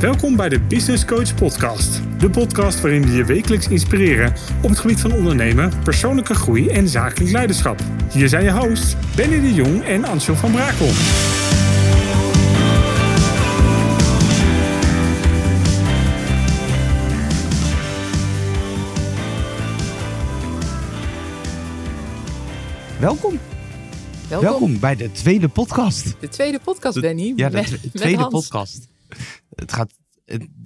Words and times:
Welkom 0.00 0.36
bij 0.36 0.48
de 0.48 0.60
Business 0.60 1.04
Coach 1.04 1.34
Podcast. 1.34 2.00
De 2.18 2.30
podcast 2.30 2.80
waarin 2.80 3.02
we 3.06 3.12
je 3.12 3.24
wekelijks 3.24 3.68
inspireren 3.68 4.32
op 4.62 4.68
het 4.70 4.78
gebied 4.78 5.00
van 5.00 5.12
ondernemen, 5.12 5.72
persoonlijke 5.84 6.34
groei 6.34 6.68
en 6.68 6.88
zakelijk 6.88 7.30
leiderschap. 7.32 7.80
Hier 8.12 8.28
zijn 8.28 8.44
je 8.44 8.52
hosts 8.52 8.94
Benny 9.16 9.40
de 9.40 9.54
Jong 9.54 9.84
en 9.84 10.04
Ansel 10.04 10.34
van 10.34 10.50
Brakel. 10.52 10.88
Welkom. 23.00 23.38
Welkom. 24.28 24.48
Welkom 24.48 24.80
bij 24.80 24.96
de 24.96 25.12
tweede 25.12 25.48
podcast. 25.48 26.14
De 26.20 26.28
tweede 26.28 26.58
podcast, 26.64 27.00
Benny. 27.00 27.32
Ja, 27.36 27.48
de 27.48 27.54
met- 27.56 27.66
twe- 27.66 27.78
met 27.82 27.92
tweede 27.94 28.18
Hans. 28.20 28.32
podcast. 28.48 28.88
Het 29.56 29.72
gaat. 29.72 29.92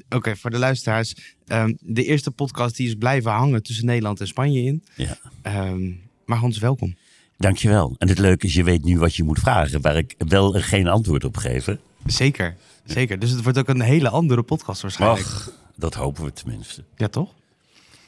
Oké, 0.09 0.37
voor 0.37 0.51
de 0.51 0.59
luisteraars. 0.59 1.15
ehm, 1.47 1.75
de 1.81 2.05
eerste 2.05 2.31
podcast 2.31 2.77
die 2.77 2.87
is 2.87 2.95
blijven 2.95 3.31
hangen 3.31 3.63
tussen 3.63 3.87
Nederland 3.87 4.21
en 4.21 4.27
Spanje 4.27 4.63
in. 4.63 4.85
Ja, 4.97 5.19
Ehm, 5.43 5.91
maar 6.25 6.39
Hans, 6.39 6.59
welkom. 6.59 6.97
dankjewel. 7.37 7.95
En 7.99 8.09
het 8.09 8.19
leuke 8.19 8.47
is, 8.47 8.55
je 8.55 8.65
weet 8.65 8.85
nu 8.85 8.99
wat 8.99 9.15
je 9.15 9.23
moet 9.23 9.39
vragen, 9.39 9.81
waar 9.81 9.97
ik 9.97 10.15
wel 10.19 10.53
geen 10.53 10.87
antwoord 10.89 11.25
op 11.25 11.37
geef. 11.37 11.69
Zeker, 12.07 12.57
zeker. 12.85 13.19
Dus 13.19 13.31
het 13.31 13.43
wordt 13.43 13.59
ook 13.59 13.69
een 13.69 13.81
hele 13.81 14.09
andere 14.09 14.43
podcast 14.43 14.83
waarschijnlijk. 14.83 15.27
Ach, 15.27 15.53
dat 15.77 15.95
hopen 15.95 16.25
we 16.25 16.33
tenminste. 16.33 16.85
Ja, 16.97 17.09
toch? 17.09 17.35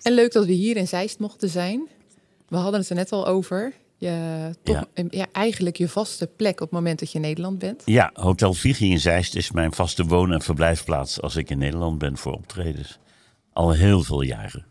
En 0.03 0.13
leuk 0.15 0.33
dat 0.33 0.47
we 0.47 0.53
hier 0.53 0.77
in 0.77 0.89
Zeist 0.89 1.19
mochten 1.19 1.49
zijn. 1.49 1.89
We 2.49 2.57
hadden 2.57 2.81
het 2.81 2.89
er 2.91 2.97
net 2.97 3.13
al 3.13 3.27
over. 3.27 3.73
Je, 4.03 4.51
toch, 4.63 4.85
ja. 5.11 5.27
eigenlijk 5.33 5.77
je 5.77 5.89
vaste 5.89 6.27
plek 6.27 6.53
op 6.53 6.59
het 6.59 6.71
moment 6.71 6.99
dat 6.99 7.11
je 7.11 7.15
in 7.15 7.25
Nederland 7.25 7.59
bent. 7.59 7.83
Ja, 7.85 8.11
Hotel 8.15 8.55
Vigi 8.55 8.91
in 8.91 9.01
Zeist 9.01 9.37
is 9.37 9.51
mijn 9.51 9.73
vaste 9.73 10.05
woon- 10.05 10.33
en 10.33 10.43
verblijfplaats 10.43 11.21
als 11.21 11.37
ik 11.37 11.51
in 11.51 11.59
Nederland 11.59 11.99
ben 11.99 12.17
voor 12.17 12.33
optredens. 12.33 12.99
Al 13.53 13.73
heel 13.73 14.03
veel 14.03 14.23
jaren. 14.23 14.67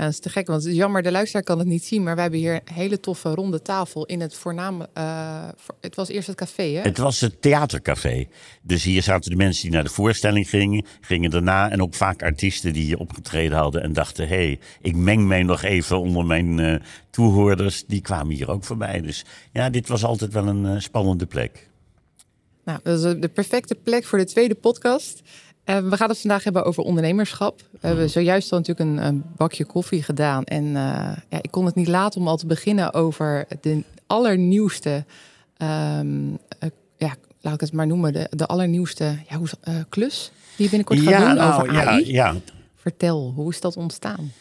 Dat 0.00 0.08
is 0.08 0.18
te 0.18 0.28
gek, 0.28 0.46
want 0.46 0.62
het 0.62 0.72
is 0.72 0.78
jammer, 0.78 1.02
de 1.02 1.10
luisteraar 1.10 1.42
kan 1.44 1.58
het 1.58 1.66
niet 1.66 1.84
zien. 1.84 2.02
Maar 2.02 2.14
we 2.14 2.20
hebben 2.20 2.38
hier 2.40 2.54
een 2.54 2.74
hele 2.74 3.00
toffe 3.00 3.28
ronde 3.28 3.62
tafel 3.62 4.06
in 4.06 4.20
het 4.20 4.34
voorname... 4.34 4.88
eh, 4.94 5.48
voor- 5.56 5.74
het 5.80 5.94
was 5.94 6.08
eerst 6.08 6.26
het 6.26 6.36
café, 6.36 6.62
hè? 6.62 6.80
Het 6.80 6.98
was 6.98 7.20
het 7.20 7.42
theatercafé. 7.42 8.26
Dus 8.62 8.84
hier 8.84 9.02
zaten 9.02 9.30
de 9.30 9.36
mensen 9.36 9.62
die 9.62 9.72
naar 9.72 9.84
de 9.84 9.90
voorstelling 9.90 10.48
gingen, 10.48 10.84
gingen 11.00 11.30
daarna. 11.30 11.70
En 11.70 11.82
ook 11.82 11.94
vaak 11.94 12.22
artiesten 12.22 12.72
die 12.72 12.84
hier 12.84 12.98
opgetreden 12.98 13.58
hadden 13.58 13.82
en 13.82 13.92
dachten: 13.92 14.28
hé, 14.28 14.34
hey, 14.34 14.58
ik 14.80 14.96
meng 14.96 15.26
mij 15.26 15.42
nog 15.42 15.62
even 15.62 16.00
onder 16.00 16.24
mijn 16.24 16.58
eh, 16.58 16.74
toehoorders. 17.10 17.84
Die 17.86 18.00
kwamen 18.00 18.34
hier 18.34 18.50
ook 18.50 18.64
voorbij. 18.64 19.00
Dus 19.00 19.24
ja, 19.52 19.70
dit 19.70 19.88
was 19.88 20.04
altijd 20.04 20.32
wel 20.32 20.46
een 20.46 20.66
eh, 20.66 20.78
spannende 20.80 21.26
plek. 21.26 21.68
Nou, 22.64 22.80
dat 22.82 22.98
is 22.98 23.20
de 23.20 23.28
perfecte 23.28 23.74
plek 23.74 24.04
voor 24.04 24.18
de 24.18 24.24
tweede 24.24 24.54
podcast. 24.54 25.22
Eh, 25.70 25.78
we 25.78 25.96
gaan 25.96 26.08
het 26.08 26.20
vandaag 26.20 26.44
hebben 26.44 26.64
over 26.64 26.82
ondernemerschap. 26.82 27.60
We 27.80 27.86
hebben 27.86 28.10
zojuist 28.10 28.52
al 28.52 28.58
natuurlijk 28.58 28.90
een, 28.90 29.06
een 29.06 29.24
bakje 29.36 29.64
koffie 29.64 30.02
gedaan. 30.02 30.44
En 30.44 30.64
eh, 30.66 31.16
ja, 31.28 31.38
ik 31.40 31.50
kon 31.50 31.64
het 31.64 31.74
niet 31.74 31.88
laten 31.88 32.20
om 32.20 32.28
al 32.28 32.36
te 32.36 32.46
beginnen 32.46 32.94
over 32.94 33.46
de 33.60 33.84
allernieuwste... 34.06 35.04
ehm, 35.56 36.34
eh, 36.58 36.68
ja, 36.96 37.14
laat 37.40 37.54
ik 37.54 37.60
het 37.60 37.72
maar 37.72 37.86
noemen, 37.86 38.12
de, 38.12 38.26
de 38.30 38.46
allernieuwste 38.46 39.16
ja, 39.28 39.36
hoe, 39.36 39.48
eh, 39.60 39.74
klus 39.88 40.32
die 40.56 40.64
je 40.64 40.76
binnenkort 40.76 41.00
gaat 41.00 41.26
doen 41.26 41.34
nou, 41.34 41.62
over 41.62 41.72
ja, 41.72 41.84
AI. 41.84 42.12
ja. 42.12 42.34
Vertel, 42.76 43.32
hoe 43.36 43.50
is 43.50 43.60
dat 43.60 43.76
ontstaan? 43.76 44.32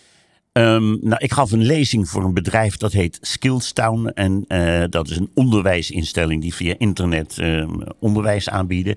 Ehm, 0.52 1.08
nou, 1.08 1.18
ik 1.18 1.32
gaf 1.32 1.52
een 1.52 1.66
lezing 1.66 2.10
voor 2.10 2.24
een 2.24 2.34
bedrijf 2.34 2.78
dat 2.78 2.92
heet 2.92 3.18
Skillstown. 3.22 4.08
En 4.08 4.46
eh, 4.48 4.84
dat 4.90 5.10
is 5.10 5.18
een 5.18 5.32
onderwijsinstelling 5.34 6.42
die 6.42 6.54
via 6.54 6.76
internet 6.78 7.38
ehm, 7.38 7.82
onderwijs 8.00 8.50
aanbieden. 8.50 8.96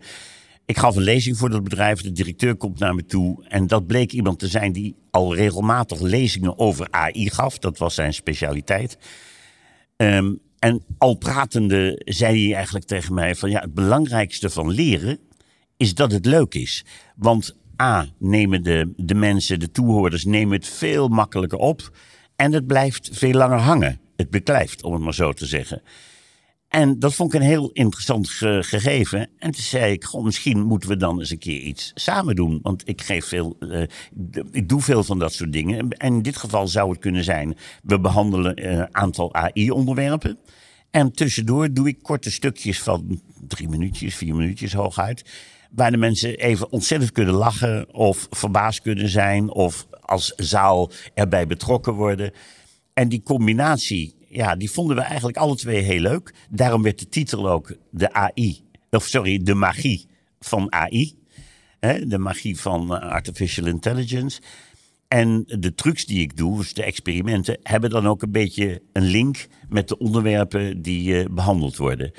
Ik 0.67 0.79
gaf 0.79 0.97
een 0.97 1.03
lezing 1.03 1.37
voor 1.37 1.51
dat 1.51 1.63
bedrijf. 1.65 2.03
De 2.03 2.13
directeur 2.13 2.57
komt 2.57 2.79
naar 2.79 2.95
me 2.95 3.05
toe. 3.05 3.45
En 3.49 3.67
dat 3.67 3.87
bleek 3.87 4.13
iemand 4.13 4.39
te 4.39 4.49
zijn 4.49 4.73
die 4.73 4.97
al 5.11 5.35
regelmatig 5.35 6.01
lezingen 6.01 6.59
over 6.59 6.87
AI 6.91 7.31
gaf. 7.31 7.59
Dat 7.59 7.79
was 7.79 7.95
zijn 7.95 8.15
specialiteit. 8.15 8.99
Ehm, 9.97 10.35
en 10.59 10.85
al 10.99 11.15
pratende 11.15 12.03
zei 12.05 12.47
hij 12.47 12.55
eigenlijk 12.55 12.87
tegen 12.87 13.15
mij 13.15 13.35
van 13.35 13.51
ja, 13.51 13.61
het 13.61 13.75
belangrijkste 13.75 14.51
van 14.51 14.71
leren 14.71 15.19
is 15.77 15.95
dat 15.95 16.13
het 16.13 16.27
leuk 16.27 16.55
is. 16.55 16.85
Want 17.17 17.57
A, 17.81 18.07
nemen 18.19 18.63
de, 18.63 18.93
de 18.97 19.15
mensen, 19.15 19.61
de 19.61 19.71
toehoorders, 19.71 20.25
nemen 20.25 20.57
het 20.57 20.69
veel 20.69 21.09
makkelijker 21.09 21.59
op. 21.59 21.97
En 22.37 22.53
het 22.53 22.67
blijft 22.67 23.11
veel 23.13 23.33
langer 23.33 23.59
hangen. 23.59 24.01
Het 24.17 24.31
beklijft, 24.31 24.83
om 24.83 24.93
het 24.93 25.03
maar 25.03 25.15
zo 25.15 25.33
te 25.33 25.47
zeggen. 25.47 25.83
En 26.73 26.99
dat 26.99 27.15
vond 27.15 27.35
ik 27.35 27.41
een 27.41 27.47
heel 27.47 27.71
interessant 27.73 28.29
ge- 28.29 28.63
gegeven. 28.63 29.21
En 29.39 29.51
toen 29.51 29.63
zei 29.63 29.93
ik, 29.93 30.05
goh, 30.05 30.25
misschien 30.25 30.61
moeten 30.63 30.89
we 30.89 30.97
dan 30.97 31.19
eens 31.19 31.31
een 31.31 31.39
keer 31.39 31.61
iets 31.61 31.91
samen 31.95 32.35
doen. 32.35 32.59
Want 32.63 32.89
ik, 32.89 33.03
geef 33.03 33.27
veel, 33.27 33.57
eh, 33.61 33.83
ik 34.51 34.69
doe 34.69 34.81
veel 34.81 35.05
van 35.05 35.19
dat 35.19 35.33
soort 35.33 35.53
dingen. 35.53 35.89
En 35.89 36.15
in 36.15 36.23
dit 36.23 36.37
geval 36.37 36.69
zou 36.69 36.91
het 36.91 36.99
kunnen 36.99 37.25
zijn, 37.25 37.57
we 37.83 38.01
behandelen 38.01 38.73
een 38.73 38.95
aantal 38.95 39.35
AI-onderwerpen. 39.35 40.39
En 40.91 41.13
tussendoor 41.13 41.73
doe 41.73 41.89
ik 41.89 42.03
korte 42.03 42.31
stukjes 42.31 42.81
van 42.83 43.21
drie 43.49 43.69
minuutjes, 43.69 44.15
vier 44.15 44.35
minuutjes 44.35 44.73
hooguit. 44.73 45.25
Waar 45.71 45.91
de 45.91 45.97
mensen 45.97 46.37
even 46.37 46.73
ontzettend 46.73 47.13
kunnen 47.13 47.35
lachen 47.35 47.95
of 47.95 48.27
verbaasd 48.31 48.81
kunnen 48.81 49.09
zijn. 49.09 49.51
Of 49.51 49.87
als 50.01 50.33
zaal 50.37 50.91
erbij 51.15 51.47
betrokken 51.47 51.93
worden. 51.93 52.33
En 52.95 53.09
die 53.09 53.23
combinatie, 53.23 54.15
ja, 54.33 54.57
die 54.57 54.71
vonden 54.71 54.97
we 54.97 55.03
eigenlijk 55.03 55.37
alle 55.37 55.57
twee 55.57 55.83
heel 55.83 56.01
leuk. 56.01 56.35
Daarom 56.51 56.83
werd 56.83 56.99
de 56.99 57.09
titel 57.09 57.49
ook 57.51 57.77
de 57.91 58.13
AI, 58.13 58.65
of 58.91 59.05
sorry, 59.05 59.43
de 59.43 59.55
magie 59.55 60.07
van 60.41 60.73
AI. 60.73 61.21
De 62.07 62.19
magie 62.19 62.61
van 62.61 62.97
eh, 62.97 63.11
artificial 63.11 63.67
intelligence. 63.67 64.41
En 65.09 65.45
de 65.47 65.75
trucs 65.75 66.07
die 66.07 66.21
ik 66.21 66.37
doe, 66.37 66.57
dus 66.57 66.75
de 66.75 66.83
experimenten, 66.83 67.59
hebben 67.63 67.91
dan 67.91 68.07
ook 68.07 68.23
een 68.23 68.33
beetje 68.33 68.83
een 68.93 69.05
link 69.05 69.47
met 69.69 69.89
de 69.89 69.99
onderwerpen 69.99 70.83
die 70.83 71.19
eh, 71.19 71.27
behandeld 71.31 71.77
worden. 71.77 72.13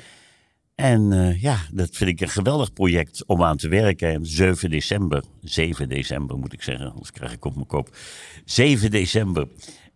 En 0.74 1.12
eh, 1.12 1.42
ja, 1.42 1.58
dat 1.72 1.88
vind 1.92 2.10
ik 2.10 2.20
een 2.20 2.28
geweldig 2.28 2.72
project 2.72 3.26
om 3.26 3.42
aan 3.42 3.56
te 3.56 3.68
werken. 3.68 4.12
En 4.12 4.26
7 4.26 4.70
december, 4.70 5.24
7 5.40 5.88
december 5.88 6.38
moet 6.38 6.52
ik 6.52 6.62
zeggen, 6.62 6.90
anders 6.90 7.10
krijg 7.10 7.32
ik 7.32 7.44
op 7.44 7.54
mijn 7.54 7.66
kop. 7.66 7.96
7 8.44 8.90
december, 8.90 9.48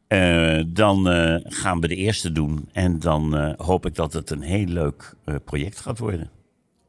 eh, 0.09 0.63
dan 0.67 1.09
eh, 1.09 1.37
gaan 1.43 1.81
we 1.81 1.89
de 1.89 1.95
eerste 1.95 2.33
doen. 2.33 2.69
En 2.73 2.99
dan 2.99 3.37
eh, 3.37 3.53
hoop 3.57 3.87
ik 3.87 3.95
dat 3.95 4.13
het 4.13 4.31
een 4.31 4.43
heel 4.43 4.67
leuk 4.67 5.15
project 5.45 5.81
gaat 5.81 5.99
worden. 5.99 6.31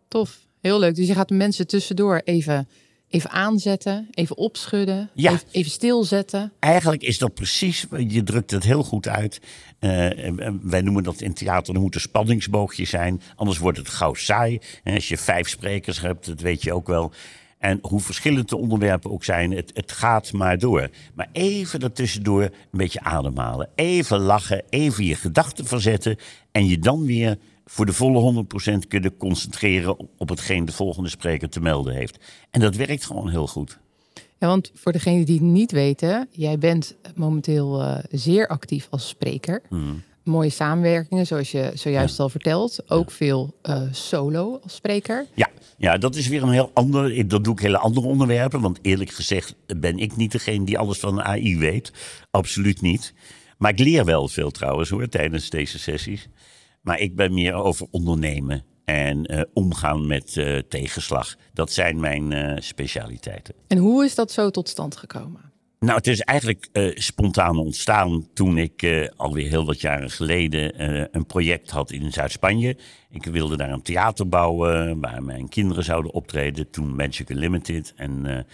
Tof, 0.08 0.40
heel 0.62 0.80
leuk. 0.80 0.96
Dus 0.96 1.08
je 1.08 1.14
gaat 1.14 1.28
de 1.28 1.34
mensen 1.34 1.68
tussendoor 1.68 2.22
even, 2.24 2.68
even 3.10 3.30
aanzetten, 3.30 4.08
even 4.12 4.38
opschudden, 4.38 5.10
Ja. 5.14 5.32
even, 5.32 5.48
even 5.52 5.72
stilzetten. 5.72 6.52
Eigenlijk 6.60 7.02
is 7.02 7.18
dat 7.18 7.34
precies, 7.34 7.86
je 8.08 8.24
drukt 8.24 8.52
het 8.52 8.64
heel 8.64 8.84
goed 8.84 9.08
uit. 9.08 9.40
Wij 10.62 10.82
noemen 10.82 11.04
dat 11.04 11.22
in 11.22 11.34
theater, 11.34 11.74
er 11.76 11.82
moet 11.82 11.96
een 11.96 12.02
spanningsboogje 12.02 12.86
zijn. 12.86 13.22
Anders 13.36 13.58
wordt 13.58 13.78
het 13.78 13.90
gauw 13.90 14.14
saai. 14.14 14.60
En 14.84 14.94
als 14.96 15.08
je 15.08 15.18
vijf 15.18 15.50
sprekers 15.50 16.02
hebt, 16.02 16.26
dat 16.26 16.40
weet 16.42 16.64
je 16.64 16.74
ook 16.74 16.88
wel. 16.88 17.12
En 17.60 17.80
hoe 17.82 18.00
verschillend 18.00 18.50
de 18.50 18.58
onderwerpen 18.58 19.12
ook 19.12 19.24
zijn, 19.24 19.52
het, 19.52 19.72
het 19.74 19.92
gaat 19.92 20.32
maar 20.32 20.58
door. 20.58 20.90
Maar 21.14 21.30
even 21.32 21.80
ertussendoor 21.80 22.42
een 22.42 22.52
beetje 22.72 23.02
ademhalen. 23.02 23.70
Even 23.76 24.20
lachen, 24.20 24.64
even 24.70 25.06
je 25.06 25.16
gedachten 25.16 25.66
verzetten. 25.66 26.18
En 26.52 26.66
je 26.66 26.80
dan 26.80 27.06
weer 27.06 27.38
voor 27.66 27.86
de 27.86 27.94
volle 27.94 28.46
100% 28.84 28.88
kunnen 28.88 29.18
concentreren 29.18 29.98
op 30.18 30.30
hetgeen 30.30 30.66
de 30.66 30.72
volgende 30.72 31.10
spreker 31.10 31.50
te 31.50 31.62
melden 31.62 31.94
heeft. 31.94 32.18
En 32.52 32.60
dat 32.60 32.76
werkt 32.76 33.06
gewoon 33.06 33.30
heel 33.30 33.48
goed. 33.48 33.80
Ja, 34.38 34.48
want 34.48 34.72
voor 34.74 34.92
degenen 34.92 35.26
die 35.26 35.36
het 35.36 35.44
niet 35.44 35.72
weten, 35.72 36.28
jij 36.32 36.58
bent 36.58 36.96
momenteel 37.16 37.82
eh, 37.82 37.98
zeer 38.10 38.48
actief 38.48 38.88
als 38.90 39.08
spreker. 39.08 39.62
Mooie 40.24 40.50
samenwerkingen, 40.50 41.28
zoals 41.28 41.52
je 41.52 41.72
zojuist 41.74 42.20
al 42.20 42.30
vertelt. 42.30 42.90
Ook 42.92 43.12
veel 43.12 43.56
eh, 43.62 43.82
solo 43.92 44.60
als 44.64 44.76
spreker. 44.76 45.26
Ja, 45.34 45.48
ja, 45.78 45.98
dat 45.98 46.16
is 46.16 46.28
weer 46.28 46.44
een 46.44 46.52
heel 46.52 46.72
ander. 46.74 47.28
Dat 47.28 47.44
doe 47.44 47.54
ik 47.54 47.60
hele 47.60 47.78
andere 47.78 48.08
onderwerpen. 48.08 48.62
Want 48.62 48.80
eerlijk 48.82 49.10
gezegd 49.10 49.56
ben 49.78 49.98
ik 49.98 50.16
niet 50.16 50.32
degene 50.32 50.66
die 50.66 50.78
alles 50.78 51.00
van 51.00 51.22
AI 51.22 51.58
weet. 51.58 51.92
Absoluut 52.32 52.82
niet. 52.82 53.14
Maar 53.58 53.72
ik 53.72 53.80
leer 53.80 54.06
wel 54.06 54.28
veel 54.28 54.52
trouwens 54.52 54.90
hoor, 54.90 55.10
tijdens 55.10 55.50
deze 55.50 55.80
sessies. 55.80 56.28
Maar 56.82 57.00
ik 57.00 57.16
ben 57.16 57.34
meer 57.34 57.54
over 57.54 57.88
ondernemen 57.92 58.64
en 58.86 59.26
eh, 59.26 59.42
omgaan 59.54 60.08
met 60.08 60.38
eh, 60.38 60.58
tegenslag. 60.58 61.36
Dat 61.54 61.72
zijn 61.72 62.00
mijn 62.00 62.58
specialiteiten. 62.64 63.56
En 63.68 63.78
hoe 63.78 64.06
is 64.06 64.16
dat 64.16 64.32
zo 64.32 64.50
tot 64.50 64.70
stand 64.70 64.96
gekomen? 64.96 65.49
Nou, 65.80 65.98
het 65.98 66.08
is 66.08 66.20
eigenlijk 66.20 66.70
eh, 66.72 66.92
spontaan 66.96 67.58
ontstaan 67.58 68.28
toen 68.34 68.58
ik 68.58 68.82
eh, 68.82 69.08
alweer 69.16 69.50
heel 69.50 69.66
wat 69.66 69.82
jaren 69.82 70.10
geleden 70.10 70.76
eh, 70.76 71.06
een 71.12 71.26
project 71.26 71.70
had 71.70 71.92
in 71.92 72.12
Zuid-Spanje. 72.12 72.78
Ik 73.10 73.26
wilde 73.26 73.58
daar 73.58 73.70
een 73.70 73.82
theater 73.82 74.30
bouwen 74.30 75.00
waar 75.00 75.24
mijn 75.24 75.50
kinderen 75.50 75.84
zouden 75.84 76.14
optreden. 76.14 76.70
Toen 76.70 76.96
Magic 76.96 77.30
Unlimited. 77.30 77.94
En 77.96 78.46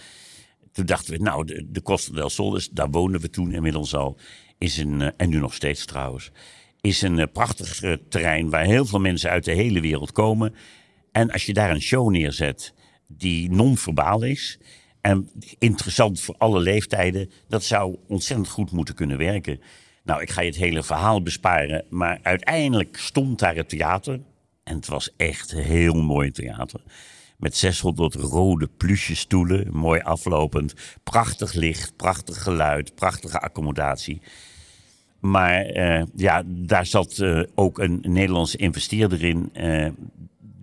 toen 0.72 0.86
dachten 0.86 1.12
we, 1.12 1.22
nou, 1.22 1.44
de, 1.44 1.66
de 1.70 1.82
Costa 1.82 2.14
del 2.14 2.30
Sol, 2.30 2.56
is, 2.56 2.68
daar 2.68 2.90
wonen 2.90 3.20
we 3.20 3.30
toen 3.30 3.52
inmiddels 3.52 3.94
al. 3.94 4.18
Is 4.58 4.78
een, 4.78 5.16
en 5.16 5.28
nu 5.28 5.38
nog 5.38 5.54
steeds 5.54 5.84
trouwens. 5.84 6.30
Is 6.80 7.02
een 7.02 7.30
prachtig 7.32 7.98
terrein 8.08 8.50
waar 8.50 8.64
heel 8.64 8.86
veel 8.86 9.00
mensen 9.00 9.30
uit 9.30 9.44
de 9.44 9.52
hele 9.52 9.80
wereld 9.80 10.12
komen. 10.12 10.54
En 11.12 11.30
als 11.30 11.46
je 11.46 11.52
daar 11.52 11.70
een 11.70 11.82
show 11.82 12.10
neerzet 12.10 12.74
die 13.06 13.50
non-verbaal 13.50 14.22
is. 14.22 14.58
En 15.06 15.30
interessant 15.58 16.20
voor 16.20 16.34
alle 16.38 16.60
leeftijden. 16.60 17.30
Dat 17.48 17.64
zou 17.64 17.96
ontzettend 18.08 18.48
goed 18.48 18.70
moeten 18.70 18.94
kunnen 18.94 19.18
werken. 19.18 19.60
Nou, 20.04 20.22
ik 20.22 20.30
ga 20.30 20.40
je 20.40 20.46
het 20.48 20.58
hele 20.58 20.82
verhaal 20.82 21.22
besparen. 21.22 21.84
Maar 21.90 22.18
uiteindelijk 22.22 22.96
stond 22.96 23.38
daar 23.38 23.54
het 23.54 23.68
theater. 23.68 24.20
En 24.64 24.76
het 24.76 24.86
was 24.86 25.10
echt 25.16 25.52
een 25.52 25.62
heel 25.62 25.94
mooi 25.94 26.30
theater. 26.30 26.80
Met 27.36 27.56
600 27.56 28.14
rode 28.14 28.68
stoelen, 28.98 29.76
mooi 29.76 30.00
aflopend. 30.00 30.74
Prachtig 31.02 31.52
licht, 31.52 31.96
prachtig 31.96 32.42
geluid, 32.42 32.94
prachtige 32.94 33.40
accommodatie. 33.40 34.20
Maar 35.20 35.64
eh, 35.64 36.02
ja, 36.16 36.42
daar 36.46 36.86
zat 36.86 37.18
uh, 37.18 37.42
ook 37.54 37.78
een 37.78 37.98
Nederlandse 38.02 38.56
investeerder 38.56 39.24
in. 39.24 39.50
Uh, 39.54 39.88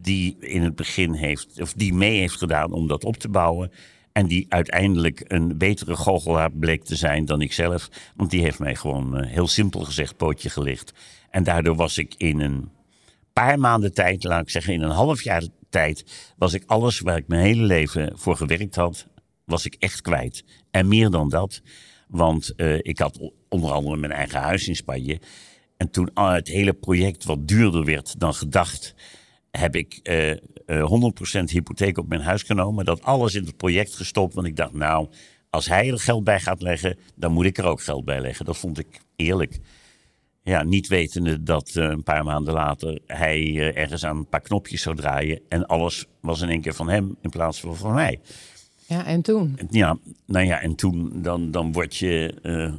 die 0.01 0.38
in 0.39 0.62
het 0.62 0.75
begin 0.75 1.13
heeft, 1.13 1.62
of 1.62 1.74
die 1.74 1.94
mee 1.94 2.19
heeft 2.19 2.38
gedaan 2.38 2.72
om 2.72 2.88
dat 2.88 3.04
op 3.04 3.18
te 3.18 3.30
bouwen. 3.30 3.72
En 4.13 4.27
die 4.27 4.45
uiteindelijk 4.50 5.24
een 5.27 5.57
betere 5.57 5.95
goochelaar 5.95 6.51
bleek 6.51 6.83
te 6.83 6.95
zijn 6.95 7.25
dan 7.25 7.42
ik 7.42 7.54
zelf. 7.54 7.89
Want 8.15 8.30
die 8.30 8.42
heeft 8.42 8.60
mij 8.60 8.75
gewoon 8.75 9.24
heel 9.24 9.48
simpel 9.48 9.80
gezegd 9.80 10.18
pootje 10.18 10.50
gelicht. 10.50 10.94
En 11.30 11.44
daardoor 11.44 11.75
was 11.75 11.98
ik 11.98 12.13
in 12.18 12.39
een 12.39 12.69
paar 13.33 13.60
maanden 13.60 13.94
tijd, 13.94 14.24
laat 14.24 14.42
ik 14.42 14.50
zeggen 14.50 14.74
in 14.74 14.81
een 14.81 14.89
half 14.89 15.21
jaar 15.24 15.44
tijd, 15.69 16.33
was 16.38 16.54
ik 16.54 16.63
alles 16.65 17.00
waar 17.00 17.18
ik 17.18 17.27
mijn 17.27 17.44
hele 17.44 17.63
leven 17.63 18.12
voor 18.18 18.36
gewerkt 18.36 18.75
had, 18.75 19.07
was 19.45 19.65
ik 19.65 19.75
echt 19.80 20.01
kwijt. 20.01 20.44
En 20.71 20.88
meer 20.88 21.10
dan 21.10 21.30
dat, 21.30 21.62
want 22.07 22.54
uh, 22.57 22.77
ik 22.81 23.00
had 23.00 23.31
onder 23.50 23.71
andere 23.71 23.95
mijn 23.95 24.12
eigen 24.12 24.39
huis 24.39 24.68
in 24.68 24.75
Spanje. 24.75 25.19
En 25.77 25.89
toen 25.89 26.10
het 26.13 26.48
hele 26.48 26.74
project 26.74 27.24
wat 27.24 27.48
duurder 27.48 27.86
werd 27.86 28.19
dan 28.19 28.33
gedacht, 28.33 28.95
heb 29.51 29.75
ik 29.75 30.00
uh, 30.04 30.31
uh, 30.65 31.12
100% 31.39 31.44
hypotheek 31.44 31.98
op 31.98 32.07
mijn 32.07 32.21
huis 32.21 32.44
genomen. 32.44 32.86
Dat 32.86 33.04
alles 33.04 33.36
in 33.36 33.45
het 33.45 33.57
project 33.57 33.95
gestopt, 33.95 34.33
want 34.33 34.48
ik 34.48 34.56
dacht, 34.56 34.74
nou, 34.74 35.07
als 35.54 35.68
hij 35.68 35.92
er 35.92 36.00
geld 36.00 36.24
bij 36.24 36.39
gaat 36.39 36.62
leggen, 36.62 36.98
dan 37.15 37.31
moet 37.31 37.45
ik 37.45 37.57
er 37.57 37.65
ook 37.65 37.81
geld 37.81 38.06
bij 38.06 38.21
leggen. 38.21 38.45
Dat 38.45 38.57
vond 38.57 38.80
ik 38.80 39.00
eerlijk. 39.15 39.60
Ja, 40.44 40.63
niet 40.63 40.88
wetende 40.88 41.44
dat 41.44 41.74
uh, 41.75 41.83
een 41.83 42.04
paar 42.04 42.24
maanden 42.24 42.54
later 42.54 43.00
hij 43.06 43.42
uh, 43.42 43.77
ergens 43.77 44.06
aan 44.06 44.18
een 44.18 44.30
paar 44.30 44.42
knopjes 44.42 44.81
zou 44.81 44.95
draaien. 44.95 45.42
En 45.50 45.65
alles 45.65 46.06
was 46.21 46.42
in 46.42 46.50
één 46.50 46.62
keer 46.62 46.74
van 46.74 46.89
hem 46.89 47.18
in 47.21 47.30
plaats 47.30 47.60
van 47.60 47.75
van 47.75 47.94
mij. 47.94 48.19
Ja, 48.88 49.06
en 49.06 49.21
toen? 49.21 49.60
Ja, 49.69 49.98
nou 50.25 50.45
ja, 50.45 50.62
en 50.62 50.75
toen 50.75 51.21
dan, 51.21 51.51
dan 51.51 51.71
word 51.71 51.95
je, 51.95 52.39
uh, 52.44 52.74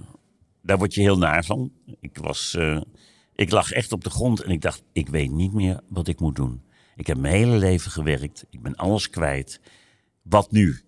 daar 0.62 0.78
word 0.78 0.94
je 0.94 1.00
heel 1.00 1.18
naar 1.18 1.44
van. 1.44 1.72
Ik, 2.00 2.18
was, 2.18 2.58
ik 3.34 3.50
lag 3.50 3.72
echt 3.72 3.92
op 3.92 4.04
de 4.04 4.10
grond 4.10 4.42
en 4.42 4.50
ik 4.50 4.60
dacht, 4.60 4.82
ik 4.92 5.08
weet 5.08 5.30
niet 5.30 5.52
meer 5.52 5.80
wat 5.88 6.08
ik 6.08 6.20
moet 6.20 6.36
doen. 6.36 6.62
Ik 6.96 7.06
heb 7.06 7.18
mijn 7.18 7.34
hele 7.34 7.56
leven 7.56 7.90
gewerkt, 7.90 8.44
ik 8.50 8.62
ben 8.62 8.76
alles 8.76 9.10
kwijt. 9.10 9.60
Wat 10.22 10.52
nu? 10.52 10.80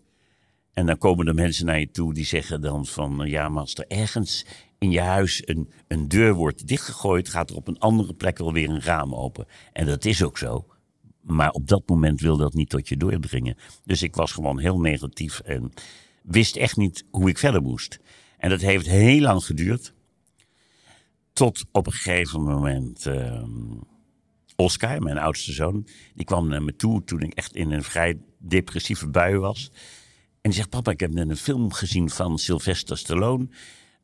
En 0.73 0.87
dan 0.87 0.99
komen 0.99 1.27
er 1.27 1.35
mensen 1.35 1.67
naar 1.67 1.81
je 1.81 1.91
toe 1.91 2.15
die 2.15 2.25
zeggen 2.25 2.61
dan 2.61 2.87
van, 2.87 3.23
ja, 3.25 3.49
maar 3.49 3.61
als 3.61 3.75
er 3.75 3.87
ergens 3.89 4.47
in 4.79 4.91
je 4.91 5.01
huis 5.01 5.43
een, 5.49 5.71
een 5.89 6.09
deur 6.09 6.35
wordt 6.35 6.67
dichtgegooid, 6.67 7.29
gaat 7.29 7.51
er 7.51 7.57
op 7.57 7.69
een 7.69 7.79
andere 7.79 8.15
plek 8.15 8.39
alweer 8.39 8.69
een 8.69 8.83
raam 8.83 9.15
open. 9.15 9.47
En 9.73 9.87
dat 9.87 10.05
is 10.05 10.23
ook 10.23 10.39
zo. 10.39 10.67
Maar 11.21 11.51
op 11.51 11.69
dat 11.69 11.89
moment 11.89 12.21
wil 12.21 12.37
dat 12.37 12.55
niet 12.55 12.69
tot 12.69 12.89
je 12.89 12.97
doordringen. 12.97 13.57
Dus 13.85 14.03
ik 14.03 14.15
was 14.15 14.33
gewoon 14.33 14.59
heel 14.59 14.81
negatief 14.81 15.41
en 15.41 15.73
wist 16.23 16.57
echt 16.57 16.77
niet 16.77 17.05
hoe 17.11 17.29
ik 17.29 17.39
verder 17.39 17.63
moest. 17.63 17.99
En 18.39 18.51
dat 18.51 18.61
heeft 18.61 18.87
heel 18.87 19.21
lang 19.21 19.45
geduurd. 19.45 19.95
Tot 21.33 21.65
op 21.73 21.87
een 21.87 21.93
gegeven 21.93 22.43
moment 22.43 23.07
uh, 23.07 23.43
Oscar, 24.57 25.03
mijn 25.03 25.19
oudste 25.19 25.53
zoon, 25.53 25.87
die 26.15 26.25
kwam 26.25 26.49
naar 26.49 26.63
me 26.63 26.77
toe 26.77 27.05
toen 27.05 27.21
ik 27.21 27.35
echt 27.35 27.55
in 27.55 27.71
een 27.71 27.83
vrij 27.83 28.19
depressieve 28.39 29.09
bui 29.09 29.39
was. 29.39 29.71
En 30.47 30.53
die 30.53 30.53
zegt: 30.53 30.71
Papa, 30.71 30.91
ik 30.91 31.01
heb 31.01 31.13
net 31.13 31.29
een 31.29 31.37
film 31.37 31.73
gezien 31.73 32.11
van 32.11 32.39
Sylvester 32.39 32.99
Stallone. 32.99 33.49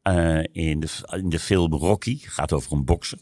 Uh, 0.03 0.43
in, 0.53 0.81
de, 0.81 0.89
in 1.17 1.29
de 1.29 1.39
film 1.39 1.73
Rocky. 1.73 2.19
Gaat 2.19 2.53
over 2.53 2.73
een 2.73 2.85
bokser. 2.85 3.19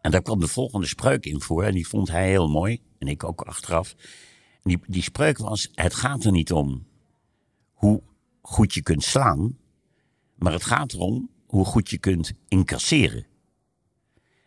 En 0.00 0.10
daar 0.10 0.22
kwam 0.22 0.40
de 0.40 0.48
volgende 0.48 0.86
spreuk 0.86 1.26
in 1.26 1.40
voor. 1.40 1.62
En 1.62 1.72
die 1.72 1.88
vond 1.88 2.08
hij 2.10 2.28
heel 2.28 2.48
mooi. 2.48 2.80
En 2.98 3.08
ik 3.08 3.24
ook 3.24 3.40
achteraf. 3.40 3.94
Die, 4.62 4.78
die 4.86 5.02
spreuk 5.02 5.38
was: 5.38 5.70
Het 5.74 5.94
gaat 5.94 6.24
er 6.24 6.32
niet 6.32 6.52
om 6.52 6.86
hoe 7.72 8.02
goed 8.40 8.74
je 8.74 8.82
kunt 8.82 9.02
slaan. 9.02 9.58
Maar 10.34 10.52
het 10.52 10.64
gaat 10.64 10.92
erom 10.92 11.30
hoe 11.46 11.64
goed 11.64 11.90
je 11.90 11.98
kunt 11.98 12.32
incasseren. 12.48 13.26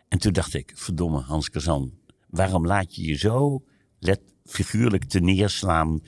En 0.09 0.19
toen 0.19 0.33
dacht 0.33 0.53
ik: 0.53 0.71
Verdomme, 0.75 1.19
Hans 1.19 1.49
Kazan. 1.49 1.93
Waarom 2.29 2.65
laat 2.65 2.95
je 2.95 3.07
je 3.07 3.15
zo 3.15 3.63
let, 3.99 4.21
figuurlijk 4.45 5.03
te 5.03 5.19
neerslaan 5.19 6.01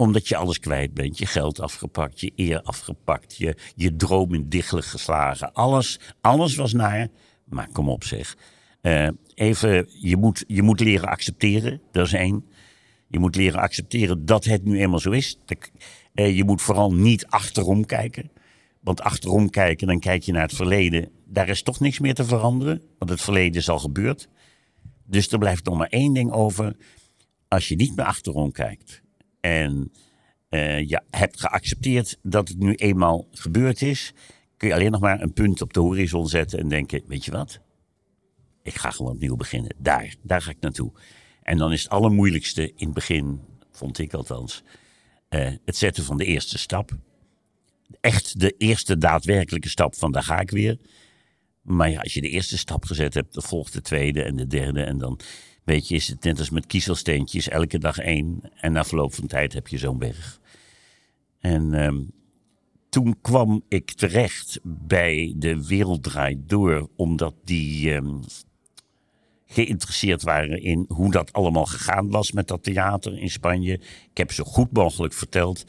omdat 0.00 0.28
je 0.28 0.36
alles 0.36 0.58
kwijt 0.58 0.94
bent. 0.94 1.18
Je 1.18 1.26
geld 1.26 1.60
afgepakt, 1.60 2.20
je 2.20 2.32
eer 2.36 2.62
afgepakt, 2.62 3.36
je, 3.36 3.56
je 3.74 3.96
droom 3.96 4.34
in 4.34 4.48
dichtelijk 4.48 4.86
geslagen. 4.86 5.52
Alles, 5.52 6.00
alles 6.20 6.56
was 6.56 6.72
naar. 6.72 7.08
Maar 7.44 7.68
kom 7.72 7.88
op 7.88 8.04
zeg. 8.04 8.36
Uh, 8.82 9.08
even, 9.34 9.86
je 9.88 10.16
moet, 10.16 10.44
je 10.46 10.62
moet 10.62 10.80
leren 10.80 11.08
accepteren, 11.08 11.80
dat 11.92 12.06
is 12.06 12.12
één. 12.12 12.44
Je 13.08 13.18
moet 13.18 13.36
leren 13.36 13.60
accepteren 13.60 14.26
dat 14.26 14.44
het 14.44 14.64
nu 14.64 14.80
eenmaal 14.80 14.98
zo 14.98 15.10
is. 15.10 15.38
Uh, 16.14 16.36
je 16.36 16.44
moet 16.44 16.62
vooral 16.62 16.92
niet 16.92 17.26
achterom 17.26 17.84
kijken. 17.84 18.30
Want 18.80 19.00
achterom 19.00 19.50
kijken, 19.50 19.86
dan 19.86 19.98
kijk 19.98 20.22
je 20.22 20.32
naar 20.32 20.42
het 20.42 20.54
verleden. 20.54 21.10
Daar 21.24 21.48
is 21.48 21.62
toch 21.62 21.80
niks 21.80 21.98
meer 21.98 22.14
te 22.14 22.24
veranderen, 22.24 22.82
want 22.98 23.10
het 23.10 23.20
verleden 23.20 23.60
is 23.60 23.68
al 23.68 23.78
gebeurd. 23.78 24.28
Dus 25.04 25.32
er 25.32 25.38
blijft 25.38 25.64
nog 25.64 25.78
maar 25.78 25.88
één 25.88 26.12
ding 26.12 26.32
over. 26.32 26.76
Als 27.48 27.68
je 27.68 27.76
niet 27.76 27.96
meer 27.96 28.04
achterom 28.06 28.52
kijkt, 28.52 29.02
en 29.40 29.92
uh, 30.50 30.88
ja, 30.88 31.02
hebt 31.10 31.40
geaccepteerd 31.40 32.18
dat 32.22 32.48
het 32.48 32.58
nu 32.58 32.74
eenmaal 32.74 33.28
gebeurd 33.30 33.82
is, 33.82 34.12
kun 34.56 34.68
je 34.68 34.74
alleen 34.74 34.90
nog 34.90 35.00
maar 35.00 35.20
een 35.20 35.32
punt 35.32 35.62
op 35.62 35.72
de 35.72 35.80
horizon 35.80 36.28
zetten 36.28 36.58
en 36.58 36.68
denken: 36.68 37.02
Weet 37.06 37.24
je 37.24 37.30
wat? 37.30 37.60
Ik 38.62 38.74
ga 38.74 38.90
gewoon 38.90 39.12
opnieuw 39.12 39.36
beginnen. 39.36 39.74
Daar, 39.78 40.14
daar 40.22 40.42
ga 40.42 40.50
ik 40.50 40.60
naartoe. 40.60 40.92
En 41.42 41.58
dan 41.58 41.72
is 41.72 41.82
het 41.82 41.92
allermoeilijkste 41.92 42.72
in 42.76 42.84
het 42.84 42.94
begin, 42.94 43.40
vond 43.70 43.98
ik 43.98 44.14
althans, 44.14 44.62
uh, 45.30 45.50
het 45.64 45.76
zetten 45.76 46.04
van 46.04 46.16
de 46.16 46.24
eerste 46.24 46.58
stap. 46.58 46.98
Echt 48.00 48.40
de 48.40 48.54
eerste 48.58 48.98
daadwerkelijke 48.98 49.68
stap 49.68 49.94
van 49.94 50.12
daar 50.12 50.22
ga 50.22 50.40
ik 50.40 50.50
weer. 50.50 50.78
Maar 51.62 51.90
ja, 51.90 52.00
als 52.00 52.14
je 52.14 52.20
de 52.20 52.28
eerste 52.28 52.58
stap 52.58 52.84
gezet 52.84 53.14
hebt, 53.14 53.34
dan 53.34 53.42
volgt 53.42 53.72
de 53.72 53.80
tweede 53.80 54.22
en 54.22 54.36
de 54.36 54.46
derde. 54.46 54.82
En 54.82 54.98
dan 54.98 55.20
Weet 55.70 55.88
je, 55.88 55.94
is 55.94 56.08
het 56.08 56.24
net 56.24 56.38
als 56.38 56.50
met 56.50 56.66
kiezelsteentjes, 56.66 57.48
elke 57.48 57.78
dag 57.78 57.98
één. 57.98 58.40
En 58.54 58.72
na 58.72 58.84
verloop 58.84 59.14
van 59.14 59.26
tijd 59.26 59.52
heb 59.52 59.68
je 59.68 59.78
zo'n 59.78 59.98
berg. 59.98 60.40
En 61.38 61.84
um, 61.84 62.10
toen 62.88 63.20
kwam 63.20 63.62
ik 63.68 63.92
terecht 63.92 64.60
bij 64.62 65.34
de 65.36 65.66
Wereld 65.66 66.02
Draait 66.02 66.48
Door, 66.48 66.88
omdat 66.96 67.34
die 67.44 67.94
um, 67.94 68.20
geïnteresseerd 69.46 70.22
waren 70.22 70.62
in 70.62 70.84
hoe 70.88 71.10
dat 71.10 71.32
allemaal 71.32 71.66
gegaan 71.66 72.10
was 72.10 72.32
met 72.32 72.48
dat 72.48 72.62
theater 72.62 73.18
in 73.18 73.30
Spanje. 73.30 73.72
Ik 74.10 74.16
heb 74.16 74.32
zo 74.32 74.44
goed 74.44 74.72
mogelijk 74.72 75.12
verteld. 75.12 75.64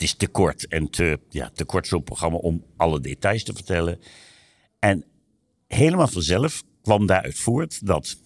Het 0.00 0.08
is 0.08 0.14
te 0.14 0.28
kort 0.28 0.66
en 0.66 0.90
te, 0.90 1.20
ja, 1.28 1.50
te 1.54 1.64
kort 1.64 1.86
zo'n 1.86 2.02
programma 2.02 2.36
om 2.36 2.64
alle 2.76 3.00
details 3.00 3.44
te 3.44 3.52
vertellen. 3.52 4.00
En 4.78 5.04
helemaal 5.66 6.08
vanzelf 6.08 6.62
kwam 6.82 7.06
daaruit 7.06 7.38
voort 7.38 7.86
dat 7.86 8.16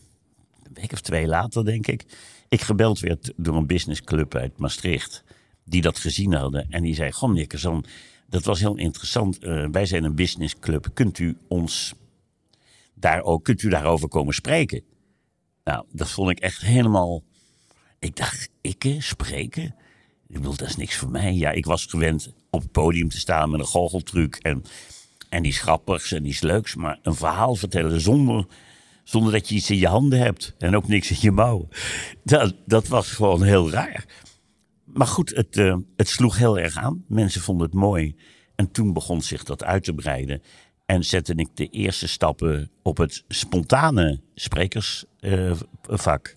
een 0.63 0.75
week 0.75 0.93
of 0.93 1.01
twee 1.01 1.27
later, 1.27 1.65
denk 1.65 1.87
ik, 1.87 2.05
ik 2.49 2.61
gebeld 2.61 3.01
werd 3.01 3.33
door 3.37 3.57
een 3.57 3.67
businessclub 3.67 4.35
uit 4.35 4.59
Maastricht. 4.59 5.25
Die 5.65 5.83
dat 5.83 5.99
gezien 5.99 6.33
hadden. 6.33 6.67
En 6.71 6.83
die 6.83 6.95
zei: 6.95 7.13
Goh, 7.13 7.29
meneer 7.29 7.47
Kazan, 7.47 7.85
dat 8.29 8.45
was 8.45 8.61
heel 8.61 8.77
interessant. 8.77 9.45
Uh, 9.45 9.69
wij 9.71 9.87
zijn 9.87 10.05
een 10.05 10.15
businessclub. 10.15 10.89
Kunt 10.95 11.19
u 11.19 11.37
ons 11.49 11.95
daar 12.95 13.23
ook, 13.23 13.45
kunt 13.45 13.63
u 13.63 13.69
daarover 13.69 14.09
komen 14.09 14.35
spreken? 14.35 14.83
Nou, 15.65 15.85
dat 15.93 16.11
vond 16.11 16.31
ik 16.31 16.39
echt 16.39 16.61
helemaal. 16.61 17.23
Ik 17.99 18.17
dacht, 18.17 18.51
ik 18.61 18.97
spreken? 18.99 19.75
Ik 20.35 20.41
bedoel, 20.41 20.57
dat 20.57 20.69
is 20.69 20.77
niks 20.77 20.97
voor 20.97 21.11
mij. 21.11 21.35
Ja, 21.35 21.51
ik 21.51 21.65
was 21.65 21.85
gewend 21.85 22.33
op 22.51 22.61
het 22.61 22.73
podium 22.73 23.09
te 23.09 23.19
staan 23.19 23.51
met 23.51 23.61
een 23.61 23.67
goocheltruc. 23.67 24.37
En, 24.37 24.65
en 25.29 25.43
die 25.43 25.53
grappigs 25.53 26.13
en 26.13 26.23
die 26.23 26.37
leuks. 26.41 26.75
Maar 26.75 26.99
een 27.03 27.15
verhaal 27.15 27.55
vertellen 27.55 28.01
zonder 28.01 28.47
zonder 29.05 29.33
dat 29.33 29.49
je 29.49 29.55
iets 29.55 29.71
in 29.71 29.79
je 29.79 29.87
handen 29.87 30.19
hebt 30.19 30.55
en 30.59 30.77
ook 30.77 30.89
niks 30.89 31.11
in 31.11 31.17
je 31.21 31.31
mouwen. 31.31 31.69
Dat, 32.25 32.55
dat 32.67 32.89
was 32.89 33.11
gewoon 33.11 33.43
heel 33.43 33.71
raar. 33.71 34.05
Maar 34.85 35.07
goed, 35.07 35.31
het, 35.31 35.57
uh, 35.57 35.77
het 35.97 36.09
sloeg 36.09 36.39
heel 36.39 36.59
erg 36.59 36.77
aan. 36.77 37.05
Mensen 37.09 37.41
vonden 37.41 37.67
het 37.67 37.75
mooi. 37.75 38.17
En 38.55 38.71
toen 38.71 38.93
begon 38.93 39.23
zich 39.23 39.45
dat 39.45 39.65
uit 39.65 39.85
te 39.85 39.95
breiden. 39.95 40.43
En 40.87 41.05
zette 41.05 41.35
ik 41.35 41.49
de 41.55 41.69
eerste 41.69 42.09
stappen 42.09 42.71
op 42.83 42.97
het 42.97 43.25
spontane 43.29 44.21
sprekersvak. 44.35 46.37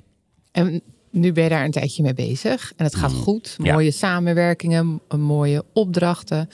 En 0.51 0.83
nu 1.09 1.31
ben 1.31 1.43
je 1.43 1.49
daar 1.49 1.65
een 1.65 1.71
tijdje 1.71 2.03
mee 2.03 2.13
bezig. 2.13 2.73
En 2.75 2.85
het 2.85 2.95
gaat 2.95 3.11
mm. 3.11 3.17
goed. 3.17 3.55
Mooie 3.57 3.91
samenwerkingen, 3.91 5.01
mooie 5.17 5.63
opdrachten. 5.73 6.49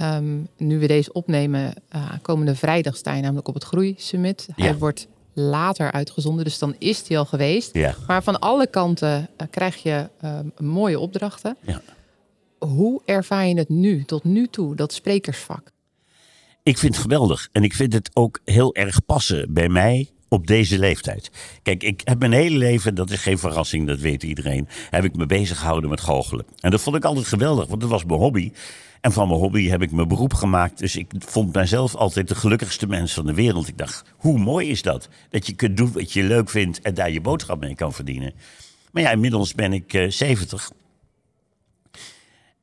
Um, 0.00 0.48
nu 0.56 0.78
we 0.78 0.86
deze 0.86 1.12
opnemen, 1.12 1.74
uh, 1.94 2.12
komende 2.22 2.54
vrijdag 2.54 2.96
sta 2.96 3.14
je 3.14 3.22
namelijk 3.22 3.48
op 3.48 3.54
het 3.54 3.64
Groei 3.64 3.94
Summit. 3.98 4.48
Hij 4.54 4.78
wordt 4.78 5.08
later 5.32 5.92
uitgezonden. 5.92 6.44
Dus 6.44 6.58
dan 6.58 6.74
is 6.78 7.02
die 7.02 7.18
al 7.18 7.24
geweest. 7.24 7.74
Ja. 7.74 7.94
Maar 8.06 8.22
van 8.22 8.38
alle 8.38 8.66
kanten 8.66 9.28
eh, 9.36 9.46
krijg 9.50 9.76
je 9.76 10.08
eh, 10.20 10.38
mooie 10.58 10.98
opdrachten. 10.98 11.56
Ja. 11.60 11.82
Hoe 12.58 13.02
ervaar 13.04 13.46
je 13.46 13.54
het 13.54 13.68
nu, 13.68 14.04
tot 14.04 14.24
nu 14.24 14.46
toe, 14.46 14.76
dat 14.76 14.92
sprekersvak? 14.92 15.70
Ik 16.62 16.78
vind 16.78 16.94
het 16.94 17.02
geweldig. 17.02 17.48
En 17.52 17.62
ik 17.62 17.74
vind 17.74 17.92
het 17.92 18.10
ook 18.12 18.40
heel 18.44 18.74
erg 18.74 19.04
passen 19.04 19.52
bij 19.52 19.68
mij 19.68 20.10
op 20.32 20.46
deze 20.46 20.78
leeftijd. 20.78 21.30
Kijk, 21.62 21.82
ik 21.82 22.00
heb 22.04 22.18
mijn 22.18 22.32
hele 22.32 22.56
leven, 22.56 22.94
dat 22.94 23.10
is 23.10 23.20
geen 23.20 23.38
verrassing, 23.38 23.86
dat 23.86 23.98
weet 23.98 24.22
iedereen, 24.22 24.68
heb 24.90 25.04
ik 25.04 25.16
me 25.16 25.26
bezig 25.26 25.58
gehouden 25.58 25.90
met 25.90 26.00
goochelen. 26.00 26.44
En 26.60 26.70
dat 26.70 26.80
vond 26.80 26.96
ik 26.96 27.04
altijd 27.04 27.26
geweldig, 27.26 27.66
want 27.66 27.80
dat 27.80 27.90
was 27.90 28.04
mijn 28.04 28.20
hobby. 28.20 28.52
En 29.00 29.12
van 29.12 29.28
mijn 29.28 29.40
hobby 29.40 29.68
heb 29.68 29.82
ik 29.82 29.90
mijn 29.90 30.08
beroep 30.08 30.34
gemaakt. 30.34 30.78
Dus 30.78 30.96
ik 30.96 31.12
vond 31.18 31.54
mijzelf 31.54 31.94
altijd 31.94 32.28
de 32.28 32.34
gelukkigste 32.34 32.86
mens 32.86 33.12
van 33.12 33.26
de 33.26 33.34
wereld. 33.34 33.68
Ik 33.68 33.78
dacht, 33.78 34.04
hoe 34.16 34.38
mooi 34.38 34.68
is 34.68 34.82
dat? 34.82 35.08
Dat 35.30 35.46
je 35.46 35.54
kunt 35.54 35.76
doen 35.76 35.92
wat 35.92 36.12
je 36.12 36.22
leuk 36.22 36.50
vindt 36.50 36.80
en 36.80 36.94
daar 36.94 37.10
je 37.10 37.20
boodschap 37.20 37.60
mee 37.60 37.74
kan 37.74 37.92
verdienen. 37.92 38.32
Maar 38.92 39.02
ja, 39.02 39.10
inmiddels 39.10 39.54
ben 39.54 39.72
ik 39.72 39.94
eh 39.94 40.10
70. 40.10 40.70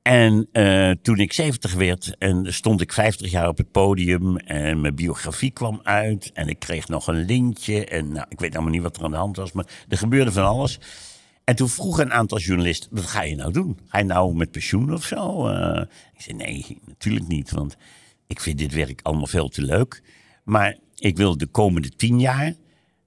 En 0.10 0.48
eh, 0.52 0.92
toen 1.02 1.20
ik 1.20 1.34
70 1.34 1.74
werd, 1.74 2.16
en 2.18 2.54
stond 2.54 2.82
ik 2.82 2.94
50 2.94 3.32
jaar 3.32 3.48
op 3.48 3.58
het 3.58 3.72
podium. 3.72 4.38
En 4.38 4.82
mijn 4.82 4.96
biografie 4.96 5.52
kwam 5.52 5.80
uit. 5.84 6.32
En 6.34 6.48
ik 6.48 6.60
kreeg 6.60 6.88
nog 6.88 7.08
een 7.08 7.26
lintje. 7.26 7.86
En 7.86 8.12
nou, 8.12 8.26
ik 8.30 8.40
weet 8.40 8.54
allemaal 8.54 8.72
niet 8.72 8.82
wat 8.82 8.98
er 8.98 9.04
aan 9.04 9.12
de 9.12 9.18
hand 9.18 9.38
was. 9.38 9.52
Maar 9.52 9.66
er 9.88 9.98
gebeurde 9.98 10.32
van 10.32 10.46
alles. 10.46 10.80
En 11.44 11.56
toen 11.56 11.70
vroegen 11.70 12.06
een 12.06 12.14
aantal 12.14 12.40
journalisten: 12.40 12.90
wat 12.92 13.06
ga 13.06 13.22
je 13.24 13.36
nou 13.36 13.52
doen? 13.52 13.80
Ga 13.88 13.98
je 13.98 14.04
nou 14.04 14.36
met 14.36 14.52
pensioen 14.52 14.94
of 14.94 15.04
zo? 15.04 15.48
Eh, 15.48 15.82
ik 16.14 16.22
zei: 16.22 16.38
nee, 16.38 16.78
natuurlijk 16.86 17.28
niet. 17.28 17.52
Want 17.52 17.78
ik 18.28 18.40
vind 18.40 18.58
dit 18.58 18.74
werk 18.74 19.00
allemaal 19.04 19.28
veel 19.28 19.50
te 19.50 19.62
leuk. 19.62 20.04
Maar 20.44 20.78
ik 20.96 21.18
wil 21.18 21.38
de 21.38 21.48
komende 21.48 21.90
tien 21.90 22.20
jaar. 22.20 22.54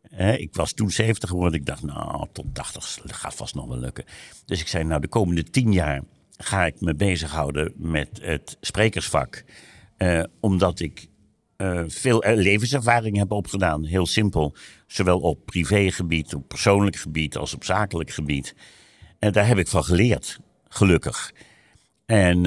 Hè, 0.02 0.32
ik 0.32 0.54
was 0.54 0.72
toen 0.72 0.90
70 0.90 1.28
geworden. 1.28 1.60
Ik 1.60 1.66
dacht, 1.66 1.82
nou, 1.82 2.26
tot 2.32 2.54
80 2.54 3.00
gaat 3.04 3.34
vast 3.34 3.54
nog 3.54 3.66
wel 3.66 3.78
lukken. 3.78 4.04
Dus 4.44 4.60
ik 4.60 4.68
zei: 4.68 4.84
nou, 4.84 5.00
de 5.00 5.08
komende 5.08 5.42
tien 5.42 5.72
jaar 5.72 6.02
ga 6.44 6.66
ik 6.66 6.80
me 6.80 6.94
bezighouden 6.94 7.72
met 7.76 8.08
het 8.22 8.56
sprekersvak. 8.60 9.44
Eh, 9.96 10.22
omdat 10.40 10.80
ik 10.80 11.06
eh, 11.56 11.82
veel 11.86 12.22
eh, 12.22 12.36
levenservaring 12.36 13.16
heb 13.16 13.30
opgedaan. 13.30 13.84
Heel 13.84 14.06
simpel. 14.06 14.54
Zowel 14.86 15.18
op 15.18 15.44
privégebied, 15.44 16.34
op 16.34 16.48
persoonlijk 16.48 16.96
gebied 16.96 17.36
als 17.36 17.54
op 17.54 17.64
zakelijk 17.64 18.10
gebied. 18.10 18.54
En 19.18 19.32
daar 19.32 19.46
heb 19.46 19.58
ik 19.58 19.68
van 19.68 19.84
geleerd, 19.84 20.38
gelukkig. 20.68 21.32
En 22.06 22.42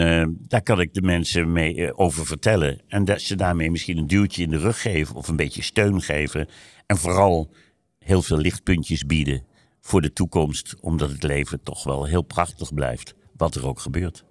daar 0.47 0.61
kan 0.61 0.79
ik 0.79 0.93
de 0.93 1.01
mensen 1.01 1.51
mee 1.51 1.97
over 1.97 2.25
vertellen. 2.25 2.81
En 2.87 3.05
dat 3.05 3.21
ze 3.21 3.35
daarmee 3.35 3.71
misschien 3.71 3.97
een 3.97 4.07
duwtje 4.07 4.43
in 4.43 4.49
de 4.49 4.57
rug 4.57 4.81
geven 4.81 5.15
of 5.15 5.27
een 5.27 5.35
beetje 5.35 5.61
steun 5.61 6.01
geven. 6.01 6.47
En 6.85 6.97
vooral 6.97 7.51
heel 7.99 8.21
veel 8.21 8.37
lichtpuntjes 8.37 9.05
bieden 9.05 9.43
voor 9.81 10.01
de 10.01 10.13
toekomst. 10.13 10.75
Omdat 10.79 11.09
het 11.09 11.23
leven 11.23 11.63
toch 11.63 11.83
wel 11.83 12.05
heel 12.05 12.21
prachtig 12.21 12.73
blijft, 12.73 13.15
wat 13.37 13.55
er 13.55 13.67
ook 13.67 13.79
gebeurt. 13.79 14.23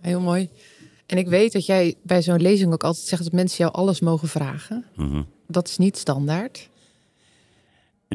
Heel 0.00 0.20
mooi. 0.20 0.48
En 1.06 1.18
ik 1.18 1.28
weet 1.28 1.52
dat 1.52 1.66
jij 1.66 1.94
bij 2.02 2.22
zo'n 2.22 2.40
lezing 2.40 2.72
ook 2.72 2.84
altijd 2.84 3.06
zegt 3.06 3.22
dat 3.22 3.32
mensen 3.32 3.58
jou 3.58 3.72
alles 3.72 4.00
mogen 4.00 4.28
vragen. 4.28 4.84
Mhm. 4.96 5.22
Dat 5.46 5.68
is 5.68 5.78
niet 5.78 5.96
standaard. 5.96 6.70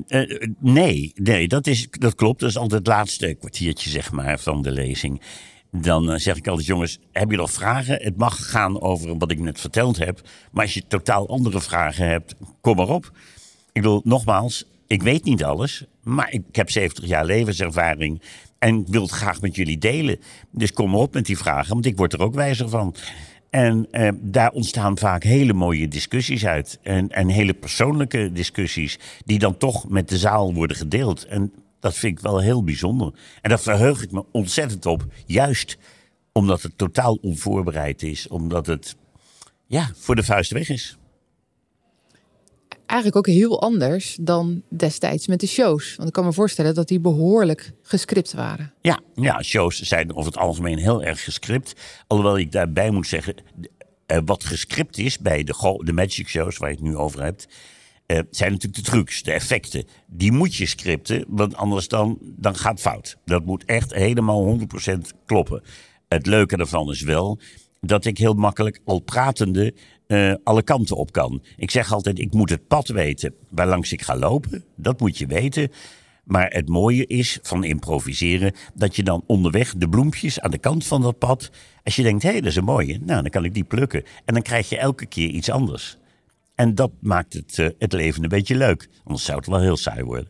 Eh, 0.08 0.48
nee, 0.60 1.12
nee 1.16 1.48
dat, 1.48 1.68
is, 1.68 1.88
dat 1.92 2.16
klopt. 2.16 2.39
Dat 2.39 2.50
is 2.50 2.58
altijd 2.58 2.80
het 2.80 2.88
laatste 2.88 3.34
kwartiertje 3.39 3.89
zeg 3.89 4.12
maar, 4.12 4.39
van 4.39 4.62
de 4.62 4.72
lezing. 4.72 5.22
Dan 5.72 6.12
eh, 6.12 6.20
zeg 6.20 6.36
ik 6.36 6.48
altijd, 6.48 6.68
jongens, 6.68 7.00
heb 7.12 7.32
je 7.32 7.38
nog 7.38 7.51
vragen? 7.51 8.01
Het 8.01 8.18
mag 8.18 8.50
gaan 8.50 8.82
over 8.82 9.18
wat 9.18 9.32
ik 9.32 9.39
net 9.39 9.60
verteld 9.60 9.98
heb. 9.98 10.22
Maar 10.51 10.63
als 10.63 10.74
je 10.74 10.84
totaal 10.88 11.30
andere 11.30 11.62
vragen 11.62 12.08
hebt, 12.08 12.36
kom 12.62 12.75
maar 12.75 12.89
op. 12.89 13.12
Ik 13.72 13.82
bedoel, 13.82 14.01
nogmaals, 14.04 14.66
ik 14.88 15.01
weet 15.01 15.24
niet 15.24 15.44
alles. 15.44 15.86
Maar 16.04 16.32
ik 16.32 16.44
heb 16.51 16.70
70 16.70 17.06
jaar 17.06 17.25
levenservaring. 17.25 18.22
En 18.60 18.86
wil 18.90 19.02
het 19.02 19.12
graag 19.12 19.42
met 19.42 19.56
jullie 19.56 19.78
delen. 19.78 20.20
Dus 20.52 20.74
kom 20.74 20.96
op 20.96 21.14
met 21.14 21.26
die 21.26 21.38
vragen, 21.38 21.74
want 21.74 21.86
ik 21.86 21.98
word 21.98 22.14
er 22.14 22.22
ook 22.22 22.34
wijzer 22.34 22.70
van. 22.70 22.96
En 23.50 23.88
eh, 23.92 24.10
daar 24.22 24.52
ontstaan 24.52 24.98
vaak 24.98 25.24
hele 25.24 25.54
mooie 25.54 25.88
discussies 25.88 26.46
uit. 26.46 26.80
En, 26.84 27.10
en 27.10 27.28
hele 27.28 27.54
persoonlijke 27.54 28.32
discussies. 28.32 29.00
Die 29.26 29.40
dan 29.40 29.58
toch 29.58 29.90
met 29.90 30.10
de 30.10 30.18
zaal 30.18 30.54
worden 30.54 30.78
gedeeld. 30.78 31.26
En 31.26 31.54
dat 31.80 31.96
vind 31.96 32.18
ik 32.18 32.24
wel 32.24 32.40
heel 32.40 32.64
bijzonder. 32.64 33.14
En 33.42 33.50
daar 33.50 33.60
verheug 33.60 34.04
ik 34.04 34.12
me 34.12 34.26
ontzettend 34.32 34.86
op. 34.86 35.06
Juist 35.26 35.78
omdat 36.32 36.62
het 36.62 36.78
totaal 36.78 37.18
onvoorbereid 37.22 38.04
is. 38.04 38.28
Omdat 38.28 38.66
het 38.66 38.96
ja, 39.66 39.92
voor 39.96 40.16
de 40.16 40.24
vuist 40.24 40.52
weg 40.52 40.70
is. 40.70 40.98
Eigenlijk 42.88 43.15
ook 43.15 43.36
heel 43.36 43.62
anders 43.62 44.17
dan 44.22 44.62
destijds 44.70 45.27
met 45.27 45.39
de 45.39 45.48
shows. 45.48 45.96
Want 45.96 46.08
ik 46.08 46.13
kan 46.13 46.25
me 46.25 46.34
voorstellen 46.34 46.75
dat 46.75 46.88
die 46.88 47.00
behoorlijk 47.00 47.72
gescript 47.82 48.34
waren. 48.34 48.74
Ja, 48.82 49.00
ja, 49.15 49.41
shows 49.41 49.82
zijn 49.82 50.15
over 50.15 50.32
het 50.32 50.41
algemeen 50.41 50.77
heel 50.77 51.03
erg 51.03 51.24
gescript. 51.24 51.74
Alhoewel 52.08 52.38
ik 52.38 52.51
daarbij 52.51 52.91
moet 52.91 53.08
zeggen, 53.08 53.36
eh, 54.06 54.17
wat 54.25 54.44
gescript 54.44 54.98
is 54.98 55.20
bij 55.20 55.44
de, 55.44 55.82
de 55.84 55.94
magic 55.94 56.27
shows 56.27 56.58
waar 56.58 56.70
je 56.70 56.75
het 56.75 56.84
nu 56.84 56.96
over 56.96 57.24
hebt, 57.24 57.48
eh, 58.06 58.20
zijn 58.29 58.51
natuurlijk 58.51 58.84
de 58.86 58.91
trucs, 58.91 59.24
de 59.24 59.32
effecten. 59.32 59.86
Die 60.06 60.32
moet 60.32 60.56
je 60.56 60.65
scripten, 60.65 61.25
want 61.27 61.56
anders 61.56 61.88
dan, 61.88 62.17
dan 62.22 62.56
gaat 62.56 62.72
het 62.72 62.82
fout. 62.82 63.17
Dat 63.25 63.46
moet 63.46 63.65
echt 63.65 63.94
helemaal 63.94 64.44
100% 64.44 65.13
kloppen. 65.25 65.63
Het 66.08 66.25
leuke 66.25 66.58
daarvan 66.58 66.89
is 66.89 67.01
wel 67.01 67.39
dat 67.81 68.05
ik 68.05 68.17
heel 68.17 68.34
makkelijk 68.34 68.79
al 68.86 69.00
pratende 69.00 69.74
eh, 70.07 70.34
alle 70.43 70.63
kanten 70.63 70.96
op 70.96 71.12
kan. 71.12 71.43
Ik 71.55 71.72
zeg 71.72 71.93
altijd, 71.93 72.19
ik 72.19 72.34
moet 72.34 72.50
het 72.50 72.67
pad 72.67 72.88
weten 72.88 73.34
waarlangs 73.50 73.91
ik 73.91 74.01
ga 74.01 74.17
lopen. 74.17 74.63
Dat 74.75 75.00
moet 75.00 75.17
je 75.17 75.25
weten. 75.25 75.72
Maar 76.24 76.51
het 76.51 76.69
mooie 76.69 77.05
is 77.05 77.39
van 77.41 77.63
improviseren 77.63 78.53
dat 78.74 78.96
je 78.96 79.03
dan 79.03 79.24
onderweg 79.27 79.74
de 79.74 79.89
bloempjes 79.89 80.39
aan 80.39 80.51
de 80.51 80.57
kant 80.57 80.86
van 80.86 81.01
dat 81.01 81.17
pad. 81.17 81.50
Als 81.84 81.96
je 81.96 82.03
denkt, 82.03 82.24
hé, 82.24 82.29
hey, 82.29 82.39
dat 82.39 82.50
is 82.50 82.55
een 82.55 82.63
mooie, 82.63 83.00
nou 83.00 83.22
dan 83.22 83.29
kan 83.31 83.46
ik 83.46 83.53
die 83.53 83.63
plukken. 83.63 84.03
En 84.25 84.34
dan 84.34 84.43
krijg 84.43 84.69
je 84.69 84.77
elke 84.77 85.05
keer 85.05 85.29
iets 85.29 85.50
anders. 85.50 85.98
En 86.55 86.75
dat 86.75 86.91
maakt 87.00 87.34
het, 87.34 87.60
eh, 87.60 87.67
het 87.79 87.93
leven 87.93 88.24
een 88.24 88.29
beetje 88.29 88.55
leuk. 88.55 88.89
Anders 89.03 89.25
zou 89.25 89.38
het 89.38 89.48
wel 89.48 89.60
heel 89.60 89.77
saai 89.77 90.03
worden. 90.03 90.29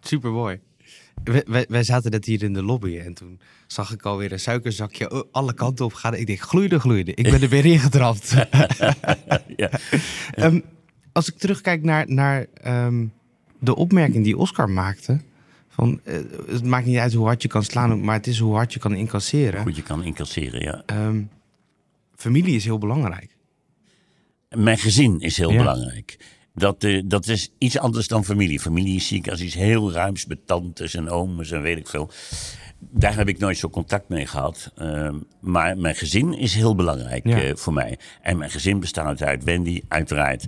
Super 0.00 0.30
mooi. 0.30 0.60
Wij, 1.68 1.82
zaten 1.82 2.10
net 2.10 2.24
hier 2.24 2.42
in 2.42 2.52
de 2.52 2.62
lobby 2.62 2.98
en 2.98 3.14
toen 3.14 3.40
zag 3.66 3.92
ik 3.92 4.02
alweer 4.02 4.32
een 4.32 4.40
suikerzakje 4.40 5.10
oh, 5.10 5.22
alle 5.32 5.54
kanten 5.54 5.84
op 5.84 5.92
gaan. 5.92 6.14
Ik 6.14 6.26
denk, 6.26 6.40
gloeide, 6.40 6.80
gloeide. 6.80 7.14
Ik 7.14 7.30
ben 7.30 7.42
er 7.42 7.48
weer 7.48 7.66
ingetrapt. 7.66 8.34
Ja. 9.56 9.70
Ehm, 10.30 10.60
als 11.12 11.28
ik 11.28 11.38
terugkijk 11.38 11.82
naar, 11.82 12.04
naar 12.08 12.46
ehm, 12.54 13.06
de 13.60 13.76
opmerking 13.76 14.24
die 14.24 14.36
Oscar 14.36 14.70
maakte. 14.70 15.20
Van, 15.68 16.00
eh, 16.04 16.18
het 16.46 16.64
maakt 16.64 16.86
niet 16.86 16.96
uit 16.96 17.12
hoe 17.12 17.26
hard 17.26 17.42
je 17.42 17.48
kan 17.48 17.64
slaan, 17.64 18.04
maar 18.04 18.16
het 18.16 18.26
is 18.26 18.38
hoe 18.38 18.54
hard 18.54 18.72
je 18.72 18.78
kan 18.78 18.94
incasseren. 18.94 19.62
Goed, 19.62 19.76
je 19.76 19.82
kan 19.82 20.04
incasseren, 20.04 20.60
ja. 20.60 20.82
Ehm, 20.86 21.22
familie 22.16 22.54
is 22.56 22.64
heel 22.64 22.78
belangrijk. 22.78 23.36
Mijn 24.48 24.78
gezin 24.78 25.20
is 25.20 25.36
heel 25.36 25.52
Ja. 25.52 25.58
belangrijk. 25.58 26.18
Dat, 26.58 26.84
eh, 26.84 27.02
dat 27.04 27.26
is 27.28 27.50
iets 27.58 27.78
anders 27.78 28.08
dan 28.08 28.24
familie. 28.24 28.60
Familie 28.60 29.00
zie 29.00 29.18
ik 29.18 29.28
als 29.28 29.40
iets 29.40 29.54
heel 29.54 29.92
ruims 29.92 30.26
met 30.26 30.46
tantes 30.46 30.94
en 30.94 31.08
ooms 31.10 31.50
en 31.50 31.62
weet 31.62 31.78
ik 31.78 31.88
veel. 31.88 32.10
Daar 32.80 33.16
heb 33.16 33.28
ik 33.28 33.38
nooit 33.38 33.58
zo 33.58 33.68
contact 33.70 34.08
mee 34.08 34.26
gehad. 34.26 34.72
Ehm, 34.76 35.14
maar 35.40 35.78
mijn 35.78 35.94
gezin 35.94 36.38
is 36.38 36.54
heel 36.54 36.74
belangrijk 36.74 37.26
Ja. 37.26 37.42
eh, 37.42 37.50
voor 37.54 37.72
mij. 37.72 37.98
En 38.22 38.38
mijn 38.38 38.50
gezin 38.50 38.80
bestaat 38.80 39.22
uit 39.22 39.44
Wendy, 39.44 39.80
uiteraard. 39.88 40.46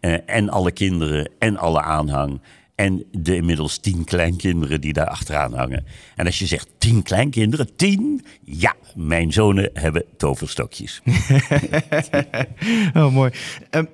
eh, 0.00 0.14
en 0.26 0.48
alle 0.48 0.72
kinderen 0.72 1.30
en 1.38 1.56
alle 1.56 1.80
aanhang. 1.82 2.40
En 2.74 3.04
de 3.10 3.36
inmiddels 3.36 3.78
tien 3.78 4.04
kleinkinderen 4.04 4.80
die 4.80 4.92
daar 4.92 5.06
achteraan 5.08 5.54
hangen. 5.54 5.84
En 6.16 6.26
als 6.26 6.38
je 6.38 6.46
zegt 6.46 6.68
tien 6.78 7.02
kleinkinderen, 7.02 7.76
tien? 7.76 8.24
Ja, 8.44 8.74
mijn 8.94 9.32
zonen 9.32 9.70
hebben 9.72 10.04
toverstokjes. 10.16 11.00
Oh, 12.94 13.12
mooi. 13.12 13.30
Ehm, 13.70 13.84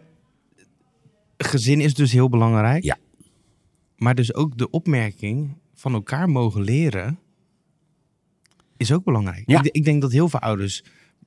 gezin 1.39 1.81
is 1.81 1.95
dus 1.95 2.13
heel 2.13 2.29
belangrijk. 2.29 2.85
Ja. 2.85 2.99
Maar 3.97 4.15
dus 4.15 4.35
ook 4.35 4.59
de 4.59 4.71
opmerking 4.71 5.57
van 5.75 5.95
elkaar 5.95 6.29
mogen 6.29 6.63
leren 6.63 7.19
is 8.77 8.93
ook 8.93 9.05
belangrijk. 9.05 9.43
Ja. 9.47 9.63
Ik, 9.63 9.73
ik 9.73 9.85
denk 9.85 10.03
dat 10.03 10.13
heel 10.13 10.29
veel 10.29 10.41
ouders 10.41 10.85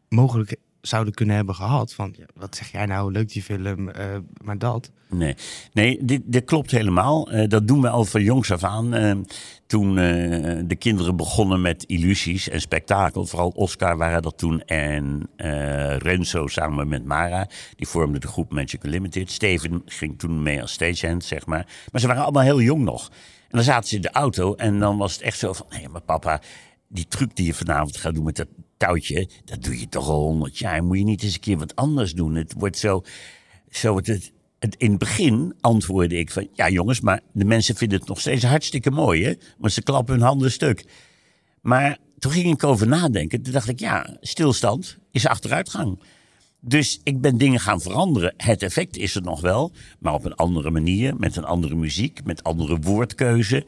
mogelijk 0.09 0.55
zouden 0.81 1.13
kunnen 1.13 1.35
hebben 1.35 1.55
gehad 1.55 1.93
van 1.93 2.15
wat 2.33 2.55
zeg 2.55 2.71
jij 2.71 2.85
nou, 2.85 3.11
leuk 3.11 3.31
die 3.31 3.43
film, 3.43 3.89
eh, 3.89 4.05
maar 4.43 4.57
dat. 4.57 4.91
Nee, 5.09 5.35
nee 5.73 6.05
dit, 6.05 6.21
dit 6.25 6.45
klopt 6.45 6.71
helemaal. 6.71 7.31
Eh, 7.31 7.49
dat 7.49 7.67
doen 7.67 7.81
we 7.81 7.89
al 7.89 8.05
van 8.05 8.23
jongs 8.23 8.51
af 8.51 8.63
aan. 8.63 8.93
Eh, 8.93 9.15
toen 9.65 9.95
de 10.67 10.75
kinderen 10.79 11.15
begonnen 11.15 11.61
met 11.61 11.83
illusies 11.83 12.49
en 12.49 12.61
spektakel. 12.61 13.25
Vooral 13.25 13.49
Oscar 13.49 13.97
waren 13.97 14.21
dat 14.21 14.37
toen. 14.37 14.61
En 14.61 15.29
Renzo 15.97 16.47
samen 16.47 16.87
met 16.87 17.05
Mara. 17.05 17.47
Die 17.75 17.87
vormden 17.87 18.21
de 18.21 18.27
groep 18.27 18.51
Magic 18.51 18.83
Unlimited. 18.83 19.31
Steven 19.31 19.81
ging 19.85 20.19
toen 20.19 20.43
mee 20.43 20.61
als 20.61 20.71
stagehand, 20.71 21.23
zeg 21.23 21.45
maar. 21.45 21.67
Maar 21.91 22.01
ze 22.01 22.07
waren 22.07 22.23
allemaal 22.23 22.43
heel 22.43 22.61
jong 22.61 22.83
nog. 22.83 23.09
En 23.51 23.57
dan 23.57 23.63
zaten 23.63 23.89
ze 23.89 23.95
in 23.95 24.01
de 24.01 24.11
auto. 24.11 24.55
En 24.55 24.79
dan 24.79 24.97
was 24.97 25.13
het 25.13 25.21
echt 25.21 25.37
zo 25.39 25.53
van... 25.53 25.65
Nee, 25.69 25.89
maar 25.89 26.01
papa, 26.01 26.41
die 26.91 27.05
truc 27.07 27.35
die 27.35 27.45
je 27.45 27.53
vanavond 27.53 27.97
gaat 27.97 28.13
doen 28.13 28.23
met 28.23 28.35
dat 28.35 28.47
touwtje... 28.77 29.29
dat 29.45 29.63
doe 29.63 29.79
je 29.79 29.89
toch 29.89 30.07
al 30.07 30.21
honderd 30.21 30.57
jaar. 30.57 30.83
Moet 30.83 30.97
je 30.97 31.03
niet 31.03 31.23
eens 31.23 31.33
een 31.33 31.39
keer 31.39 31.57
wat 31.57 31.75
anders 31.75 32.13
doen? 32.13 32.35
Het 32.35 32.53
wordt 32.57 32.77
zo... 32.77 33.03
zo 33.69 33.95
het, 33.95 34.07
het- 34.07 34.31
in 34.77 34.89
het 34.89 34.99
begin 34.99 35.53
antwoordde 35.61 36.17
ik 36.17 36.31
van, 36.31 36.47
ja 36.53 36.69
jongens, 36.69 36.99
maar 37.01 37.21
de 37.31 37.45
mensen 37.45 37.75
vinden 37.75 37.99
het 37.99 38.07
nog 38.07 38.19
steeds 38.19 38.43
hartstikke 38.43 38.91
mooi, 38.91 39.23
hè? 39.23 39.33
Want 39.57 39.73
ze 39.73 39.81
klappen 39.81 40.13
hun 40.13 40.23
handen 40.23 40.51
stuk. 40.51 40.85
Maar 41.61 41.97
toen 42.19 42.31
ging 42.31 42.53
ik 42.53 42.63
over 42.63 42.87
nadenken. 42.87 43.41
Toen 43.41 43.53
dacht 43.53 43.67
ik, 43.69 43.79
ja, 43.79 44.17
stilstand 44.21 44.97
is 45.11 45.27
achteruitgang. 45.27 45.99
Dus 46.59 46.99
ik 47.03 47.21
ben 47.21 47.37
dingen 47.37 47.59
gaan 47.59 47.81
veranderen. 47.81 48.33
Het 48.37 48.63
effect 48.63 48.97
is 48.97 49.15
er 49.15 49.21
nog 49.21 49.41
wel, 49.41 49.71
maar 49.99 50.13
op 50.13 50.25
een 50.25 50.35
andere 50.35 50.71
manier, 50.71 51.15
met 51.15 51.35
een 51.35 51.45
andere 51.45 51.75
muziek, 51.75 52.19
met 52.23 52.43
andere 52.43 52.79
woordkeuze. 52.79 53.65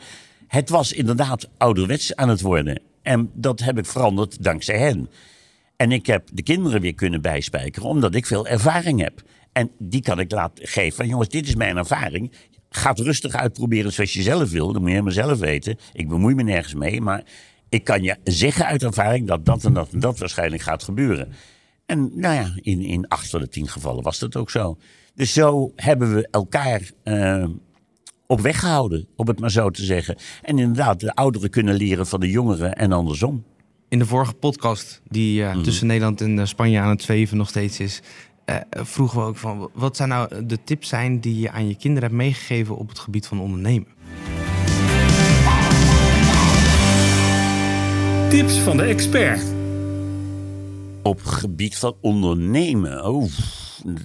Het 0.47 0.69
was 0.69 0.93
inderdaad 0.93 1.49
ouderwets 1.57 2.15
aan 2.15 2.29
het 2.29 2.41
worden. 2.41 2.81
En 3.03 3.31
dat 3.33 3.59
heb 3.59 3.77
ik 3.77 3.85
veranderd 3.85 4.43
dankzij 4.43 4.77
hen. 4.77 5.09
En 5.75 5.91
ik 5.91 6.05
heb 6.05 6.29
de 6.33 6.43
kinderen 6.43 6.81
weer 6.81 6.93
kunnen 6.93 7.21
bijspijkeren, 7.21 7.89
omdat 7.89 8.15
ik 8.15 8.25
veel 8.25 8.47
ervaring 8.47 9.01
heb. 9.01 9.21
En 9.51 9.71
die 9.77 10.01
kan 10.01 10.19
ik 10.19 10.31
laten 10.31 10.67
geven. 10.67 10.95
Van, 10.95 11.07
jongens, 11.07 11.29
dit 11.29 11.47
is 11.47 11.55
mijn 11.55 11.77
ervaring. 11.77 12.31
Ga 12.69 12.89
het 12.89 12.99
rustig 12.99 13.33
uitproberen 13.33 13.93
zoals 13.93 14.13
je 14.13 14.21
zelf 14.21 14.51
wil. 14.51 14.65
Dat 14.65 14.75
moet 14.75 14.89
je 14.89 14.89
helemaal 14.89 15.13
zelf 15.13 15.39
weten. 15.39 15.77
Ik 15.93 16.07
bemoei 16.09 16.35
me 16.35 16.43
nergens 16.43 16.73
mee. 16.73 17.01
Maar 17.01 17.23
ik 17.69 17.83
kan 17.83 18.03
je 18.03 18.17
zeggen 18.23 18.65
uit 18.65 18.83
ervaring 18.83 19.27
dat 19.27 19.45
dat 19.45 19.63
en 19.63 19.73
dat 19.73 19.89
en 19.91 19.99
dat 19.99 20.19
waarschijnlijk 20.19 20.61
gaat 20.61 20.83
gebeuren. 20.83 21.33
En 21.85 22.11
nou 22.15 22.35
ja, 22.35 22.51
in, 22.55 22.81
in 22.81 23.07
acht 23.07 23.29
van 23.29 23.39
de 23.39 23.47
tien 23.47 23.67
gevallen 23.67 24.03
was 24.03 24.19
dat 24.19 24.35
ook 24.35 24.49
zo. 24.49 24.77
Dus 25.15 25.33
zo 25.33 25.71
hebben 25.75 26.15
we 26.15 26.27
elkaar 26.31 26.91
uh, 27.03 27.45
op 28.27 28.41
weg 28.41 28.59
gehouden, 28.59 29.07
om 29.15 29.27
het 29.27 29.39
maar 29.39 29.51
zo 29.51 29.69
te 29.69 29.83
zeggen. 29.83 30.15
En 30.41 30.59
inderdaad, 30.59 30.99
de 30.99 31.15
ouderen 31.15 31.49
kunnen 31.49 31.75
leren 31.75 32.07
van 32.07 32.19
de 32.19 32.29
jongeren 32.29 32.75
en 32.75 32.91
andersom. 32.91 33.43
In 33.89 33.99
de 33.99 34.05
vorige 34.05 34.33
podcast, 34.33 35.01
die 35.07 35.41
uh, 35.41 35.55
mm. 35.55 35.63
tussen 35.63 35.87
Nederland 35.87 36.21
en 36.21 36.37
uh, 36.37 36.45
Spanje 36.45 36.79
aan 36.79 36.89
het 36.89 37.01
zweven 37.01 37.37
nog 37.37 37.49
steeds 37.49 37.79
is, 37.79 38.01
vroegen 38.69 39.19
we 39.19 39.25
ook 39.25 39.37
van 39.37 39.69
wat 39.73 39.97
zijn 39.97 40.09
nou 40.09 40.45
de 40.45 40.63
tips 40.63 40.87
zijn 40.87 41.19
die 41.19 41.39
je 41.39 41.51
aan 41.51 41.67
je 41.67 41.75
kinderen 41.75 42.09
hebt 42.09 42.21
meegegeven 42.21 42.77
op 42.77 42.89
het 42.89 42.99
gebied 42.99 43.27
van 43.27 43.39
ondernemen? 43.39 43.87
Tips 48.29 48.57
van 48.57 48.77
de 48.77 48.83
expert. 48.83 49.43
Op 51.01 51.23
gebied 51.23 51.77
van 51.77 51.95
ondernemen. 52.01 53.05
Oh, 53.05 53.31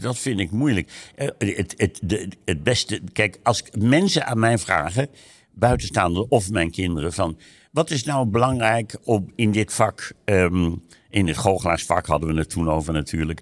dat 0.00 0.18
vind 0.18 0.40
ik 0.40 0.50
moeilijk. 0.50 1.12
Uh, 1.16 1.28
het, 1.38 1.74
het, 1.76 2.00
de, 2.02 2.28
het 2.44 2.62
beste. 2.62 3.00
Kijk, 3.12 3.38
als 3.42 3.62
mensen 3.78 4.26
aan 4.26 4.38
mij 4.38 4.58
vragen, 4.58 5.08
buitenstaanders 5.52 6.26
of 6.28 6.50
mijn 6.50 6.70
kinderen, 6.70 7.12
van 7.12 7.38
wat 7.72 7.90
is 7.90 8.04
nou 8.04 8.26
belangrijk 8.26 8.96
om 9.04 9.32
in 9.34 9.50
dit 9.50 9.72
vak, 9.72 10.12
um, 10.24 10.82
in 11.10 11.26
het 11.26 11.36
goochelaarsvak 11.36 12.06
hadden 12.06 12.28
we 12.28 12.38
het 12.38 12.50
toen 12.50 12.70
over 12.70 12.92
natuurlijk. 12.92 13.40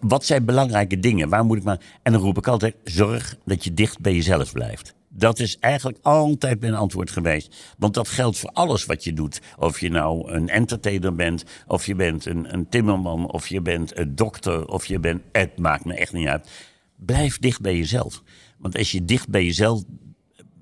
Wat 0.00 0.24
zijn 0.24 0.44
belangrijke 0.44 0.98
dingen? 0.98 1.28
Waar 1.28 1.44
moet 1.44 1.56
ik 1.56 1.64
maar. 1.64 1.80
En 2.02 2.12
dan 2.12 2.20
roep 2.20 2.38
ik 2.38 2.46
altijd: 2.46 2.76
zorg 2.84 3.36
dat 3.44 3.64
je 3.64 3.74
dicht 3.74 4.00
bij 4.00 4.14
jezelf 4.14 4.52
blijft. 4.52 4.94
Dat 5.12 5.38
is 5.38 5.58
eigenlijk 5.58 5.98
altijd 6.02 6.60
mijn 6.60 6.74
antwoord 6.74 7.10
geweest. 7.10 7.74
Want 7.78 7.94
dat 7.94 8.08
geldt 8.08 8.38
voor 8.38 8.50
alles 8.50 8.84
wat 8.84 9.04
je 9.04 9.12
doet. 9.12 9.40
Of 9.58 9.80
je 9.80 9.90
nou 9.90 10.32
een 10.32 10.48
entertainer 10.48 11.14
bent, 11.14 11.44
of 11.66 11.86
je 11.86 11.94
bent 11.94 12.26
een, 12.26 12.54
een 12.54 12.68
timmerman, 12.68 13.30
of 13.30 13.48
je 13.48 13.60
bent 13.60 13.98
een 13.98 14.14
dokter, 14.14 14.66
of 14.66 14.86
je 14.86 14.98
bent. 14.98 15.22
Het 15.32 15.58
maakt 15.58 15.84
me 15.84 15.94
echt 15.94 16.12
niet 16.12 16.26
uit. 16.26 16.50
Blijf 16.96 17.38
dicht 17.38 17.60
bij 17.60 17.76
jezelf. 17.76 18.22
Want 18.58 18.76
als 18.76 18.90
je 18.90 19.04
dicht 19.04 19.28
bij 19.28 19.44
jezelf 19.44 19.82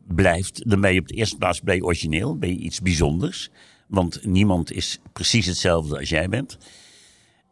blijft, 0.07 0.71
dan 0.71 0.81
ben 0.81 0.95
je 0.95 1.01
op 1.01 1.09
de 1.09 1.15
eerste 1.15 1.37
plaats 1.37 1.61
je 1.65 1.85
origineel, 1.85 2.39
ben 2.39 2.49
je 2.49 2.59
iets 2.59 2.81
bijzonders. 2.81 3.51
Want 3.87 4.25
niemand 4.25 4.73
is 4.73 4.99
precies 5.13 5.47
hetzelfde 5.47 5.99
als 5.99 6.09
jij 6.09 6.29
bent. 6.29 6.59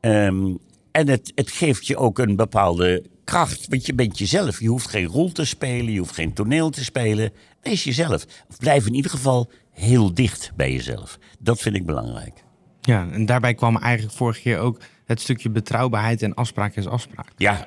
Um, 0.00 0.58
en 0.90 1.08
het, 1.08 1.32
het 1.34 1.50
geeft 1.50 1.86
je 1.86 1.96
ook 1.96 2.18
een 2.18 2.36
bepaalde 2.36 3.04
kracht, 3.26 3.66
want 3.68 3.86
je 3.86 3.94
bent 3.94 4.18
jezelf. 4.18 4.60
Je 4.60 4.68
hoeft 4.68 4.88
geen 4.88 5.06
rol 5.06 5.32
te 5.32 5.44
spelen, 5.44 5.92
je 5.92 5.98
hoeft 5.98 6.14
geen 6.14 6.32
toneel 6.32 6.70
te 6.70 6.84
spelen. 6.84 7.32
Wees 7.62 7.84
jezelf. 7.84 8.26
Of 8.48 8.58
blijf 8.58 8.86
in 8.86 8.94
ieder 8.94 9.10
geval 9.10 9.50
heel 9.72 10.14
dicht 10.14 10.52
bij 10.56 10.72
jezelf. 10.72 11.18
Dat 11.38 11.60
vind 11.60 11.76
ik 11.76 11.86
belangrijk. 11.86 12.44
Ja, 12.80 13.08
en 13.10 13.26
daarbij 13.26 13.54
kwam 13.54 13.76
eigenlijk 13.76 14.16
vorige 14.16 14.40
keer 14.40 14.58
ook 14.58 14.80
het 15.06 15.20
stukje 15.20 15.50
betrouwbaarheid 15.50 16.22
en 16.22 16.34
afspraak 16.34 16.76
is 16.76 16.86
afspraak. 16.86 17.28
Ja, 17.36 17.66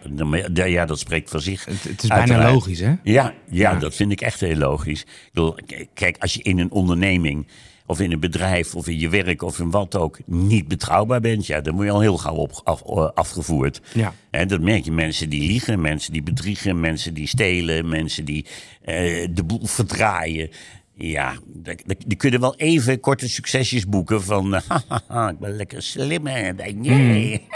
ja 0.54 0.86
dat 0.86 1.00
spreekt 1.00 1.30
voor 1.30 1.42
zich. 1.42 1.66
Het, 1.66 1.84
het 1.84 2.04
is 2.04 2.10
bijna 2.10 2.52
logisch, 2.52 2.80
hè? 2.80 2.88
Ja, 2.88 2.98
ja, 3.04 3.34
ja, 3.50 3.76
dat 3.76 3.96
vind 3.96 4.12
ik 4.12 4.22
echt 4.22 4.40
heel 4.40 4.56
logisch. 4.56 5.02
Ik 5.02 5.30
bedoel, 5.34 5.56
kijk, 5.94 6.18
als 6.20 6.34
je 6.34 6.42
in 6.42 6.60
een 6.60 6.72
onderneming 6.72 7.48
of 7.90 8.00
in 8.00 8.12
een 8.12 8.20
bedrijf 8.20 8.76
of 8.76 8.88
in 8.88 9.00
je 9.00 9.10
werk 9.10 9.42
of 9.42 9.60
in 9.60 9.72
wat 9.72 9.96
ook 9.96 10.20
niet 10.26 10.68
betrouwbaar 10.68 11.22
bent, 11.22 11.46
ja, 11.46 11.62
dan 11.62 11.76
moet 11.76 11.86
je 11.86 11.92
al 11.92 12.00
heel 12.00 12.18
gauw 12.18 12.36
op, 12.36 12.62
af, 12.64 12.82
eh, 12.82 13.10
afgevoerd. 13.14 13.82
Ja. 13.94 14.14
En 14.30 14.48
dat 14.48 14.62
merk 14.62 14.86
je 14.86 14.92
mensen 14.92 15.30
die 15.30 15.42
liegen, 15.42 15.82
mensen 15.82 16.14
die 16.14 16.24
bedriegen, 16.24 16.80
mensen 16.80 17.14
die 17.14 17.28
stelen, 17.28 17.90
mensen 17.90 18.26
die 18.26 18.46
uh, 18.86 19.28
de 19.32 19.44
boel 19.46 19.66
verdraaien. 19.66 20.50
Ja, 20.94 21.34
die 22.08 22.18
kunnen 22.18 22.40
wel 22.40 22.56
even 22.56 23.00
korte 23.00 23.30
succesjes 23.30 23.88
boeken 23.88 24.24
van, 24.24 24.54
haha, 25.08 25.30
ik 25.30 25.40
ben 25.40 25.56
lekker 25.56 25.82
slim 25.82 26.28
en 26.28 26.56
nee. 26.76 27.48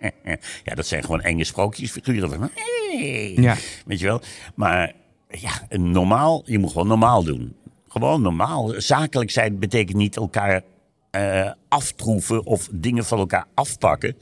Mm. 0.00 0.36
ja, 0.64 0.74
dat 0.74 0.86
zijn 0.86 1.02
gewoon 1.02 1.20
enge 1.20 1.44
sprookjesfiguren 1.44 2.30
van, 2.30 2.50
hey. 2.54 3.32
ja. 3.36 3.56
weet 3.86 3.98
je 3.98 4.06
wel. 4.06 4.22
Maar 4.54 4.92
ja, 5.30 5.78
normaal, 5.78 6.42
je 6.46 6.58
moet 6.58 6.72
gewoon 6.72 6.86
normaal 6.86 7.24
doen. 7.24 7.54
Gewoon 7.90 8.22
normaal. 8.22 8.74
Zakelijk 8.76 9.30
zijn 9.30 9.58
betekent 9.58 9.96
niet 9.96 10.16
elkaar 10.16 10.62
uh, 11.16 11.50
aftroeven 11.68 12.46
of 12.46 12.68
dingen 12.72 13.04
van 13.04 13.18
elkaar 13.18 13.46
afpakken. 13.54 14.16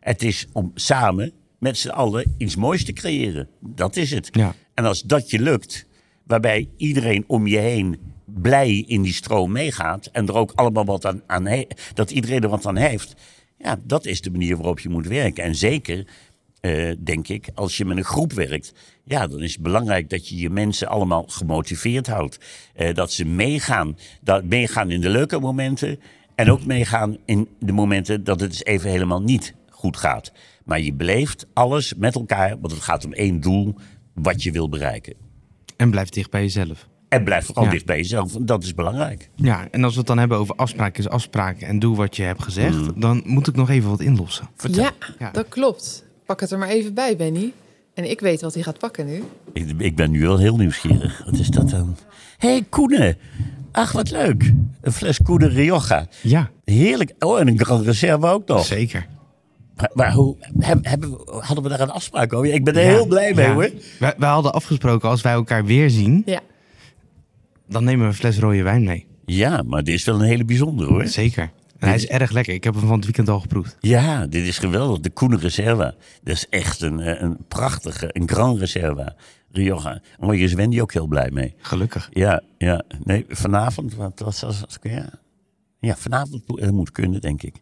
Het 0.00 0.22
is 0.22 0.46
om 0.52 0.70
samen 0.74 1.32
met 1.58 1.78
z'n 1.78 1.88
allen 1.88 2.34
iets 2.38 2.56
moois 2.56 2.84
te 2.84 2.92
creëren. 2.92 3.48
Dat 3.60 3.96
is 3.96 4.10
het. 4.10 4.28
Ja. 4.32 4.54
En 4.74 4.84
als 4.84 5.02
dat 5.02 5.30
je 5.30 5.40
lukt, 5.40 5.86
waarbij 6.26 6.68
iedereen 6.76 7.24
om 7.26 7.46
je 7.46 7.58
heen 7.58 8.00
blij 8.24 8.84
in 8.86 9.02
die 9.02 9.12
stroom 9.12 9.52
meegaat 9.52 10.06
en 10.06 10.28
er 10.28 10.34
ook 10.34 10.52
allemaal 10.54 10.84
wat 10.84 11.06
aan, 11.06 11.22
aan 11.26 11.64
dat 11.94 12.10
iedereen 12.10 12.42
er 12.42 12.48
wat 12.48 12.66
aan 12.66 12.76
heeft. 12.76 13.14
Ja, 13.58 13.78
dat 13.84 14.06
is 14.06 14.20
de 14.20 14.30
manier 14.30 14.56
waarop 14.56 14.80
je 14.80 14.88
moet 14.88 15.06
werken. 15.06 15.44
En 15.44 15.54
zeker 15.54 16.06
uh, 16.62 16.92
denk 16.98 17.28
ik, 17.28 17.48
als 17.54 17.76
je 17.76 17.84
met 17.84 17.96
een 17.96 18.04
groep 18.04 18.32
werkt, 18.32 18.72
ja, 19.04 19.26
dan 19.26 19.42
is 19.42 19.52
het 19.52 19.62
belangrijk 19.62 20.10
dat 20.10 20.28
je 20.28 20.36
je 20.36 20.50
mensen 20.50 20.88
allemaal 20.88 21.24
gemotiveerd 21.28 22.06
houdt. 22.06 22.38
Uh, 22.76 22.94
dat 22.94 23.12
ze 23.12 23.24
meegaan, 23.24 23.96
dat 24.20 24.44
meegaan 24.44 24.90
in 24.90 25.00
de 25.00 25.08
leuke 25.08 25.38
momenten 25.38 26.00
en 26.34 26.50
ook 26.50 26.64
meegaan 26.64 27.16
in 27.24 27.48
de 27.58 27.72
momenten 27.72 28.24
dat 28.24 28.40
het 28.40 28.50
eens 28.50 28.64
even 28.64 28.90
helemaal 28.90 29.22
niet 29.22 29.54
goed 29.70 29.96
gaat. 29.96 30.32
Maar 30.64 30.80
je 30.80 30.92
beleeft 30.92 31.46
alles 31.52 31.94
met 31.94 32.14
elkaar, 32.14 32.60
want 32.60 32.72
het 32.72 32.82
gaat 32.82 33.04
om 33.04 33.12
één 33.12 33.40
doel 33.40 33.74
wat 34.14 34.42
je 34.42 34.52
wil 34.52 34.68
bereiken. 34.68 35.14
En 35.76 35.90
blijf 35.90 36.08
dicht 36.08 36.30
bij 36.30 36.42
jezelf. 36.42 36.88
En 37.08 37.24
blijf 37.24 37.46
vooral 37.46 37.64
ja. 37.64 37.70
dicht 37.70 37.86
bij 37.86 37.96
jezelf, 37.96 38.32
dat 38.32 38.62
is 38.62 38.74
belangrijk. 38.74 39.30
Ja, 39.34 39.68
en 39.70 39.84
als 39.84 39.92
we 39.92 39.98
het 39.98 40.08
dan 40.08 40.18
hebben 40.18 40.38
over 40.38 40.54
afspraken 40.54 41.04
is 41.04 41.08
afspraken 41.08 41.66
en 41.66 41.78
doe 41.78 41.96
wat 41.96 42.16
je 42.16 42.22
hebt 42.22 42.42
gezegd, 42.42 42.76
mm. 42.76 43.00
dan 43.00 43.22
moet 43.24 43.46
ik 43.46 43.54
nog 43.54 43.70
even 43.70 43.90
wat 43.90 44.00
inlossen. 44.00 44.48
Vertel. 44.56 44.82
Ja, 44.82 44.92
ja, 45.18 45.30
dat 45.30 45.48
klopt. 45.48 46.04
Pak 46.32 46.40
het 46.40 46.50
er 46.50 46.58
maar 46.58 46.68
even 46.68 46.94
bij, 46.94 47.16
Benny. 47.16 47.52
En 47.94 48.10
ik 48.10 48.20
weet 48.20 48.40
wat 48.40 48.54
hij 48.54 48.62
gaat 48.62 48.78
pakken 48.78 49.06
nu. 49.06 49.22
Ik, 49.52 49.74
ik 49.78 49.96
ben 49.96 50.10
nu 50.10 50.28
al 50.28 50.38
heel 50.38 50.56
nieuwsgierig. 50.56 51.22
Wat 51.24 51.38
is 51.38 51.48
dat 51.48 51.70
dan? 51.70 51.96
Hé, 52.38 52.48
hey, 52.48 52.64
Koenen. 52.68 53.16
Ach, 53.72 53.92
wat 53.92 54.10
leuk. 54.10 54.52
Een 54.80 54.92
fles 54.92 55.18
Koenen 55.22 55.48
Rioja. 55.48 56.06
Ja. 56.22 56.50
Heerlijk. 56.64 57.14
Oh, 57.18 57.40
en 57.40 57.48
een 57.48 57.58
Grand 57.58 57.84
Reserve 57.84 58.26
ook 58.26 58.46
nog. 58.46 58.64
Zeker. 58.64 59.06
Maar, 59.76 59.90
maar 59.94 60.12
hoe, 60.12 60.36
hebben, 60.58 61.18
hadden 61.26 61.62
we 61.62 61.70
daar 61.70 61.80
een 61.80 61.90
afspraak 61.90 62.32
over? 62.32 62.52
Ik 62.52 62.64
ben 62.64 62.74
er 62.74 62.82
heel 62.82 63.06
blij 63.06 63.34
mee, 63.34 63.46
ja. 63.46 63.52
hoor. 63.52 63.70
Wij 63.98 64.28
hadden 64.28 64.52
afgesproken, 64.52 65.08
als 65.08 65.22
wij 65.22 65.32
elkaar 65.32 65.64
weer 65.64 65.90
zien... 65.90 66.22
Ja. 66.26 66.40
dan 67.68 67.84
nemen 67.84 68.00
we 68.00 68.06
een 68.06 68.18
fles 68.18 68.38
rode 68.38 68.62
wijn 68.62 68.84
mee. 68.84 69.06
Ja, 69.24 69.62
maar 69.66 69.84
dit 69.84 69.94
is 69.94 70.04
wel 70.04 70.14
een 70.14 70.26
hele 70.26 70.44
bijzondere, 70.44 70.90
hoor. 70.90 71.06
Zeker. 71.06 71.50
En 71.82 71.88
hij 71.88 71.96
is 71.96 72.06
erg 72.06 72.30
lekker. 72.30 72.54
Ik 72.54 72.64
heb 72.64 72.74
hem 72.74 72.86
van 72.86 72.96
het 72.96 73.04
weekend 73.04 73.28
al 73.28 73.40
geproefd. 73.40 73.76
Ja, 73.80 74.26
dit 74.26 74.46
is 74.46 74.58
geweldig. 74.58 75.00
De 75.00 75.10
Koene 75.10 75.36
Reserva. 75.36 75.94
Dat 76.22 76.34
is 76.34 76.48
echt 76.48 76.80
een, 76.80 77.24
een 77.24 77.36
prachtige, 77.48 78.08
een 78.12 78.28
Grand 78.28 78.58
Reserva. 78.58 79.14
Rioja. 79.50 80.00
En 80.18 80.26
daar 80.26 80.36
is 80.36 80.52
Wendy 80.52 80.80
ook 80.80 80.92
heel 80.92 81.06
blij 81.06 81.30
mee. 81.30 81.54
Gelukkig. 81.58 82.08
Ja, 82.12 82.42
ja. 82.58 82.82
Nee, 83.04 83.24
vanavond, 83.28 83.94
wat 83.94 84.20
was 84.24 84.44
als, 84.44 84.64
als, 84.64 84.78
ja. 84.82 85.08
ja, 85.80 85.96
vanavond 85.96 86.70
moet 86.70 86.90
kunnen, 86.90 87.20
denk 87.20 87.42
ik. 87.42 87.54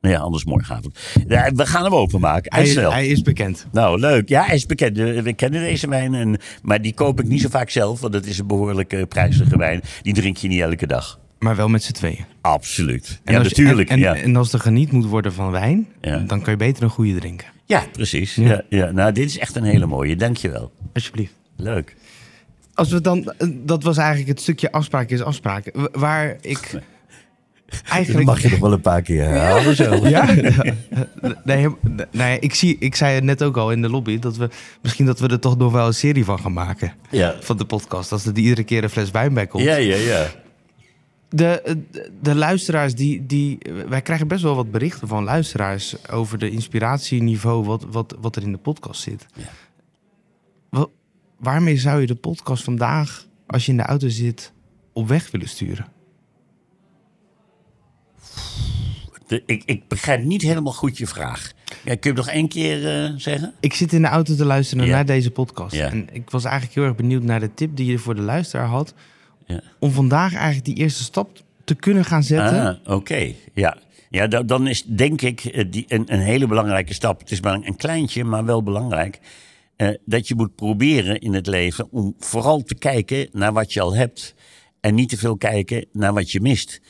Nou 0.00 0.14
ja, 0.14 0.20
anders 0.20 0.44
morgenavond. 0.44 0.98
Ja, 1.28 1.52
we 1.52 1.66
gaan 1.66 1.84
hem 1.84 1.94
openmaken. 1.94 2.54
Hij, 2.54 2.62
is, 2.62 2.74
hij 2.74 3.06
is 3.06 3.22
bekend. 3.22 3.66
Nou, 3.72 4.00
leuk. 4.00 4.28
Ja, 4.28 4.44
hij 4.44 4.54
is 4.54 4.66
bekend. 4.66 4.96
We 4.96 5.32
kennen 5.32 5.60
deze 5.60 5.88
wijn. 5.88 6.14
En, 6.14 6.38
maar 6.62 6.82
die 6.82 6.94
koop 6.94 7.20
ik 7.20 7.26
niet 7.26 7.40
zo 7.40 7.48
vaak 7.48 7.70
zelf, 7.70 8.00
want 8.00 8.14
het 8.14 8.26
is 8.26 8.38
een 8.38 8.46
behoorlijk 8.46 9.08
prijzige 9.08 9.56
wijn. 9.56 9.80
Die 10.02 10.14
drink 10.14 10.36
je 10.36 10.48
niet 10.48 10.60
elke 10.60 10.86
dag. 10.86 11.18
Maar 11.38 11.56
wel 11.56 11.68
met 11.68 11.82
z'n 11.82 11.92
tweeën. 11.92 12.24
Absoluut. 12.40 13.20
En 13.24 13.34
ja, 13.34 13.42
natuurlijk. 13.42 13.88
En, 13.88 13.98
ja. 13.98 14.14
en, 14.14 14.36
als 14.36 14.52
er 14.52 14.60
geniet 14.60 14.92
moet 14.92 15.04
worden 15.04 15.32
van 15.32 15.50
wijn, 15.50 15.88
ja. 16.00 16.18
dan 16.18 16.40
kan 16.42 16.52
je 16.52 16.58
beter 16.58 16.82
een 16.82 16.90
goede 16.90 17.14
drinken. 17.14 17.46
Ja, 17.64 17.84
precies. 17.92 18.34
Ja. 18.34 18.62
Ja, 18.68 18.90
Nou, 18.90 19.12
dit 19.12 19.28
is 19.28 19.38
echt 19.38 19.56
een 19.56 19.64
hele 19.64 19.86
mooie. 19.86 20.16
Dankjewel. 20.16 20.72
Alsjeblieft. 20.92 21.32
Leuk. 21.56 21.96
Als 22.74 22.90
we 22.90 23.00
dan, 23.00 23.32
dat 23.64 23.82
was 23.82 23.96
eigenlijk 23.96 24.28
het 24.28 24.40
stukje 24.40 24.72
afspraak 24.72 25.10
is 25.10 25.22
afspraak. 25.22 25.70
Waar 25.92 26.36
ik 26.40 26.70
eigenlijk... 27.88 28.26
Dat 28.26 28.34
mag 28.34 28.42
je 28.42 28.50
nog 28.50 28.58
wel 28.58 28.72
een 28.72 28.80
paar 28.80 29.02
keer 29.02 29.24
herhalen 29.24 29.76
zo. 29.76 29.94
Ja? 30.08 30.34
nee, 31.44 31.68
nee, 32.10 32.38
ik, 32.38 32.54
zie, 32.54 32.76
ik 32.78 32.94
zei 32.94 33.14
het 33.14 33.24
net 33.24 33.42
ook 33.42 33.56
al 33.56 33.72
in 33.72 33.82
de 33.82 33.88
lobby, 33.88 34.18
dat 34.18 34.36
we 34.36 34.48
misschien 34.82 35.06
dat 35.06 35.20
we 35.20 35.28
er 35.28 35.40
toch 35.40 35.58
nog 35.58 35.72
wel 35.72 35.86
een 35.86 35.94
serie 35.94 36.24
van 36.24 36.38
gaan 36.38 36.52
maken. 36.52 36.92
Ja. 37.10 37.34
Van 37.40 37.56
de 37.56 37.64
podcast, 37.64 38.12
als 38.12 38.26
er 38.26 38.36
iedere 38.36 38.64
keer 38.64 38.82
een 38.82 38.90
fles 38.90 39.10
wijn 39.10 39.34
bij 39.34 39.46
komt. 39.46 39.64
Ja, 39.64 39.76
ja, 39.76 39.96
ja. 39.96 40.26
De, 41.28 41.76
de, 41.90 42.10
de 42.22 42.34
luisteraars, 42.34 42.94
die, 42.94 43.26
die, 43.26 43.58
wij 43.88 44.02
krijgen 44.02 44.28
best 44.28 44.42
wel 44.42 44.54
wat 44.54 44.70
berichten 44.70 45.08
van 45.08 45.24
luisteraars 45.24 46.08
over 46.08 46.38
de 46.38 46.50
inspiratieniveau 46.50 47.64
wat, 47.64 47.84
wat, 47.90 48.16
wat 48.20 48.36
er 48.36 48.42
in 48.42 48.52
de 48.52 48.58
podcast 48.58 49.00
zit. 49.02 49.26
Ja. 49.34 49.44
Wa- 50.68 50.86
waarmee 51.38 51.76
zou 51.76 52.00
je 52.00 52.06
de 52.06 52.14
podcast 52.14 52.64
vandaag, 52.64 53.26
als 53.46 53.64
je 53.66 53.70
in 53.70 53.76
de 53.76 53.82
auto 53.84 54.08
zit, 54.08 54.52
op 54.92 55.08
weg 55.08 55.30
willen 55.30 55.48
sturen? 55.48 55.86
De- 59.26 59.42
ik, 59.46 59.62
ik 59.66 59.88
begrijp 59.88 60.24
niet 60.24 60.42
helemaal 60.42 60.72
goed 60.72 60.98
je 60.98 61.06
vraag. 61.06 61.52
Ja, 61.84 61.94
kun 61.96 61.98
je 62.00 62.08
het 62.08 62.26
nog 62.26 62.28
één 62.28 62.48
keer 62.48 63.04
eh, 63.04 63.12
zeggen? 63.16 63.54
Ik 63.60 63.74
zit 63.74 63.92
in 63.92 64.02
de 64.02 64.08
auto 64.08 64.34
te 64.34 64.44
luisteren 64.44 64.84
Ja. 64.86 64.90
naar 64.92 65.06
deze 65.06 65.30
podcast. 65.30 65.74
En 65.74 66.08
ik 66.14 66.30
was 66.30 66.44
eigenlijk 66.44 66.74
heel 66.74 66.84
erg 66.84 66.94
benieuwd 66.94 67.22
naar 67.22 67.40
de 67.40 67.54
tip 67.54 67.76
die 67.76 67.86
je 67.90 67.98
voor 67.98 68.14
de 68.14 68.20
luisteraar 68.22 68.66
had. 68.66 68.94
Ja. 69.46 69.60
Om 69.78 69.90
vandaag 69.90 70.34
eigenlijk 70.34 70.64
die 70.64 70.74
eerste 70.74 71.02
stap 71.02 71.40
te 71.64 71.74
kunnen 71.74 72.04
gaan 72.04 72.22
zetten. 72.22 72.80
Ah, 72.84 72.94
oké. 72.94 73.32
Ja, 73.54 73.76
ja 74.10 74.26
da- 74.26 74.42
dan 74.42 74.66
is 74.66 74.84
denk 74.84 75.22
ik 75.22 75.44
eh, 75.44 75.64
die, 75.70 75.84
een, 75.88 76.12
een 76.12 76.20
hele 76.20 76.46
belangrijke 76.46 76.94
stap. 76.94 77.20
Het 77.20 77.30
is 77.30 77.40
maar 77.40 77.54
een, 77.54 77.76
kleintje, 77.76 78.24
maar 78.24 78.44
wel 78.44 78.62
belangrijk. 78.62 79.20
eh, 79.76 79.88
dat 80.04 80.28
je 80.28 80.34
moet 80.34 80.54
proberen 80.54 81.20
in 81.20 81.34
het 81.34 81.46
leven 81.46 81.88
om 81.90 82.14
vooral 82.18 82.62
te 82.62 82.74
kijken 82.74 83.28
naar 83.32 83.52
wat 83.52 83.72
je 83.72 83.80
al 83.80 83.94
hebt. 83.94 84.34
En 84.80 84.94
niet 84.94 85.08
te 85.08 85.16
veel 85.16 85.36
kijken 85.36 85.86
naar 85.92 86.12
wat 86.12 86.30
je 86.30 86.40
mist. 86.40 86.80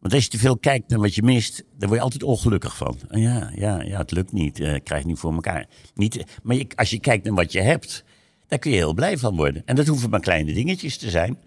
Want 0.00 0.14
als 0.14 0.22
je 0.24 0.30
te 0.30 0.38
veel 0.38 0.58
kijkt 0.58 0.88
naar 0.90 0.98
wat 0.98 1.14
je 1.14 1.22
mist, 1.22 1.56
dan 1.78 1.88
word 1.88 1.92
je 1.94 2.04
altijd 2.04 2.22
ongelukkig 2.22 2.76
van. 2.76 2.98
Ah, 3.10 3.20
Ja, 3.22 3.50
ja, 3.54 3.82
ja 3.82 3.98
het 3.98 4.10
lukt 4.10 4.32
niet. 4.32 4.60
eh, 4.60 4.74
ik 4.74 4.84
krijg 4.84 5.00
het 5.00 5.10
niet 5.10 5.18
voor 5.20 5.32
elkaar. 5.34 5.66
Niet, 5.94 6.24
maar 6.42 6.56
je- 6.56 6.66
als 6.74 6.90
je 6.90 7.00
kijkt 7.00 7.24
naar 7.24 7.34
wat 7.34 7.52
je 7.52 7.60
hebt, 7.60 8.04
daar 8.48 8.58
kun 8.58 8.70
je 8.70 8.76
heel 8.76 8.94
blij 8.94 9.18
van 9.18 9.36
worden. 9.36 9.62
En 9.64 9.76
dat 9.76 9.86
hoeven 9.86 10.10
maar 10.10 10.20
kleine 10.20 10.52
dingetjes 10.52 10.96
te 10.96 11.10
zijn. 11.10 11.38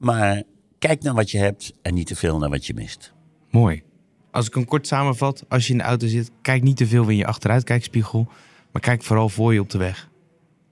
Maar 0.00 0.42
kijk 0.78 1.02
naar 1.02 1.14
wat 1.14 1.30
je 1.30 1.38
hebt 1.38 1.72
en 1.82 1.94
niet 1.94 2.06
te 2.06 2.16
veel 2.16 2.38
naar 2.38 2.50
wat 2.50 2.66
je 2.66 2.74
mist. 2.74 3.12
Mooi. 3.50 3.82
Als 4.30 4.46
ik 4.46 4.54
hem 4.54 4.64
kort 4.64 4.86
samenvat, 4.86 5.44
als 5.48 5.66
je 5.66 5.72
in 5.72 5.78
de 5.78 5.84
auto 5.84 6.06
zit, 6.06 6.30
kijk 6.42 6.62
niet 6.62 6.76
te 6.76 6.86
veel 6.86 7.08
in 7.08 7.16
je 7.16 7.26
achteruitkijkspiegel. 7.26 8.28
Maar 8.72 8.82
kijk 8.82 9.02
vooral 9.02 9.28
voor 9.28 9.52
je 9.52 9.60
op 9.60 9.70
de 9.70 9.78
weg. 9.78 10.08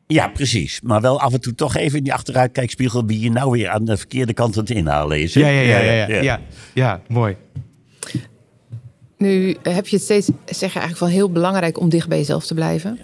Ja, 0.06 0.28
precies. 0.28 0.80
Maar 0.80 1.00
wel 1.00 1.20
af 1.20 1.32
en 1.32 1.40
toe 1.40 1.54
toch 1.54 1.76
even 1.76 1.98
in 1.98 2.04
die 2.04 2.12
achteruitkijkspiegel 2.12 3.06
wie 3.06 3.20
je 3.20 3.30
nou 3.30 3.50
weer 3.50 3.68
aan 3.68 3.84
de 3.84 3.96
verkeerde 3.96 4.32
kant 4.32 4.56
aan 4.56 4.62
het 4.62 4.70
inhalen 4.70 5.20
is. 5.20 5.32
Ja, 5.32 5.48
ja, 5.48 5.60
ja, 5.60 5.78
ja, 5.78 6.08
ja, 6.08 6.22
ja. 6.22 6.40
ja, 6.74 7.02
mooi. 7.08 7.36
Nu 9.16 9.56
heb 9.62 9.86
je 9.86 9.96
het 9.96 10.04
steeds, 10.04 10.26
zeg 10.44 10.72
je 10.72 10.78
eigenlijk 10.78 10.96
van 10.96 11.08
heel 11.08 11.30
belangrijk 11.30 11.80
om 11.80 11.88
dicht 11.88 12.08
bij 12.08 12.18
jezelf 12.18 12.46
te 12.46 12.54
blijven. 12.54 12.98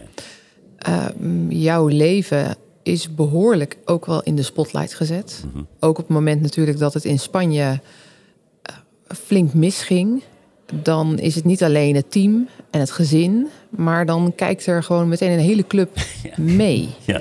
Ehm, 0.78 1.50
jouw 1.50 1.86
leven 1.86 2.56
is 2.84 3.14
behoorlijk 3.14 3.76
ook 3.84 4.06
wel 4.06 4.22
in 4.22 4.36
de 4.36 4.42
spotlight 4.42 4.94
gezet. 4.94 5.44
Ook 5.80 5.98
op 5.98 6.04
het 6.04 6.08
moment 6.08 6.40
natuurlijk 6.40 6.78
dat 6.78 6.94
het 6.94 7.04
in 7.04 7.18
Spanje 7.18 7.80
eh, 8.62 8.76
flink 9.06 9.54
misging. 9.54 10.22
Dan 10.82 11.18
is 11.18 11.34
het 11.34 11.44
niet 11.44 11.62
alleen 11.62 11.94
het 11.94 12.10
team 12.10 12.48
en 12.70 12.80
het 12.80 12.90
gezin, 12.90 13.46
maar 13.68 14.06
dan 14.06 14.32
kijkt 14.36 14.66
er 14.66 14.82
gewoon 14.82 15.08
meteen 15.08 15.30
een 15.30 15.38
hele 15.38 15.66
club 15.66 15.98
mee. 16.36 16.88
Ja. 17.04 17.20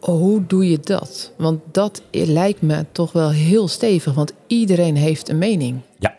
Hoe 0.00 0.46
doe 0.46 0.70
je 0.70 0.78
dat? 0.80 1.32
Want 1.36 1.60
dat 1.70 2.02
lijkt 2.10 2.62
me 2.62 2.84
toch 2.92 3.12
wel 3.12 3.30
heel 3.30 3.68
stevig, 3.68 4.14
want 4.14 4.32
iedereen 4.46 4.96
heeft 4.96 5.28
een 5.28 5.38
mening. 5.38 5.80
Ja. 5.98 6.16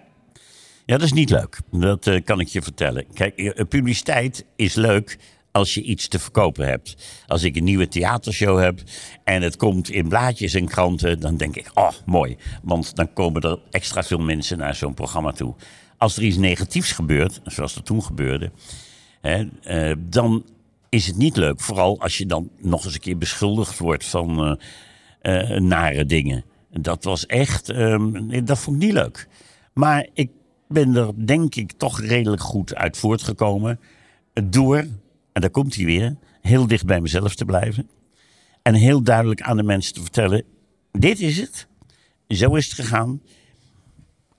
Ja, 0.86 0.98
dat 0.98 1.06
is 1.06 1.14
niet 1.14 1.30
leuk. 1.30 1.60
Dat 1.72 2.08
eh, 2.08 2.24
kan 2.24 2.40
ik 2.40 2.48
je 2.48 2.62
vertellen. 2.62 3.06
Kijk, 3.14 3.38
eh, 3.38 3.66
publiciteit 3.66 4.46
is 4.56 4.74
leuk 4.76 5.18
als 5.52 5.74
je 5.74 5.82
iets 5.82 6.08
te 6.08 6.20
verkopen 6.20 6.68
hebt. 6.68 6.96
Als 7.28 7.44
ik 7.44 7.56
een 7.56 7.64
nieuwe 7.64 7.88
theatershow 7.88 8.60
heb 8.60 8.82
en 9.24 9.42
het 9.42 9.56
komt 9.56 9.90
in 9.90 10.08
blaadjes 10.08 10.54
en 10.54 10.68
kranten, 10.68 11.20
dan 11.20 11.38
denk 11.38 11.56
ik, 11.56 11.72
oh, 11.74 11.92
mooi. 12.06 12.38
Want 12.64 12.96
dan 12.96 13.14
komen 13.14 13.42
er 13.42 13.60
extra 13.70 14.04
veel 14.04 14.20
mensen 14.20 14.58
naar 14.58 14.76
zo'n 14.76 14.94
programma 14.94 15.32
toe. 15.32 15.56
Als 15.98 16.18
er 16.18 16.24
iets 16.24 16.38
negatiefs 16.38 16.92
gebeurt, 16.92 17.42
zoals 17.44 17.76
er 17.76 17.84
toen 17.84 18.04
gebeurde, 18.04 18.52
hè, 19.22 19.46
eh, 19.62 19.96
dan 20.00 20.46
is 20.90 21.08
het 21.08 21.18
niet 21.18 21.38
leuk. 21.38 21.60
Vooral 21.60 22.00
als 22.00 22.18
je 22.18 22.26
dan 22.26 22.50
nog 22.60 22.86
eens 22.86 22.94
een 22.94 23.00
keer 23.00 23.18
beschuldigd 23.18 23.78
wordt 23.78 24.06
van 24.06 24.58
eh, 25.22 25.56
eh, 25.56 25.62
nare 25.62 26.06
dingen. 26.06 26.44
Dat 26.72 27.04
was 27.04 27.26
echt, 27.26 27.70
ehm, 27.70 28.46
dat 28.46 28.60
vond 28.60 28.76
ik 28.76 28.84
niet 28.84 28.94
leuk. 28.94 29.28
Maar 29.74 30.08
ik 30.14 30.30
ben 30.68 30.96
er 30.96 31.26
denk 31.26 31.56
ik 31.56 31.72
toch 31.72 32.02
redelijk 32.02 32.42
goed 32.42 32.76
uit 32.76 32.98
voortgekomen. 32.98 33.80
Door, 34.44 34.86
en 35.34 35.42
daar 35.42 35.50
komt 35.50 35.76
hij 35.76 35.86
weer, 35.86 36.16
heel 36.42 36.68
dicht 36.68 36.86
bij 36.86 37.02
mezelf 37.02 37.36
te 37.36 37.46
blijven. 37.46 37.90
En 38.62 38.74
heel 38.74 39.04
duidelijk 39.04 39.42
aan 39.42 39.58
de 39.58 39.64
mensen 39.64 39.94
te 39.94 40.02
vertellen, 40.02 40.44
dit 40.92 41.20
is 41.20 41.38
het. 41.40 41.68
Zo 42.28 42.56
is 42.56 42.66
het 42.66 42.74
gegaan. 42.74 43.22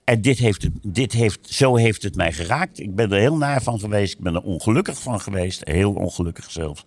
En 0.03 0.21
dit 0.21 0.37
heeft 0.37 0.69
dit 0.81 1.11
heeft, 1.11 1.53
zo 1.53 1.75
heeft 1.75 2.03
het 2.03 2.15
mij 2.15 2.33
geraakt. 2.33 2.79
Ik 2.79 2.95
ben 2.95 3.11
er 3.11 3.19
heel 3.19 3.37
naar 3.37 3.63
van 3.63 3.79
geweest. 3.79 4.13
Ik 4.13 4.19
ben 4.19 4.35
er 4.35 4.41
ongelukkig 4.41 5.01
van 5.01 5.19
geweest. 5.19 5.67
Heel 5.67 5.93
ongelukkig 5.93 6.51
zelfs. 6.51 6.85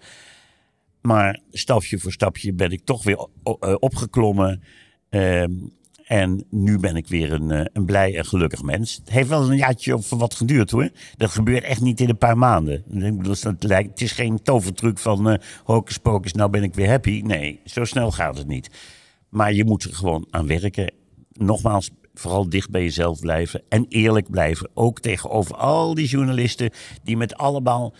Maar 1.00 1.40
stapje 1.50 1.98
voor 1.98 2.12
stapje 2.12 2.52
ben 2.52 2.70
ik 2.70 2.80
toch 2.84 3.02
weer 3.02 3.26
eh, 3.42 3.74
opgeklommen. 3.78 4.62
Ehm, 5.08 5.52
en 6.06 6.44
nu 6.50 6.78
ben 6.78 6.96
ik 6.96 7.06
weer 7.06 7.32
een, 7.32 7.50
eh, 7.50 7.64
een 7.72 7.84
blij 7.84 8.16
en 8.16 8.24
gelukkig 8.24 8.62
mens. 8.62 8.94
Het 8.94 9.10
heeft 9.10 9.28
wel 9.28 9.50
een 9.50 9.56
jaartje 9.56 9.96
of 9.96 10.10
wat 10.10 10.34
geduurd 10.34 10.70
hoor. 10.70 10.90
Dat 11.16 11.30
gebeurt 11.30 11.64
echt 11.64 11.80
niet 11.80 12.00
in 12.00 12.08
een 12.08 12.18
paar 12.18 12.38
maanden. 12.38 12.84
Ik 12.88 13.62
lijkt, 13.62 13.90
het 13.90 14.00
is 14.00 14.12
geen 14.12 14.42
tovertruc 14.42 14.98
van 14.98 15.30
eh 15.30 15.38
hocus 15.64 16.32
nou 16.32 16.50
ben 16.50 16.62
ik 16.62 16.74
weer 16.74 16.88
happy. 16.88 17.22
Nee, 17.24 17.60
zo 17.64 17.84
snel 17.84 18.12
gaat 18.12 18.38
het 18.38 18.46
niet. 18.46 18.70
Maar 19.28 19.52
je 19.52 19.64
moet 19.64 19.84
er 19.84 19.94
gewoon 19.94 20.26
aan 20.30 20.46
werken. 20.46 20.92
Nogmaals, 21.32 21.90
vooral 22.14 22.48
dicht 22.48 22.70
bij 22.70 22.82
jezelf 22.82 23.20
blijven. 23.20 23.62
En 23.68 23.86
eerlijk 23.88 24.30
blijven. 24.30 24.70
Ook 24.74 25.00
tegenover 25.00 25.56
al 25.56 25.94
die 25.94 26.08
journalisten 26.08 26.70
die 27.02 27.16
met 27.16 27.36
allemaal 27.36 27.94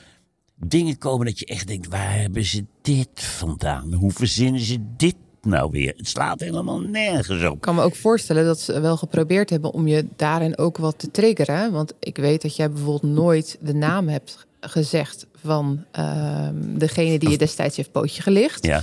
dingen 0.56 0.98
komen 0.98 1.26
dat 1.26 1.38
je 1.38 1.46
echt 1.46 1.66
denkt: 1.66 1.88
waar 1.88 2.14
hebben 2.14 2.44
ze 2.44 2.64
dit 2.82 3.22
vandaan? 3.22 3.92
Hoe 3.92 4.12
verzinnen 4.12 4.60
ze 4.60 4.78
dit 4.96 5.16
nou 5.46 5.70
weer? 5.70 5.94
Het 5.96 6.08
slaat 6.08 6.40
helemaal 6.40 6.80
nergens 6.80 7.44
op. 7.44 7.54
Ik 7.54 7.60
kan 7.60 7.74
me 7.74 7.82
ook 7.82 7.96
voorstellen 7.96 8.44
dat 8.44 8.60
ze 8.60 8.80
wel 8.80 8.96
geprobeerd 8.96 9.50
hebben 9.50 9.72
om 9.72 9.88
je 9.88 10.06
daarin 10.16 10.58
ook 10.58 10.76
wat 10.76 10.98
te 10.98 11.10
triggeren. 11.10 11.72
Want 11.72 11.92
ik 12.00 12.16
weet 12.16 12.42
dat 12.42 12.56
jij 12.56 12.70
bijvoorbeeld 12.70 13.12
nooit 13.14 13.58
de 13.60 13.74
naam 13.74 14.08
hebt 14.08 14.46
gezegd 14.60 15.26
van 15.42 15.84
ehm, 15.90 16.54
degene 16.78 17.18
die 17.18 17.30
je 17.30 17.38
destijds 17.38 17.76
heeft 17.76 17.92
pootje 17.92 18.22
gelicht. 18.22 18.64
Ja. 18.66 18.82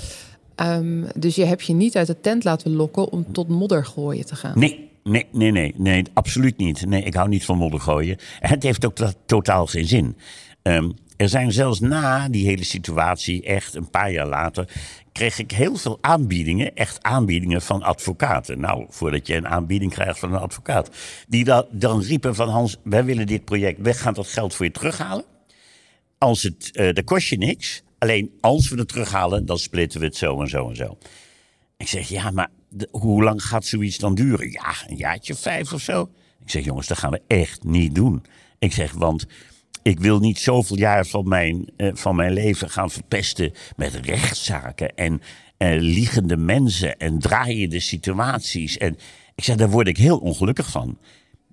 Ehm, 0.56 1.04
dus 1.16 1.36
je 1.36 1.46
hebt 1.46 1.64
je 1.66 1.74
niet 1.74 1.96
uit 1.98 2.08
de 2.08 2.20
tent 2.22 2.44
laten 2.44 2.72
lokken 2.76 3.12
om 3.12 3.26
tot 3.32 3.48
moddergooien 3.48 4.26
te 4.26 4.36
gaan. 4.36 4.60
Nee, 4.60 4.90
nee, 5.04 5.28
nee, 5.32 5.52
nee, 5.52 5.74
nee, 5.78 6.04
absoluut 6.14 6.58
niet. 6.58 6.86
Nee, 6.86 7.04
ik 7.04 7.14
hou 7.14 7.30
niet 7.30 7.46
van 7.46 7.58
modder 7.58 7.80
gooien. 7.80 8.18
En 8.40 8.50
het 8.50 8.64
heeft 8.64 8.86
ook 8.86 8.96
to- 8.96 9.12
totaal 9.26 9.66
geen 9.68 9.88
zin. 9.88 10.16
Ehm, 10.62 10.90
er 11.24 11.30
zijn 11.30 11.52
zelfs 11.52 11.80
na 11.80 12.30
die 12.30 12.46
hele 12.46 12.64
situatie, 12.64 13.44
echt 13.44 13.76
een 13.76 13.90
paar 13.90 14.12
jaar 14.12 14.28
later, 14.28 14.70
kreeg 15.12 15.40
ik 15.40 15.52
heel 15.52 15.76
veel 15.76 15.98
aanbiedingen, 16.02 16.76
echt 16.76 17.04
aanbiedingen 17.04 17.62
van 17.62 17.84
advocaten. 17.84 18.60
Nou, 18.60 18.86
voordat 18.90 19.28
je 19.28 19.36
een 19.36 19.48
aanbieding 19.48 19.92
krijgt 19.92 20.20
van 20.20 20.34
een 20.34 20.40
advocaat. 20.40 20.90
Die 21.28 21.44
da- 21.44 21.66
dan 21.72 22.02
riepen 22.02 22.36
van 22.36 22.50
Hans, 22.50 22.78
wij 22.84 23.04
willen 23.06 23.28
dit 23.28 23.46
project, 23.46 23.80
wij 23.82 23.94
gaan 23.94 24.14
dat 24.14 24.28
geld 24.28 24.56
voor 24.56 24.66
je 24.66 24.72
terughalen. 24.72 25.26
Als 26.18 26.44
het, 26.44 26.70
eh 26.72 26.94
dat 26.94 27.04
kost 27.04 27.28
je 27.28 27.38
niks. 27.38 27.84
Alleen 27.98 28.32
als 28.42 28.70
we 28.70 28.78
het 28.80 28.88
terughalen, 28.88 29.46
dan 29.46 29.58
splitten 29.58 30.00
we 30.00 30.06
het 30.06 30.16
zo 30.18 30.42
en 30.42 30.48
zo 30.48 30.70
en 30.70 30.76
zo. 30.76 30.98
Ik 31.78 31.88
zeg, 31.88 32.08
ja, 32.08 32.32
maar 32.32 32.50
hoe 32.92 33.24
lang 33.24 33.44
gaat 33.44 33.66
zoiets 33.66 33.98
dan 33.98 34.16
duren? 34.16 34.52
Ja, 34.52 34.74
een 34.88 34.98
jaartje 34.98 35.36
vijf 35.36 35.74
of 35.74 35.82
zo. 35.82 36.10
Ik 36.44 36.50
zeg, 36.50 36.64
jongens, 36.64 36.88
dat 36.88 36.98
gaan 36.98 37.12
we 37.12 37.22
echt 37.28 37.64
niet 37.64 37.96
doen. 37.96 38.24
Ik 38.60 38.74
zeg, 38.74 38.92
want 38.94 39.26
ik 39.84 40.00
wil 40.00 40.20
niet 40.20 40.40
zoveel 40.40 40.78
jaar 40.78 41.06
van 41.06 41.28
mijn, 41.28 41.70
eh, 41.78 41.90
van 41.94 42.16
mijn 42.16 42.34
leven 42.34 42.70
gaan 42.70 42.92
verpesten 42.92 43.52
met 43.76 43.94
rechtszaken 43.94 44.96
en 44.96 45.22
eh, 45.58 45.76
liegende 45.80 46.38
mensen 46.38 46.98
en 46.98 47.20
draaiende 47.20 47.80
situaties. 47.80 48.78
En 48.78 48.98
ik 49.36 49.44
zeg, 49.44 49.56
daar 49.56 49.70
word 49.70 49.88
ik 49.88 49.98
heel 49.98 50.18
ongelukkig 50.18 50.72
van. 50.72 50.98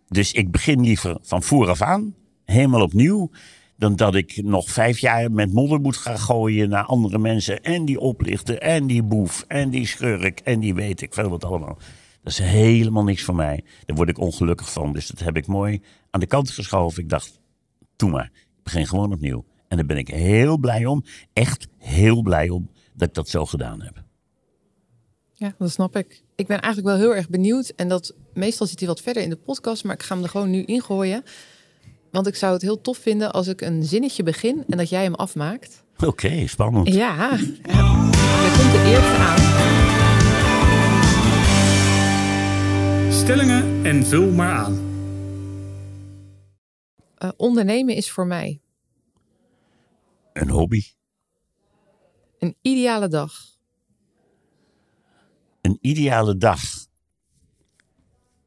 Dus 0.08 0.32
ik 0.32 0.50
begin 0.50 0.80
liever 0.80 1.18
van 1.22 1.42
vooraf 1.42 1.82
aan, 1.82 2.14
helemaal 2.44 2.82
opnieuw, 2.82 3.30
dan 3.76 3.96
dat 3.96 4.14
ik 4.14 4.42
nog 4.42 4.70
vijf 4.70 4.98
jaar 4.98 5.32
met 5.32 5.52
modder 5.52 5.80
moet 5.80 5.96
gaan 5.96 6.18
gooien 6.18 6.68
naar 6.68 6.84
andere 6.84 7.18
mensen. 7.18 7.62
En 7.62 7.84
die 7.84 8.00
oplichten, 8.00 8.60
en 8.60 8.86
die 8.86 9.02
boef, 9.02 9.44
en 9.48 9.70
die 9.70 9.86
schurk, 9.86 10.40
en 10.40 10.60
die 10.60 10.74
weet 10.74 11.00
ik 11.02 11.14
veel 11.14 11.28
wat 11.28 11.44
allemaal. 11.44 11.78
Dat 12.22 12.32
is 12.32 12.38
helemaal 12.38 13.04
niks 13.04 13.22
voor 13.22 13.34
mij. 13.34 13.64
Daar 13.84 13.96
word 13.96 14.08
ik 14.08 14.18
ongelukkig 14.18 14.72
van. 14.72 14.92
Dus 14.92 15.06
dat 15.06 15.20
heb 15.20 15.36
ik 15.36 15.46
mooi 15.46 15.82
aan 16.10 16.20
de 16.20 16.26
kant 16.26 16.50
geschoven. 16.50 17.02
Ik 17.02 17.08
dacht, 17.08 17.39
doe 18.00 18.10
maar. 18.10 18.30
Ik 18.34 18.62
begin 18.62 18.86
gewoon 18.86 19.12
opnieuw. 19.12 19.44
En 19.68 19.76
daar 19.76 19.86
ben 19.86 19.96
ik 19.96 20.08
heel 20.08 20.58
blij 20.58 20.86
om. 20.86 21.04
Echt 21.32 21.68
heel 21.78 22.22
blij 22.22 22.48
om 22.48 22.70
dat 22.94 23.08
ik 23.08 23.14
dat 23.14 23.28
zo 23.28 23.46
gedaan 23.46 23.82
heb. 23.82 24.02
Ja, 25.32 25.54
dat 25.58 25.70
snap 25.70 25.96
ik. 25.96 26.22
Ik 26.34 26.46
ben 26.46 26.60
eigenlijk 26.60 26.96
wel 26.96 27.06
heel 27.06 27.16
erg 27.16 27.28
benieuwd. 27.28 27.72
En 27.76 27.88
dat 27.88 28.14
meestal 28.34 28.66
zit 28.66 28.78
hij 28.78 28.88
wat 28.88 29.00
verder 29.00 29.22
in 29.22 29.30
de 29.30 29.36
podcast, 29.36 29.84
maar 29.84 29.94
ik 29.94 30.02
ga 30.02 30.14
hem 30.14 30.24
er 30.24 30.30
gewoon 30.30 30.50
nu 30.50 30.62
ingooien. 30.64 31.22
Want 32.10 32.26
ik 32.26 32.34
zou 32.34 32.52
het 32.52 32.62
heel 32.62 32.80
tof 32.80 32.98
vinden 32.98 33.32
als 33.32 33.46
ik 33.46 33.60
een 33.60 33.84
zinnetje 33.84 34.22
begin 34.22 34.64
en 34.68 34.76
dat 34.76 34.88
jij 34.88 35.02
hem 35.02 35.14
afmaakt. 35.14 35.82
Oké, 36.06 36.46
spannend. 36.46 36.88
Ja, 36.88 37.30
er 37.32 37.38
komt 38.56 38.72
de 38.72 38.82
eerste 38.86 39.16
aan. 39.16 39.38
Stellingen 43.12 43.84
en 43.84 44.06
vul 44.06 44.30
maar 44.30 44.52
aan. 44.52 44.89
Uh, 47.24 47.30
ondernemen 47.36 47.94
is 47.94 48.10
voor 48.10 48.26
mij 48.26 48.60
Een 50.32 50.50
hobby. 50.50 50.82
een 52.38 52.56
ideale 52.60 53.08
dag. 53.08 53.32
Een 55.60 55.78
ideale 55.80 56.36
dag 56.36 56.60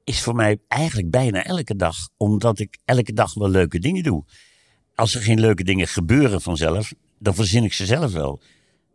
is 0.04 0.22
voor 0.22 0.36
mij 0.36 0.60
eigenlijk 0.68 1.10
bijna 1.10 1.44
elke 1.44 1.76
dag, 1.76 1.96
omdat 2.18 2.60
ik 2.60 2.78
elke 2.86 3.14
dag 3.14 3.34
wel 3.34 3.50
leuke 3.50 3.80
dingen 3.80 4.04
doe. 4.04 4.26
Als 4.96 5.16
er 5.16 5.22
geen 5.22 5.40
leuke 5.40 5.64
dingen 5.64 5.88
gebeuren 5.88 6.42
vanzelf, 6.42 6.94
dan 7.20 7.36
verzin 7.36 7.64
ik 7.64 7.74
ze 7.74 7.86
zelf 7.86 8.12
wel. 8.12 8.42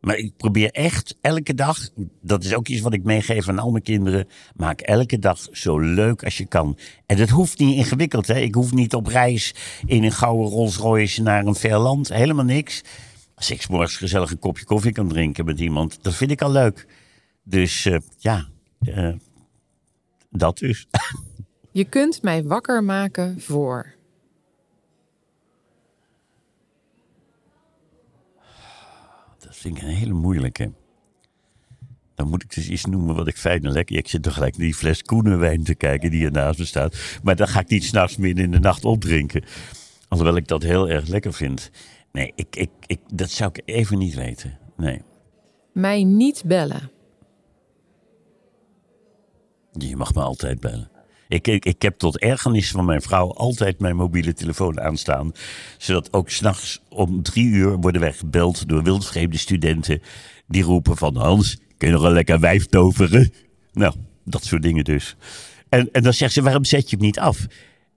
Maar 0.00 0.16
ik 0.16 0.36
probeer 0.36 0.70
echt 0.70 1.16
elke 1.20 1.54
dag, 1.54 1.78
dat 2.22 2.44
is 2.44 2.54
ook 2.54 2.68
iets 2.68 2.80
wat 2.80 2.92
ik 2.92 3.04
meegeef 3.04 3.48
aan 3.48 3.58
al 3.58 3.70
mijn 3.70 3.82
kinderen, 3.82 4.28
maak 4.56 4.80
elke 4.80 5.18
dag 5.18 5.48
zo 5.52 5.78
leuk 5.78 6.24
als 6.24 6.38
je 6.38 6.46
kan. 6.46 6.78
En 7.06 7.16
dat 7.16 7.28
hoeft 7.28 7.58
niet 7.58 7.76
ingewikkeld, 7.76 8.26
hè. 8.26 8.38
Ik 8.38 8.54
hoef 8.54 8.72
niet 8.72 8.94
op 8.94 9.06
reis 9.06 9.54
in 9.86 10.04
een 10.04 10.12
gouden 10.12 10.50
Rolls 10.50 10.76
Royce 10.76 11.22
naar 11.22 11.46
een 11.46 11.54
ver 11.54 11.78
land, 11.78 12.08
helemaal 12.08 12.44
niks. 12.44 12.82
Als 13.34 13.50
ik 13.50 13.68
morgens 13.68 13.96
gezellig 13.96 14.30
een 14.30 14.38
kopje 14.38 14.64
koffie 14.64 14.92
kan 14.92 15.08
drinken 15.08 15.44
met 15.44 15.60
iemand, 15.60 15.98
dat 16.02 16.14
vind 16.14 16.30
ik 16.30 16.42
al 16.42 16.50
leuk. 16.50 16.86
Dus 17.42 17.84
eh, 17.86 17.98
ja, 18.18 18.48
eh, 18.80 19.14
dat 20.30 20.58
dus. 20.58 20.86
Je 21.72 21.84
kunt 21.84 22.22
mij 22.22 22.44
wakker 22.44 22.84
maken 22.84 23.40
voor. 23.40 23.94
Dat 29.38 29.47
vind 29.58 29.76
ik 29.76 29.82
een 29.82 29.88
hele 29.88 30.12
moeilijke. 30.12 30.72
Dan 32.14 32.28
moet 32.28 32.42
ik 32.42 32.54
dus 32.54 32.68
iets 32.68 32.84
noemen 32.84 33.14
wat 33.14 33.28
ik 33.28 33.36
fijn 33.36 33.64
en 33.64 33.72
lekker... 33.72 33.96
Ik 33.96 34.08
zit 34.08 34.22
toch 34.22 34.34
gelijk 34.34 34.56
naar 34.56 34.66
die 34.66 34.74
fles 34.74 35.02
Koenenwijn 35.02 35.64
te 35.64 35.74
kijken 35.74 36.10
die 36.10 36.20
hier 36.20 36.30
naast 36.30 36.58
me 36.58 36.64
staat. 36.64 37.18
Maar 37.22 37.36
dan 37.36 37.48
ga 37.48 37.60
ik 37.60 37.68
niet 37.68 37.84
s'nachts 37.84 38.16
midden 38.16 38.44
in 38.44 38.50
de 38.50 38.58
nacht 38.58 38.84
opdrinken. 38.84 39.44
Alhoewel 40.08 40.36
ik 40.36 40.48
dat 40.48 40.62
heel 40.62 40.88
erg 40.88 41.08
lekker 41.08 41.32
vind. 41.32 41.70
Nee, 42.12 42.32
ik, 42.34 42.56
ik, 42.56 42.70
ik, 42.86 43.00
dat 43.14 43.30
zou 43.30 43.50
ik 43.52 43.62
even 43.64 43.98
niet 43.98 44.14
weten. 44.14 44.58
Nee. 44.76 45.02
Mij 45.72 46.04
niet 46.04 46.42
bellen. 46.46 46.90
Je 49.72 49.96
mag 49.96 50.14
me 50.14 50.20
altijd 50.20 50.60
bellen. 50.60 50.97
Ik, 51.28 51.46
ik, 51.46 51.82
heb 51.82 51.98
tot 51.98 52.18
ergernis 52.18 52.70
van 52.70 52.84
mijn 52.84 53.02
vrouw 53.02 53.34
altijd 53.34 53.78
mijn 53.78 53.96
mobiele 53.96 54.32
telefoon 54.32 54.80
aanstaan. 54.80 55.32
Zodat 55.78 56.12
ook 56.12 56.30
s'nachts 56.30 56.80
om 56.88 57.22
drie 57.22 57.46
uur 57.46 57.76
worden 57.76 58.00
wij 58.00 58.12
gebeld 58.12 58.68
door 58.68 58.82
wildvreemde 58.82 59.38
studenten. 59.38 60.02
Die 60.46 60.62
roepen 60.62 60.96
van 60.96 61.16
Hans, 61.16 61.58
kun 61.76 61.88
je 61.88 61.94
nog 61.94 62.02
een 62.02 62.12
lekker 62.12 62.40
wijf 62.40 62.66
toveren? 62.66 63.32
Nou, 63.72 63.94
dat 64.24 64.44
soort 64.44 64.62
dingen 64.62 64.84
dus. 64.84 65.16
En, 65.68 65.88
en 65.92 66.02
dan 66.02 66.12
zegt 66.12 66.32
ze, 66.32 66.42
waarom 66.42 66.64
zet 66.64 66.90
je 66.90 66.96
hem 66.96 67.04
niet 67.04 67.18
af? 67.18 67.46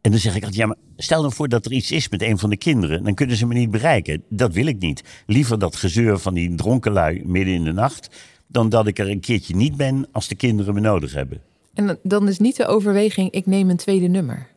En 0.01 0.11
dan 0.11 0.19
zeg 0.19 0.35
ik 0.35 0.43
altijd, 0.43 0.55
ja, 0.55 0.65
maar 0.65 0.77
stel 0.97 1.21
nou 1.21 1.33
voor 1.33 1.49
dat 1.49 1.65
er 1.65 1.71
iets 1.71 1.91
is 1.91 2.09
met 2.09 2.21
een 2.21 2.37
van 2.37 2.49
de 2.49 2.57
kinderen. 2.57 3.03
Dan 3.03 3.13
kunnen 3.13 3.35
ze 3.35 3.45
me 3.45 3.53
niet 3.53 3.71
bereiken. 3.71 4.23
Dat 4.29 4.53
wil 4.53 4.65
ik 4.65 4.79
niet. 4.79 5.03
Liever 5.25 5.59
dat 5.59 5.75
gezeur 5.75 6.19
van 6.19 6.33
die 6.33 6.55
dronkenlui 6.55 7.21
midden 7.25 7.53
in 7.53 7.63
de 7.63 7.73
nacht. 7.73 8.09
Dan 8.47 8.69
dat 8.69 8.87
ik 8.87 8.99
er 8.99 9.09
een 9.09 9.19
keertje 9.19 9.55
niet 9.55 9.77
ben 9.77 10.07
als 10.11 10.27
de 10.27 10.35
kinderen 10.35 10.73
me 10.73 10.79
nodig 10.79 11.13
hebben. 11.13 11.41
En 11.87 11.99
dan 12.03 12.27
is 12.27 12.39
niet 12.39 12.55
de 12.55 12.65
overweging, 12.65 13.31
ik 13.31 13.45
neem 13.45 13.69
een 13.69 13.77
tweede 13.77 14.07
nummer. 14.07 14.49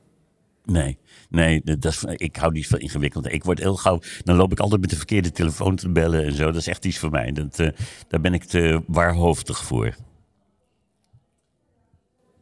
Nee, 0.65 0.99
nee, 1.31 1.61
dat 1.65 1.85
is, 1.85 2.05
ik 2.05 2.37
hou 2.37 2.53
niet 2.53 2.67
van 2.67 2.79
ingewikkeld. 2.79 3.33
Ik 3.33 3.45
word 3.45 3.59
heel 3.59 3.77
gauw, 3.77 4.01
dan 4.23 4.37
loop 4.37 4.53
ik 4.53 4.61
altijd 4.61 4.81
met 4.81 4.91
de 4.91 4.97
verkeerde 4.97 5.31
telefoon 5.33 5.77
te 5.77 5.89
bellen 5.89 6.25
en 6.25 6.33
zo. 6.33 6.45
Dat 6.45 6.57
is 6.57 6.67
echt 6.67 6.85
iets 6.85 6.99
voor 6.99 7.11
mij. 7.11 7.33
Dat, 7.33 7.59
eh, 7.59 7.69
daar 8.09 8.21
ben 8.21 8.35
ik 8.35 8.45
te 8.45 8.83
waarhoofdig 8.87 9.65
voor. 9.65 9.95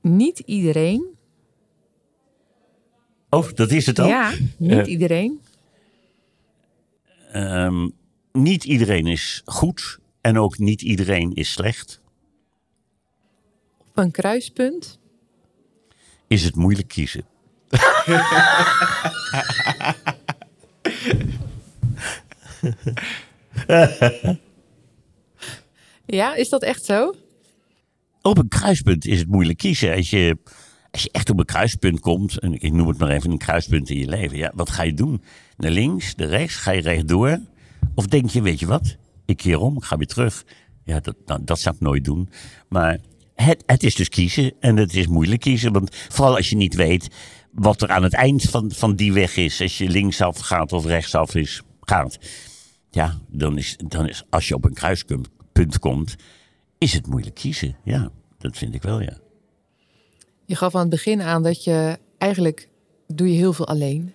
Niet 0.01 0.38
iedereen. 0.38 1.07
Oh, 3.31 3.53
dat 3.55 3.71
is 3.71 3.87
het 3.87 4.01
ook? 4.01 4.09
Ja, 4.09 4.33
niet 4.57 4.71
Eh. 4.71 4.87
iedereen. 4.87 5.40
Ehm, 7.33 7.88
niet 8.33 8.64
iedereen 8.64 9.07
is 9.07 9.42
goed 9.45 9.99
en 10.21 10.38
ook 10.38 10.59
niet 10.59 10.83
iedereen 10.83 11.33
is 11.35 11.53
slecht. 11.53 12.01
Op 13.93 13.99
een 13.99 14.11
kruispunt. 14.11 14.99
Is 16.27 16.45
het 16.45 16.57
moeilijk 16.57 16.89
kiezen? 16.89 17.25
Ja, 26.07 26.35
is 26.35 26.49
dat 26.49 26.63
echt 26.63 26.85
zo? 26.85 27.15
Op 28.23 28.39
een 28.39 28.49
kruispunt 28.49 29.07
is 29.07 29.19
het 29.19 29.29
moeilijk 29.29 29.59
kiezen. 29.59 29.95
Als 29.95 30.11
je, 30.11 30.39
als 30.91 31.03
je 31.03 31.09
echt 31.13 31.31
op 31.31 31.39
een 31.39 31.45
kruispunt 31.45 32.01
komt, 32.01 32.39
en 32.39 32.53
ik 32.53 32.73
noem 32.73 32.89
het 32.89 32.99
maar 32.99 33.11
even 33.11 33.31
een 33.31 33.39
kruispunt 33.39 33.91
in 33.91 33.99
je 33.99 34.07
leven, 34.07 34.37
ja, 34.37 34.53
wat 34.55 34.71
ga 34.71 34.83
je 34.83 34.95
doen? 34.95 35.23
Naar 35.57 35.71
links, 35.71 36.15
naar 36.15 36.29
rechts, 36.29 36.57
ga 36.57 36.71
je 36.71 36.81
rechtdoor? 36.81 37.41
Of 37.95 38.07
denk 38.07 38.31
je, 38.31 38.43
weet 38.43 38.61
je 38.61 38.67
wat, 38.67 38.97
ik 39.25 39.37
keer 39.37 39.59
om, 39.59 39.77
ik 39.77 39.85
ga 39.85 39.97
weer 39.97 40.07
terug. 40.07 40.45
Ja, 40.85 41.01
dat, 41.01 41.17
nou, 41.27 41.41
dat 41.45 41.61
zou 41.61 41.75
ik 41.75 41.81
nooit 41.81 42.05
doen. 42.05 42.29
Maar 42.69 42.99
het, 43.35 43.62
het 43.66 43.83
is 43.83 43.95
dus 43.95 44.09
kiezen 44.09 44.53
en 44.61 44.77
het 44.77 44.95
is 44.95 45.07
moeilijk 45.07 45.40
kiezen, 45.40 45.73
want 45.73 45.97
vooral 46.09 46.37
als 46.37 46.51
je 46.51 46.57
niet 46.57 46.75
weet 46.75 47.09
wat 47.53 47.83
er 47.83 47.88
aan 47.88 48.03
het 48.03 48.14
eind 48.14 48.42
van, 48.42 48.71
van 48.75 48.95
die 48.95 49.12
weg 49.12 49.37
is, 49.37 49.61
als 49.61 49.79
je 49.79 49.88
linksaf 49.88 50.38
gaat 50.38 50.73
of 50.73 50.85
rechtsaf 50.85 51.35
is, 51.35 51.62
gaat. 51.81 52.18
Ja, 52.90 53.18
dan 53.29 53.59
is, 53.59 53.77
dan 53.87 54.09
is 54.09 54.25
als 54.31 54.49
je 54.49 54.55
op 54.55 54.64
een 54.64 54.75
kruispunt 54.75 55.79
komt, 55.79 56.16
is 56.79 56.92
het 56.92 57.07
moeilijk 57.07 57.35
kiezen. 57.35 57.77
Ja, 57.85 58.11
dat 58.38 58.57
vind 58.57 58.75
ik 58.75 58.83
wel, 58.83 59.01
ja. 59.01 59.18
Je 60.45 60.57
gaf 60.57 60.75
aan 60.75 60.81
het 60.81 60.90
begin 60.90 61.23
aan 61.23 61.42
dat 61.42 61.64
je 61.64 61.99
eigenlijk 62.18 62.68
doe 63.07 63.31
je 63.31 63.37
heel 63.37 63.53
veel 63.53 63.66
alleen 63.66 64.14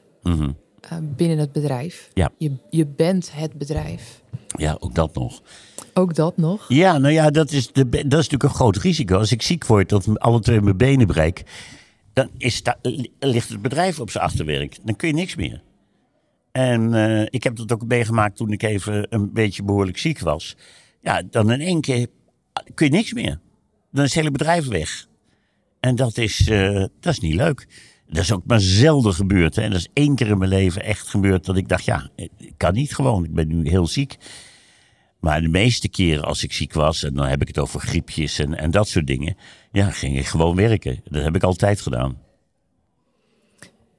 eh, 0.81 0.97
binnen 1.01 1.37
het 1.37 1.51
bedrijf. 1.51 2.09
Ja. 2.13 2.31
Je, 2.37 2.51
je 2.69 2.85
bent 2.85 3.31
het 3.33 3.53
bedrijf. 3.53 4.21
Ja, 4.47 4.77
ook 4.79 4.95
dat 4.95 5.13
nog. 5.13 5.41
Ook 5.97 6.15
dat 6.15 6.37
nog. 6.37 6.65
Ja, 6.67 6.97
nou 6.97 7.13
ja, 7.13 7.29
dat 7.29 7.51
is, 7.51 7.71
de, 7.71 7.89
dat 7.89 8.03
is 8.03 8.09
natuurlijk 8.11 8.43
een 8.43 8.49
groot 8.49 8.77
risico. 8.77 9.17
Als 9.17 9.31
ik 9.31 9.41
ziek 9.41 9.65
word, 9.65 10.07
me 10.07 10.19
alle 10.19 10.39
twee 10.39 10.61
mijn 10.61 10.77
benen 10.77 11.07
breek, 11.07 11.43
dan 12.13 12.29
ligt 13.19 13.49
het 13.49 13.61
bedrijf 13.61 13.99
op 13.99 14.09
zijn 14.09 14.23
achterwerk. 14.23 14.77
Dan 14.83 14.95
kun 14.95 15.07
je 15.07 15.13
niks 15.13 15.35
meer. 15.35 15.61
En 16.51 16.93
eh, 16.93 17.25
ik 17.29 17.43
heb 17.43 17.55
dat 17.55 17.71
ook 17.71 17.85
meegemaakt 17.85 18.37
toen 18.37 18.51
ik 18.51 18.63
even 18.63 19.07
een 19.09 19.33
beetje 19.33 19.63
behoorlijk 19.63 19.97
ziek 19.97 20.19
was. 20.19 20.55
Ja, 21.01 21.21
dan 21.29 21.51
in 21.51 21.61
één 21.61 21.81
keer 21.81 22.07
kun 22.73 22.85
je 22.85 22.91
niks 22.91 23.13
meer. 23.13 23.39
Dan 23.91 24.03
is 24.03 24.13
het 24.13 24.19
hele 24.19 24.31
bedrijf 24.31 24.67
weg. 24.67 25.07
En 25.79 25.95
dat 25.95 26.17
is, 26.17 26.49
eh, 26.49 26.85
dat 26.99 27.13
is 27.13 27.19
niet 27.19 27.35
leuk. 27.35 27.67
Dat 28.07 28.23
is 28.23 28.31
ook 28.31 28.45
maar 28.45 28.61
zelden 28.61 29.13
gebeurd. 29.13 29.55
Hè. 29.55 29.69
Dat 29.69 29.77
is 29.77 29.89
één 29.93 30.15
keer 30.15 30.27
in 30.27 30.37
mijn 30.37 30.49
leven 30.49 30.83
echt 30.83 31.07
gebeurd 31.07 31.45
dat 31.45 31.57
ik 31.57 31.67
dacht, 31.67 31.85
ja, 31.85 32.09
ik 32.15 32.53
kan 32.57 32.73
niet 32.73 32.95
gewoon. 32.95 33.23
Ik 33.23 33.33
ben 33.33 33.47
nu 33.47 33.69
heel 33.69 33.87
ziek. 33.87 34.17
Maar 35.19 35.41
de 35.41 35.47
meeste 35.47 35.89
keren 35.89 36.23
als 36.23 36.43
ik 36.43 36.53
ziek 36.53 36.73
was, 36.73 37.03
en 37.03 37.13
dan 37.13 37.27
heb 37.27 37.41
ik 37.41 37.47
het 37.47 37.59
over 37.59 37.79
griepjes 37.79 38.39
en, 38.39 38.57
en 38.57 38.71
dat 38.71 38.87
soort 38.87 39.07
dingen, 39.07 39.37
ja, 39.71 39.91
ging 39.91 40.17
ik 40.17 40.25
gewoon 40.25 40.55
werken. 40.55 41.01
Dat 41.09 41.23
heb 41.23 41.35
ik 41.35 41.43
altijd 41.43 41.81
gedaan. 41.81 42.17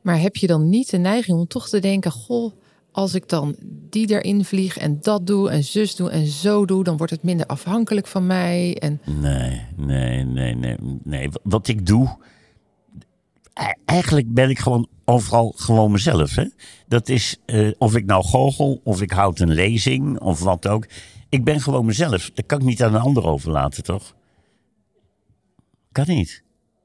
Maar 0.00 0.20
heb 0.20 0.36
je 0.36 0.46
dan 0.46 0.68
niet 0.68 0.90
de 0.90 0.98
neiging 0.98 1.38
om 1.38 1.46
toch 1.46 1.68
te 1.68 1.78
denken: 1.78 2.10
goh, 2.10 2.52
als 2.92 3.14
ik 3.14 3.28
dan 3.28 3.56
die 3.90 4.10
erin 4.10 4.44
vlieg 4.44 4.78
en 4.78 4.98
dat 5.00 5.26
doe 5.26 5.50
en 5.50 5.64
zus 5.64 5.96
doe 5.96 6.10
en 6.10 6.26
zo 6.26 6.66
doe, 6.66 6.84
dan 6.84 6.96
wordt 6.96 7.12
het 7.12 7.22
minder 7.22 7.46
afhankelijk 7.46 8.06
van 8.06 8.26
mij. 8.26 8.76
En 8.78 9.00
Nee, 9.20 9.62
nee, 9.76 10.24
nee, 10.24 10.54
nee. 10.54 10.76
nee. 11.04 11.28
Wat 11.42 11.68
ik 11.68 11.86
doe, 11.86 12.16
eigenlijk 13.84 14.34
ben 14.34 14.50
ik 14.50 14.58
gewoon 14.58 14.88
overal 15.04 15.52
gewoon 15.56 15.90
mezelf. 15.90 16.34
Hè? 16.34 16.44
Dat 16.86 17.08
is, 17.08 17.36
eh, 17.46 17.70
of 17.78 17.96
ik 17.96 18.04
nou 18.04 18.24
goochel, 18.24 18.80
of 18.84 19.02
ik 19.02 19.10
houd 19.10 19.40
een 19.40 19.52
lezing, 19.52 20.20
of 20.20 20.40
wat 20.40 20.68
ook. 20.68 20.86
Ik 21.28 21.44
ben 21.44 21.60
gewoon 21.60 21.86
mezelf. 21.86 22.30
Dat 22.34 22.46
kan 22.46 22.58
ik 22.58 22.64
niet 22.64 22.82
aan 22.82 22.94
een 22.94 23.00
ander 23.00 23.26
overlaten, 23.26 23.82
toch? 23.82 24.14
Kan 25.92 26.04
niet. 26.08 26.42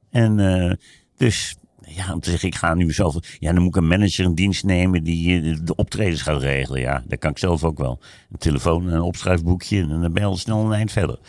En 0.10 0.40
eh, 0.40 0.74
dus, 1.18 1.56
ja, 1.82 2.14
om 2.14 2.20
te 2.20 2.30
zeggen, 2.30 2.48
ik 2.48 2.56
ga 2.56 2.74
nu 2.74 2.92
zoveel... 2.92 3.22
Ja, 3.40 3.54
dan 3.54 3.62
moet 3.62 3.76
ik 3.76 3.82
een 3.82 3.88
manager 3.88 4.26
in 4.26 4.36
dienst 4.36 4.64
nemen 4.64 5.04
die 5.04 5.42
eh, 5.42 5.58
de 5.64 5.76
optredens 5.76 6.22
gaat 6.22 6.42
regelen. 6.42 6.82
Ja, 6.82 7.04
dat 7.08 7.20
kan 7.20 7.32
ik 7.32 7.38
zelf 7.38 7.64
ook 7.64 7.78
wel. 7.78 8.00
Een 8.32 8.38
telefoon 8.38 8.88
en 8.88 8.94
een 8.94 9.02
opschrijfboekje 9.02 9.82
en 9.82 9.88
dan 9.88 10.14
ben 10.14 10.22
je 10.22 10.28
al 10.28 10.38
snel 10.38 10.66
een 10.66 10.74
eind 10.74 10.92
verder. 10.92 11.20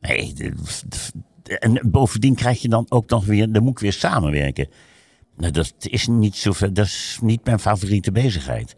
Nee, 0.00 0.34
en 1.48 1.80
bovendien 1.90 2.34
krijg 2.34 2.62
je 2.62 2.68
dan 2.68 2.86
ook 2.88 3.10
nog 3.10 3.24
weer... 3.24 3.52
Dan 3.52 3.62
moet 3.62 3.72
ik 3.72 3.78
weer 3.78 3.92
samenwerken. 3.92 4.68
Nou, 5.36 5.52
dat 5.52 5.74
is 5.78 6.06
niet 6.06 6.36
zo 6.36 6.52
dat 6.72 6.86
is 6.86 7.18
niet 7.22 7.44
mijn 7.44 7.58
favoriete 7.58 8.12
bezigheid. 8.12 8.76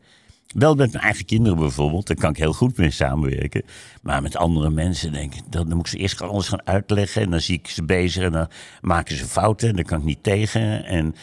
Wel 0.48 0.74
met 0.74 0.92
mijn 0.92 1.04
eigen 1.04 1.24
kinderen 1.24 1.59
bijvoorbeeld, 1.59 2.07
daar 2.07 2.16
kan 2.16 2.31
ik 2.31 2.37
heel 2.37 2.52
goed 2.52 2.76
mee 2.76 2.90
samenwerken. 2.90 3.62
Maar 4.02 4.22
met 4.22 4.37
andere 4.37 4.70
mensen 4.70 5.12
denk 5.12 5.35
ik, 5.35 5.42
dan, 5.50 5.68
dan 5.68 5.76
moet 5.76 5.87
ik 5.87 5.92
ze 5.92 5.98
eerst 5.98 6.22
alles 6.22 6.48
gaan 6.48 6.66
uitleggen. 6.66 7.22
En 7.22 7.31
dan 7.31 7.40
zie 7.40 7.59
ik 7.59 7.68
ze 7.68 7.85
bezig 7.85 8.24
en 8.24 8.33
dan 8.33 8.48
maken 8.81 9.16
ze 9.16 9.24
fouten 9.24 9.68
en 9.68 9.76
daar 9.76 9.85
kan 9.85 9.98
ik 9.98 10.04
niet 10.04 10.22
tegen. 10.22 10.85
En 10.85 11.14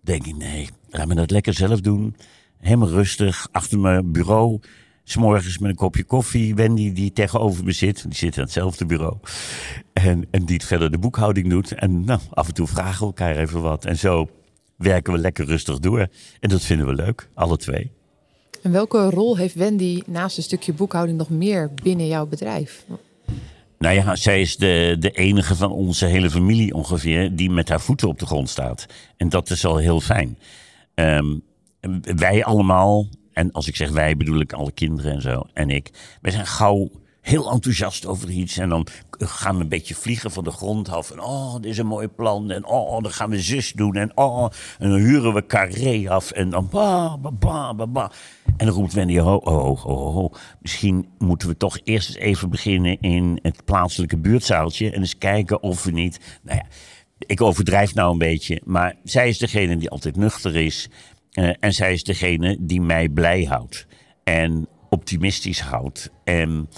denk 0.00 0.26
ik, 0.26 0.36
nee, 0.36 0.68
laat 0.90 1.06
me 1.06 1.14
dat 1.14 1.30
lekker 1.30 1.54
zelf 1.54 1.80
doen. 1.80 2.16
Helemaal 2.58 2.88
rustig, 2.88 3.48
achter 3.52 3.78
mijn 3.78 4.12
bureau. 4.12 4.60
S'morgens 5.04 5.58
met 5.58 5.70
een 5.70 5.76
kopje 5.76 6.04
koffie. 6.04 6.54
Wendy 6.54 6.92
die 6.92 7.12
tegenover 7.12 7.64
me 7.64 7.72
zit. 7.72 8.02
Die 8.02 8.14
zit 8.14 8.36
aan 8.36 8.44
hetzelfde 8.44 8.86
bureau. 8.86 9.16
En, 9.92 10.26
en 10.30 10.44
die 10.44 10.64
verder 10.64 10.90
de 10.90 10.98
boekhouding 10.98 11.50
doet. 11.50 11.72
En 11.72 12.04
nou, 12.04 12.20
af 12.30 12.48
en 12.48 12.54
toe 12.54 12.66
vragen 12.66 13.00
we 13.00 13.06
elkaar 13.06 13.36
even 13.36 13.62
wat. 13.62 13.84
En 13.84 13.98
zo 13.98 14.28
werken 14.76 15.12
we 15.12 15.18
lekker 15.18 15.44
rustig 15.44 15.78
door. 15.78 16.08
En 16.40 16.48
dat 16.48 16.62
vinden 16.62 16.86
we 16.86 16.94
leuk, 16.94 17.28
alle 17.34 17.56
twee. 17.56 17.90
En 18.62 18.72
welke 18.72 19.10
rol 19.10 19.36
heeft 19.36 19.54
Wendy 19.54 20.02
naast 20.06 20.36
een 20.36 20.42
stukje 20.42 20.72
boekhouding 20.72 21.18
nog 21.18 21.30
meer 21.30 21.70
binnen 21.82 22.06
jouw 22.06 22.26
bedrijf? 22.26 22.84
Nou 23.78 23.94
ja, 23.94 24.16
zij 24.16 24.40
is 24.40 24.56
de, 24.56 24.96
de 24.98 25.10
enige 25.10 25.54
van 25.54 25.72
onze 25.72 26.06
hele 26.06 26.30
familie 26.30 26.74
ongeveer 26.74 27.36
die 27.36 27.50
met 27.50 27.68
haar 27.68 27.80
voeten 27.80 28.08
op 28.08 28.18
de 28.18 28.26
grond 28.26 28.48
staat. 28.48 28.86
En 29.16 29.28
dat 29.28 29.50
is 29.50 29.64
al 29.64 29.76
heel 29.76 30.00
fijn. 30.00 30.38
Ehm, 30.94 31.38
wij 32.16 32.44
allemaal, 32.44 33.06
en 33.34 33.52
als 33.52 33.68
ik 33.68 33.76
zeg 33.76 33.90
wij 33.90 34.16
bedoel 34.16 34.40
ik 34.40 34.52
alle 34.52 34.72
kinderen 34.72 35.12
en 35.12 35.22
zo, 35.22 35.46
en 35.52 35.70
ik, 35.70 35.90
wij 36.20 36.32
zijn 36.32 36.46
gauw 36.46 36.90
heel 37.24 37.50
enthousiast 37.50 38.06
over 38.06 38.30
iets. 38.30 38.58
En 38.58 38.68
dan 38.68 38.86
gaan 39.18 39.56
we 39.56 39.62
een 39.62 39.68
beetje 39.68 39.94
vliegen 39.94 40.30
van 40.30 40.44
de 40.44 40.50
grond 40.50 40.88
af. 40.88 41.10
En 41.10 41.20
oh, 41.20 41.54
dit 41.54 41.64
is 41.64 41.78
een 41.78 41.86
mooi 41.86 42.08
plan. 42.08 42.50
En 42.50 42.66
oh, 42.66 43.02
dan 43.02 43.12
gaan 43.12 43.30
we 43.30 43.40
zus 43.40 43.72
doen. 43.72 43.94
En 43.94 44.16
oh, 44.16 44.48
en 44.78 44.90
dan 44.90 44.98
huren 44.98 45.34
we 45.34 45.46
carré 45.46 46.10
af. 46.10 46.30
En 46.30 46.50
dan 46.50 46.68
ba, 46.70 47.18
ba, 47.18 47.30
ba, 47.30 47.74
ba, 47.74 47.86
ba. 47.86 48.10
En 48.56 48.66
dan 48.66 48.74
roept 48.74 48.92
Wendy, 48.92 49.18
oh, 49.18 49.46
oh, 49.46 49.86
oh, 49.86 50.16
oh, 50.16 50.34
misschien 50.60 51.08
moeten 51.18 51.48
we 51.48 51.56
toch 51.56 51.78
eerst 51.84 52.08
eens 52.08 52.18
even 52.18 52.50
beginnen 52.50 53.00
in 53.00 53.38
het 53.42 53.64
plaatselijke 53.64 54.18
buurtzaaltje. 54.18 54.90
En 54.90 55.00
eens 55.00 55.18
kijken 55.18 55.62
of 55.62 55.84
we 55.84 55.90
niet, 55.90 56.20
nou 56.42 56.58
ja, 56.58 56.66
ik 57.18 57.40
overdrijf 57.40 57.94
nou 57.94 58.12
een 58.12 58.18
beetje. 58.18 58.60
Maar 58.64 58.94
zij 59.04 59.28
is 59.28 59.38
degene 59.38 59.76
die 59.76 59.90
altijd 59.90 60.16
nuchter 60.16 60.56
is. 60.56 60.88
Uh, 61.34 61.50
en 61.60 61.72
zij 61.72 61.92
is 61.92 62.04
degene 62.04 62.56
die 62.60 62.80
mij 62.80 63.08
blij 63.08 63.44
houdt. 63.44 63.86
En 64.24 64.68
optimistisch 64.88 65.60
houdt. 65.60 66.10
En 66.24 66.68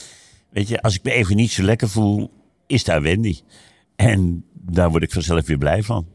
Weet 0.56 0.68
je, 0.68 0.82
als 0.82 0.94
ik 0.94 1.02
me 1.02 1.12
even 1.12 1.36
niet 1.36 1.50
zo 1.50 1.62
lekker 1.62 1.88
voel, 1.88 2.30
is 2.66 2.84
daar 2.84 3.02
Wendy. 3.02 3.40
En 3.96 4.44
daar 4.52 4.90
word 4.90 5.02
ik 5.02 5.12
vanzelf 5.12 5.46
weer 5.46 5.58
blij 5.58 5.82
van. 5.82 6.06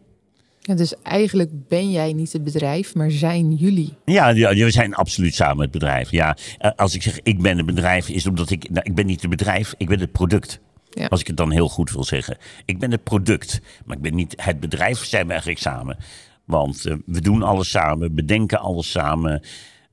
Ja, 0.60 0.76
dus 0.76 1.02
eigenlijk 1.02 1.68
ben 1.68 1.92
jij 1.92 2.14
niet 2.14 2.34
het 2.34 2.44
bedrijf, 2.44 2.96
maar 2.96 3.12
zijn 3.12 3.54
jullie? 3.54 3.94
Ja, 4.06 4.30
ja, 4.30 4.54
we 4.54 4.72
zijn 4.72 4.94
absoluut 4.94 5.36
samen 5.36 5.62
het 5.62 5.72
bedrijf. 5.72 6.12
Ja, 6.12 6.38
eh, 6.58 6.72
als 6.76 6.96
ik 6.96 7.02
zeg 7.02 7.20
ik 7.24 7.42
ben 7.42 7.58
het 7.58 7.66
bedrijf, 7.66 8.10
is 8.10 8.28
omdat 8.28 8.50
ik, 8.50 8.70
nou, 8.70 8.86
ik 8.86 8.96
ben 8.96 9.06
niet 9.06 9.22
het 9.22 9.30
bedrijf, 9.30 9.74
ik 9.78 9.88
ben 9.88 10.00
het 10.00 10.12
product. 10.12 10.60
Ja. 10.90 11.06
Als 11.06 11.20
ik 11.20 11.28
het 11.28 11.38
dan 11.38 11.52
heel 11.52 11.70
goed 11.70 11.92
wil 11.92 12.04
zeggen. 12.04 12.38
Ik 12.66 12.80
ben 12.80 12.92
het 12.92 13.04
product, 13.04 13.62
maar 13.86 13.96
ik 13.96 14.02
ben 14.02 14.16
niet 14.16 14.34
het 14.38 14.60
bedrijf, 14.60 15.06
zijn 15.06 15.26
we 15.26 15.32
eigenlijk 15.32 15.62
samen. 15.62 15.98
Want 16.52 16.86
uh, 16.86 16.96
we 17.06 17.22
doen 17.22 17.44
alles 17.44 17.70
samen, 17.70 18.16
bedenken 18.16 18.60
alles 18.60 18.92
samen. 18.92 19.44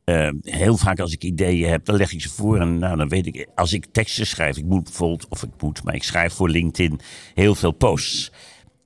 Uh, 0.05 0.31
heel 0.43 0.77
vaak 0.77 1.01
als 1.01 1.13
ik 1.13 1.25
ideeën 1.25 1.69
heb, 1.69 1.85
dan 1.85 1.97
leg 1.97 2.13
ik 2.13 2.21
ze 2.21 2.29
voor. 2.29 2.61
En 2.61 2.79
nou, 2.79 2.97
dan 2.97 3.09
weet 3.09 3.27
ik, 3.27 3.49
als 3.55 3.73
ik 3.73 3.87
teksten 3.93 4.27
schrijf, 4.27 4.57
ik 4.57 4.65
moet 4.65 4.85
bijvoorbeeld, 4.85 5.29
of 5.29 5.43
ik 5.43 5.51
moet, 5.61 5.83
maar 5.83 5.95
ik 5.95 6.03
schrijf 6.03 6.33
voor 6.33 6.49
LinkedIn 6.51 7.01
heel 7.35 7.55
veel 7.55 7.73
posts. 7.73 8.33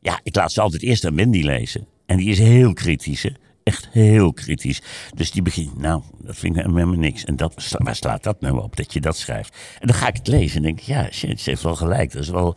Ja, 0.01 0.21
ik 0.23 0.37
laat 0.37 0.53
ze 0.53 0.61
altijd 0.61 0.83
eerst 0.83 1.05
aan 1.05 1.17
Wendy 1.17 1.43
lezen. 1.43 1.87
En 2.07 2.17
die 2.17 2.29
is 2.29 2.39
heel 2.39 2.73
kritisch, 2.73 3.31
echt 3.63 3.89
heel 3.91 4.33
kritisch. 4.33 4.83
Dus 5.15 5.31
die 5.31 5.43
begint, 5.43 5.79
nou, 5.79 6.03
dat 6.19 6.37
vind 6.37 6.57
ik 6.57 6.63
helemaal 6.63 6.99
niks. 6.99 7.25
En 7.25 7.37
dat, 7.37 7.77
waar 7.79 7.97
slaat 7.97 8.23
dat 8.23 8.41
nou 8.41 8.63
op, 8.63 8.77
dat 8.77 8.93
je 8.93 9.01
dat 9.01 9.17
schrijft? 9.17 9.57
En 9.79 9.87
dan 9.87 9.97
ga 9.97 10.09
ik 10.09 10.17
het 10.17 10.27
lezen 10.27 10.57
en 10.57 10.63
denk 10.63 10.81
ik, 10.81 10.87
ja, 10.87 11.09
shit, 11.11 11.41
ze 11.41 11.51
heeft 11.51 11.63
wel 11.63 11.77
gelijk. 11.77 12.13
Dat 12.13 12.23
is 12.23 12.29
wel... 12.29 12.57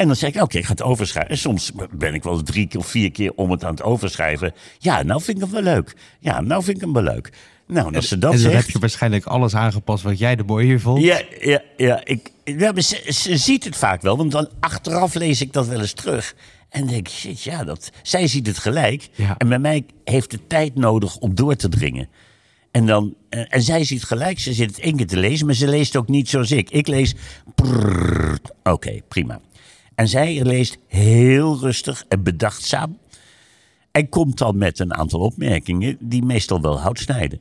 En 0.00 0.06
dan 0.06 0.16
zeg 0.16 0.34
ik, 0.34 0.42
oké, 0.42 0.58
ik 0.58 0.64
ga 0.64 0.70
het 0.70 0.82
overschrijven. 0.82 1.30
En 1.30 1.38
soms 1.38 1.72
ben 1.90 2.14
ik 2.14 2.22
wel 2.22 2.42
drie 2.42 2.78
of 2.78 2.86
vier 2.86 3.10
keer 3.10 3.32
om 3.34 3.50
het 3.50 3.64
aan 3.64 3.70
het 3.70 3.82
overschrijven. 3.82 4.52
Ja, 4.78 5.02
nou 5.02 5.22
vind 5.22 5.36
ik 5.36 5.42
hem 5.42 5.52
wel 5.52 5.74
leuk. 5.74 5.96
Ja, 6.20 6.40
nou 6.40 6.62
vind 6.62 6.76
ik 6.76 6.82
hem 6.82 6.92
wel 6.92 7.02
leuk. 7.02 7.32
Nou, 7.66 7.94
als 7.94 8.08
ze 8.08 8.18
dat 8.18 8.32
en 8.32 8.42
dan 8.42 8.52
heb 8.52 8.70
je 8.70 8.78
waarschijnlijk 8.78 9.24
alles 9.24 9.54
aangepast 9.54 10.02
wat 10.02 10.18
jij 10.18 10.36
de 10.36 10.42
mooi 10.42 10.66
hier 10.66 10.80
vond. 10.80 11.02
Ja, 11.02 11.22
ja, 11.40 11.62
ja. 11.76 12.00
Ik, 12.04 12.30
ja 12.44 12.80
ze, 12.80 13.02
ze, 13.06 13.36
ziet 13.36 13.64
het 13.64 13.76
vaak 13.76 14.02
wel, 14.02 14.16
want 14.16 14.32
dan 14.32 14.48
achteraf 14.60 15.14
lees 15.14 15.40
ik 15.40 15.52
dat 15.52 15.66
wel 15.66 15.80
eens 15.80 15.92
terug. 15.92 16.34
En 16.68 16.86
denk 16.86 17.08
ik, 17.08 17.14
shit, 17.14 17.42
ja, 17.42 17.64
dat, 17.64 17.90
zij 18.02 18.26
ziet 18.26 18.46
het 18.46 18.58
gelijk. 18.58 19.08
Ja. 19.14 19.34
En 19.38 19.48
bij 19.48 19.58
mij 19.58 19.84
heeft 20.04 20.32
het 20.32 20.48
tijd 20.48 20.74
nodig 20.74 21.16
om 21.16 21.34
door 21.34 21.56
te 21.56 21.68
dringen. 21.68 22.08
En, 22.70 22.86
dan, 22.86 23.14
eh, 23.28 23.42
en 23.48 23.62
zij 23.62 23.84
ziet 23.84 24.04
gelijk, 24.04 24.38
ze 24.38 24.52
zit 24.52 24.70
het 24.70 24.80
één 24.80 24.96
keer 24.96 25.06
te 25.06 25.16
lezen, 25.16 25.46
maar 25.46 25.54
ze 25.54 25.68
leest 25.68 25.96
ook 25.96 26.08
niet 26.08 26.28
zoals 26.28 26.50
ik. 26.50 26.70
Ik 26.70 26.86
lees, 26.86 27.14
oké, 28.62 29.00
prima. 29.08 29.40
En 30.00 30.08
zij 30.08 30.44
leest 30.44 30.78
heel 30.86 31.58
rustig 31.58 32.04
en 32.08 32.22
bedachtzaam. 32.22 32.98
En 33.90 34.08
komt 34.08 34.38
dan 34.38 34.56
met 34.58 34.78
een 34.78 34.94
aantal 34.94 35.20
opmerkingen 35.20 35.96
die 36.00 36.24
meestal 36.24 36.60
wel 36.60 36.80
hout 36.80 36.98
snijden. 36.98 37.40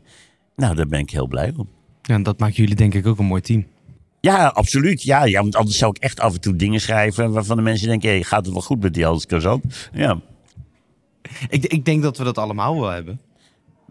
Nou, 0.55 0.75
daar 0.75 0.87
ben 0.87 0.99
ik 0.99 1.09
heel 1.09 1.27
blij 1.27 1.53
om. 1.57 1.69
Ja, 2.01 2.13
en 2.13 2.23
dat 2.23 2.39
maakt 2.39 2.55
jullie 2.55 2.75
denk 2.75 2.93
ik 2.93 3.07
ook 3.07 3.19
een 3.19 3.25
mooi 3.25 3.41
team. 3.41 3.67
Ja, 4.19 4.47
absoluut. 4.47 5.01
Ja, 5.01 5.23
ja, 5.25 5.41
want 5.41 5.55
anders 5.55 5.77
zou 5.77 5.91
ik 5.95 6.03
echt 6.03 6.19
af 6.19 6.33
en 6.33 6.41
toe 6.41 6.55
dingen 6.55 6.81
schrijven 6.81 7.31
waarvan 7.31 7.57
de 7.57 7.63
mensen 7.63 7.87
denken: 7.87 8.09
hey, 8.09 8.23
gaat 8.23 8.45
het 8.45 8.53
wel 8.53 8.63
goed 8.63 8.81
met 8.81 8.93
die 8.93 9.05
Hans 9.05 9.25
Kazan? 9.25 9.61
Ja. 9.93 10.21
Ik, 11.49 11.65
ik 11.65 11.85
denk 11.85 12.03
dat 12.03 12.17
we 12.17 12.23
dat 12.23 12.37
allemaal 12.37 12.79
wel 12.79 12.89
hebben. 12.89 13.19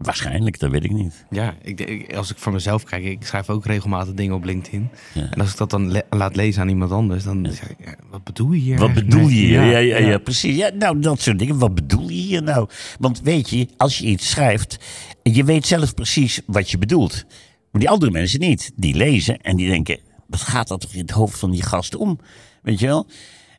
Waarschijnlijk, 0.01 0.59
dat 0.59 0.71
weet 0.71 0.83
ik 0.83 0.91
niet. 0.91 1.25
Ja, 1.29 1.55
ik, 1.61 2.13
als 2.15 2.31
ik 2.31 2.37
voor 2.37 2.51
mezelf 2.51 2.83
kijk, 2.83 3.03
ik 3.03 3.25
schrijf 3.25 3.49
ook 3.49 3.65
regelmatig 3.65 4.13
dingen 4.13 4.35
op 4.35 4.43
LinkedIn. 4.43 4.89
En 5.13 5.39
als 5.39 5.51
ik 5.51 5.57
dat 5.57 5.69
dan 5.69 6.01
laat 6.09 6.35
lezen 6.35 6.61
aan 6.61 6.69
iemand 6.69 6.91
anders, 6.91 7.23
dan 7.23 7.47
zeg 7.51 7.69
ik, 7.69 7.77
ja, 7.85 7.95
wat 8.09 8.23
bedoel 8.23 8.51
je 8.51 8.59
hier? 8.59 8.77
Wat 8.77 8.93
bedoel 8.93 9.27
je 9.27 9.35
hier? 9.35 9.63
Ja, 9.63 9.77
ja, 9.77 9.97
ja, 9.97 10.17
precies. 10.17 10.55
Ja, 10.55 10.69
nou, 10.69 10.99
dat 10.99 11.21
soort 11.21 11.39
dingen. 11.39 11.57
Wat 11.57 11.75
bedoel 11.75 12.09
je 12.09 12.21
hier 12.21 12.43
nou? 12.43 12.69
Want 12.99 13.21
weet 13.21 13.49
je, 13.49 13.67
als 13.77 13.97
je 13.97 14.05
iets 14.05 14.29
schrijft, 14.29 14.77
je 15.23 15.43
weet 15.43 15.67
zelf 15.67 15.93
precies 15.93 16.41
wat 16.45 16.71
je 16.71 16.77
bedoelt. 16.77 17.25
Maar 17.71 17.81
die 17.81 17.89
andere 17.89 18.11
mensen 18.11 18.39
niet. 18.39 18.71
Die 18.75 18.95
lezen 18.95 19.41
en 19.41 19.55
die 19.55 19.69
denken, 19.69 19.99
wat 20.27 20.41
gaat 20.41 20.67
dat 20.67 20.81
toch 20.81 20.93
in 20.93 21.01
het 21.01 21.11
hoofd 21.11 21.39
van 21.39 21.51
die 21.51 21.63
gast 21.63 21.95
om? 21.95 22.19
Weet 22.61 22.79
je 22.79 22.85
wel? 22.85 23.07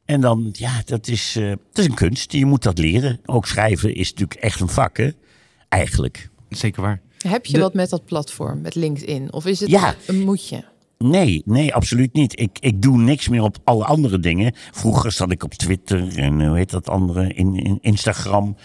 En 0.04 0.20
dan, 0.20 0.48
ja, 0.52 0.82
dat 0.84 1.08
is, 1.08 1.36
uh, 1.36 1.48
dat 1.48 1.58
is 1.78 1.84
een 1.84 1.94
kunst. 1.94 2.32
Je 2.32 2.46
moet 2.46 2.62
dat 2.62 2.78
leren. 2.78 3.20
Ook 3.24 3.46
schrijven 3.46 3.94
is 3.94 4.10
natuurlijk 4.10 4.40
echt 4.40 4.60
een 4.60 4.68
vak, 4.68 4.96
hè? 4.96 5.10
Eigenlijk. 5.68 6.29
Zeker 6.50 6.82
waar. 6.82 7.00
Heb 7.18 7.46
je 7.46 7.58
wat 7.58 7.74
met 7.74 7.90
dat 7.90 8.04
platform, 8.04 8.60
met 8.60 8.74
LinkedIn? 8.74 9.32
Of 9.32 9.46
is 9.46 9.60
het 9.60 9.70
ja. 9.70 9.94
een 10.06 10.20
moetje? 10.20 10.64
Nee, 10.98 11.42
nee, 11.44 11.74
absoluut 11.74 12.12
niet. 12.12 12.40
Ik, 12.40 12.58
ik 12.60 12.82
doe 12.82 12.98
niks 12.98 13.28
meer 13.28 13.42
op 13.42 13.56
alle 13.64 13.84
andere 13.84 14.20
dingen. 14.20 14.54
Vroeger 14.70 15.12
zat 15.12 15.30
ik 15.30 15.44
op 15.44 15.54
Twitter 15.54 16.18
en 16.18 16.46
hoe 16.46 16.56
heet 16.56 16.70
dat 16.70 16.88
andere, 16.88 17.34
in, 17.34 17.54
in 17.56 17.78
Instagram. 17.80 18.56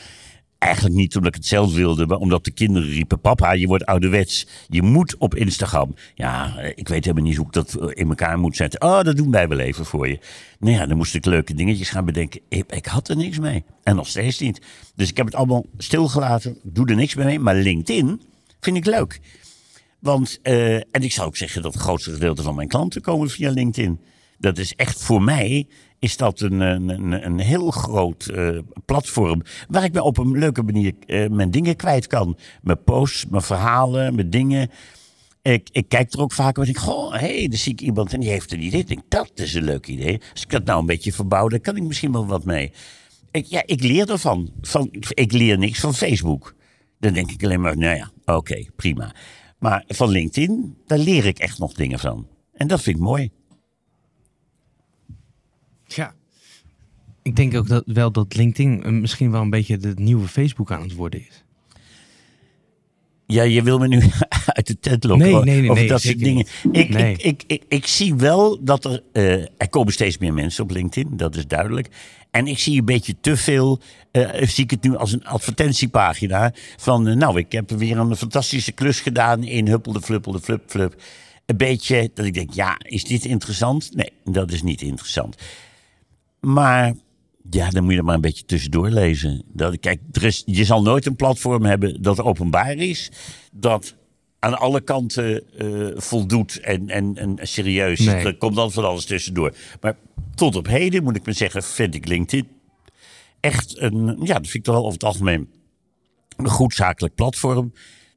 Eigenlijk 0.57 0.95
niet 0.95 1.15
omdat 1.15 1.31
ik 1.31 1.37
het 1.37 1.47
zelf 1.47 1.73
wilde, 1.73 2.05
maar 2.05 2.17
omdat 2.17 2.45
de 2.45 2.51
kinderen 2.51 2.89
riepen: 2.89 3.19
Papa, 3.19 3.51
je 3.51 3.67
wordt 3.67 3.85
ouderwets. 3.85 4.47
Je 4.67 4.81
moet 4.81 5.17
op 5.17 5.35
Instagram. 5.35 5.95
Ja, 6.15 6.59
ik 6.59 6.87
weet 6.87 7.05
helemaal 7.05 7.27
niet 7.27 7.37
hoe 7.37 7.45
ik 7.45 7.53
dat 7.53 7.73
eh, 7.73 7.87
in 7.93 8.09
elkaar 8.09 8.39
moet 8.39 8.55
zetten. 8.55 8.81
Oh, 8.81 9.01
dat 9.01 9.17
doen 9.17 9.31
wij 9.31 9.47
wel 9.47 9.59
even 9.59 9.85
voor 9.85 10.07
je. 10.07 10.19
Nou 10.59 10.75
ja, 10.75 10.85
dan 10.85 10.97
moest 10.97 11.15
ik 11.15 11.25
leuke 11.25 11.53
dingetjes 11.53 11.89
gaan 11.89 12.05
bedenken. 12.05 12.41
Ik, 12.49 12.71
ik 12.71 12.85
had 12.85 13.09
er 13.09 13.15
niks 13.15 13.39
mee. 13.39 13.63
En 13.83 13.95
nog 13.95 14.07
steeds 14.07 14.39
niet. 14.39 14.61
Dus 14.95 15.09
ik 15.09 15.17
heb 15.17 15.25
het 15.25 15.35
allemaal 15.35 15.65
stilgelaten. 15.77 16.57
Doe 16.63 16.87
er 16.87 16.95
niks 16.95 17.15
mee. 17.15 17.39
Maar 17.39 17.55
LinkedIn 17.55 18.21
vind 18.59 18.77
ik 18.77 18.85
leuk. 18.85 19.19
Want, 19.99 20.39
uh, 20.43 20.75
en 20.75 20.85
ik 20.91 21.11
zou 21.11 21.27
ook 21.27 21.37
zeggen 21.37 21.61
dat 21.61 21.73
het 21.73 21.81
grootste 21.81 22.11
gedeelte 22.11 22.41
van 22.41 22.55
mijn 22.55 22.67
klanten 22.67 23.01
komen 23.01 23.29
via 23.29 23.51
LinkedIn. 23.51 23.99
Dat 24.37 24.57
is 24.57 24.75
echt 24.75 25.03
voor 25.03 25.21
mij 25.21 25.67
is 26.05 26.17
dat 26.17 26.39
een, 26.39 26.59
een, 26.59 27.25
een 27.25 27.39
heel 27.39 27.71
groot 27.71 28.29
uh, 28.33 28.59
platform 28.85 29.41
waar 29.67 29.83
ik 29.83 29.93
me 29.93 30.03
op 30.03 30.17
een 30.17 30.37
leuke 30.37 30.63
manier 30.63 30.93
uh, 31.07 31.29
mijn 31.29 31.51
dingen 31.51 31.75
kwijt 31.75 32.07
kan. 32.07 32.37
Mijn 32.61 32.83
posts, 32.83 33.25
mijn 33.25 33.41
verhalen, 33.41 34.15
mijn 34.15 34.29
dingen. 34.29 34.69
Ik, 35.41 35.69
ik 35.71 35.89
kijk 35.89 36.13
er 36.13 36.19
ook 36.19 36.31
vaak 36.31 36.57
en 36.57 36.63
denk, 36.63 36.77
goh, 36.77 37.11
hé, 37.13 37.37
hey, 37.37 37.47
dan 37.47 37.57
zie 37.57 37.71
ik 37.71 37.81
iemand 37.81 38.13
en 38.13 38.19
die 38.19 38.29
heeft 38.29 38.51
een 38.51 38.63
idee. 38.63 38.79
Ik 38.79 38.87
denk, 38.87 39.01
dat 39.07 39.31
is 39.33 39.53
een 39.53 39.63
leuk 39.63 39.87
idee. 39.87 40.21
Als 40.31 40.41
ik 40.41 40.49
dat 40.49 40.65
nou 40.65 40.79
een 40.79 40.85
beetje 40.85 41.13
verbouw, 41.13 41.47
dan 41.47 41.61
kan 41.61 41.75
ik 41.75 41.83
misschien 41.83 42.11
wel 42.11 42.25
wat 42.25 42.45
mee. 42.45 42.71
Ik, 43.31 43.45
ja, 43.45 43.63
ik 43.65 43.81
leer 43.81 44.09
ervan. 44.09 44.51
Van, 44.61 44.89
ik 45.09 45.31
leer 45.31 45.57
niks 45.57 45.79
van 45.79 45.93
Facebook. 45.93 46.55
Dan 46.99 47.13
denk 47.13 47.31
ik 47.31 47.43
alleen 47.43 47.61
maar, 47.61 47.77
nou 47.77 47.95
ja, 47.95 48.11
oké, 48.25 48.65
prima. 48.75 49.15
Maar 49.59 49.83
van 49.87 50.09
LinkedIn, 50.09 50.77
daar 50.85 50.97
leer 50.97 51.25
ik 51.25 51.39
echt 51.39 51.59
nog 51.59 51.73
dingen 51.73 51.99
van. 51.99 52.27
En 52.53 52.67
dat 52.67 52.81
vind 52.81 52.95
ik 52.95 53.01
mooi. 53.01 53.31
Ja. 55.87 56.13
Ik 57.21 57.35
denk 57.35 57.55
ook 57.55 57.67
dat, 57.67 57.83
wel 57.85 58.11
dat 58.11 58.35
LinkedIn 58.35 59.01
misschien 59.01 59.31
wel 59.31 59.41
een 59.41 59.49
beetje 59.49 59.77
het 59.81 59.99
nieuwe 59.99 60.27
Facebook 60.27 60.71
aan 60.71 60.81
het 60.81 60.93
worden 60.93 61.19
is. 61.19 61.43
Ja, 63.27 63.43
je 63.43 63.63
wil 63.63 63.77
me 63.79 63.87
nu 63.87 64.01
uit 64.45 64.67
de 64.67 64.79
tent 64.79 65.03
lokken 65.03 65.27
Nee, 65.31 65.41
nee, 65.43 65.61
nee, 65.61 65.69
over 65.69 65.81
nee, 65.81 65.87
dat 65.91 66.01
soort 66.01 66.19
dingen. 66.19 66.45
Ik, 66.71 66.89
Nee. 66.89 67.11
ik, 67.13 67.21
ik, 67.23 67.43
ik, 67.47 67.63
ik 67.67 67.87
zie 67.87 68.15
wel 68.15 68.63
dat 68.63 68.85
er... 68.85 69.01
eh, 69.11 69.33
er 69.57 69.69
komen 69.69 69.93
steeds 69.93 70.17
meer 70.17 70.33
mensen 70.33 70.63
op 70.63 70.71
LinkedIn, 70.71 71.17
dat 71.17 71.35
is 71.35 71.47
duidelijk. 71.47 71.87
En 72.31 72.47
ik 72.47 72.59
zie 72.59 72.79
een 72.79 72.85
beetje 72.85 73.15
te 73.21 73.37
veel... 73.37 73.79
eh, 74.11 74.47
zie 74.47 74.63
ik 74.63 74.71
het 74.71 74.83
nu 74.83 74.95
als 74.95 75.11
een 75.11 75.25
advertentiepagina 75.25 76.53
van... 76.77 77.07
eh, 77.07 77.15
nou, 77.15 77.37
ik 77.39 77.51
heb 77.51 77.69
weer 77.71 77.97
een 77.97 78.15
fantastische 78.15 78.71
klus 78.71 78.99
gedaan 78.99 79.43
in 79.43 79.67
Huppelde 79.67 80.01
Fluppelde 80.01 80.39
Flup 80.39 80.63
Flup. 80.67 81.01
Een 81.45 81.57
beetje 81.57 82.09
dat 82.13 82.25
ik 82.25 82.33
denk, 82.33 82.53
ja, 82.53 82.75
is 82.79 83.03
dit 83.03 83.25
interessant? 83.25 83.89
Nee, 83.95 84.11
dat 84.23 84.51
is 84.51 84.63
niet 84.63 84.81
interessant. 84.81 85.35
Maar 86.45 86.93
ja, 87.49 87.69
dan 87.69 87.83
moet 87.83 87.91
je 87.91 87.97
er 87.97 88.03
maar 88.03 88.15
een 88.15 88.21
beetje 88.21 88.45
tussendoor 88.45 88.89
lezen. 88.89 89.43
Dat, 89.47 89.79
kijk, 89.79 89.99
er 90.11 90.23
is, 90.23 90.43
je 90.45 90.65
zal 90.65 90.81
nooit 90.81 91.05
een 91.05 91.15
platform 91.15 91.63
hebben 91.63 92.01
dat 92.01 92.21
openbaar 92.21 92.75
is. 92.75 93.11
Dat 93.51 93.95
aan 94.39 94.59
alle 94.59 94.81
kanten 94.81 95.57
eh, 95.57 96.01
voldoet 96.01 96.59
en, 96.59 96.89
en, 96.89 97.15
en 97.15 97.37
serieus. 97.41 97.99
Nee. 97.99 98.25
Er 98.25 98.37
komt 98.37 98.55
dan 98.55 98.71
van 98.71 98.85
alles 98.85 99.05
tussendoor. 99.05 99.55
Maar 99.81 99.97
tot 100.35 100.55
op 100.55 100.67
heden, 100.67 101.03
moet 101.03 101.15
ik 101.15 101.25
maar 101.25 101.33
zeggen, 101.33 101.63
vind 101.63 101.95
ik 101.95 102.07
LinkedIn 102.07 102.47
echt 103.39 103.79
een... 103.79 104.05
Ja, 104.05 104.33
dat 104.33 104.47
vind 104.47 104.53
ik 104.53 104.63
toch 104.63 104.75
wel 104.75 104.83
over 104.83 104.93
het 104.93 105.03
algemeen 105.03 105.49
een 106.37 106.49
goed 106.49 106.73
zakelijk 106.73 107.15
platform. 107.15 107.73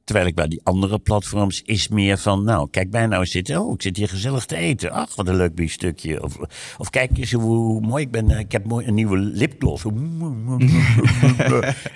Terwijl 0.09 0.29
ik 0.29 0.35
bij 0.35 0.47
die 0.47 0.61
andere 0.63 0.99
platforms 0.99 1.61
is 1.61 1.87
meer 1.87 2.17
van, 2.17 2.43
nou, 2.43 2.69
kijk 2.69 2.91
mij 2.91 3.05
nou 3.05 3.25
zitten. 3.25 3.61
Oh, 3.61 3.73
ik 3.73 3.81
zit 3.81 3.97
hier 3.97 4.09
gezellig 4.09 4.45
te 4.45 4.55
eten. 4.55 4.91
Ach, 4.91 5.15
wat 5.15 5.27
een 5.27 5.35
leuk 5.35 5.55
biefstukje. 5.55 6.23
Of, 6.23 6.37
of 6.77 6.89
kijk 6.89 7.17
eens 7.17 7.31
hoe, 7.31 7.41
hoe 7.43 7.81
mooi 7.81 8.03
ik 8.03 8.11
ben. 8.11 8.29
Ik 8.29 8.51
heb 8.51 8.65
mooi 8.65 8.87
een 8.87 8.93
nieuwe 8.93 9.17
lipgloss. 9.17 9.83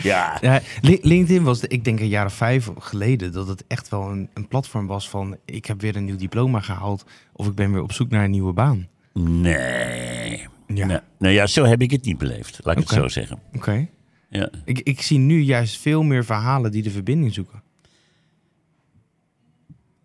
ja, 0.01 0.38
Ja, 0.41 0.61
Li- 0.82 0.99
LinkedIn 1.01 1.43
was, 1.43 1.61
ik 1.64 1.84
denk 1.84 1.99
een 1.99 2.07
jaar 2.07 2.26
of 2.26 2.34
vijf 2.34 2.70
geleden, 2.80 3.32
dat 3.32 3.47
het 3.47 3.64
echt 3.68 3.89
wel 3.89 4.09
een, 4.11 4.30
een 4.34 4.47
platform 4.47 4.88
was 4.88 5.09
van 5.09 5.38
ik 5.45 5.66
heb 5.66 5.82
weer 5.82 5.95
een 5.95 6.05
nieuw 6.05 6.16
diploma 6.16 6.59
gehaald 6.59 7.05
of 7.34 7.47
ik 7.47 7.55
ben 7.55 7.72
weer 7.72 7.82
op 7.82 7.91
zoek 7.91 8.09
naar 8.09 8.24
een 8.24 8.32
nieuwe 8.32 8.53
baan. 8.53 8.88
nee. 9.14 10.47
Ja. 10.68 11.03
Nou 11.20 11.34
ja, 11.34 11.47
zo 11.47 11.64
heb 11.66 11.82
ik 11.82 11.91
het 11.91 12.05
niet 12.05 12.18
beleefd. 12.18 12.59
Laat 12.64 12.78
ik 12.78 12.89
het 12.89 12.97
zo 12.99 13.07
zeggen. 13.07 13.39
Oké. 13.53 13.88
Ja. 14.30 14.49
Ik, 14.66 14.80
ik 14.80 15.01
zie 15.01 15.18
nu 15.18 15.39
juist 15.41 15.78
veel 15.82 16.03
meer 16.03 16.26
verhalen 16.26 16.72
die 16.72 16.84
de 16.84 16.89
verbinding 16.91 17.34
zoeken. 17.34 17.61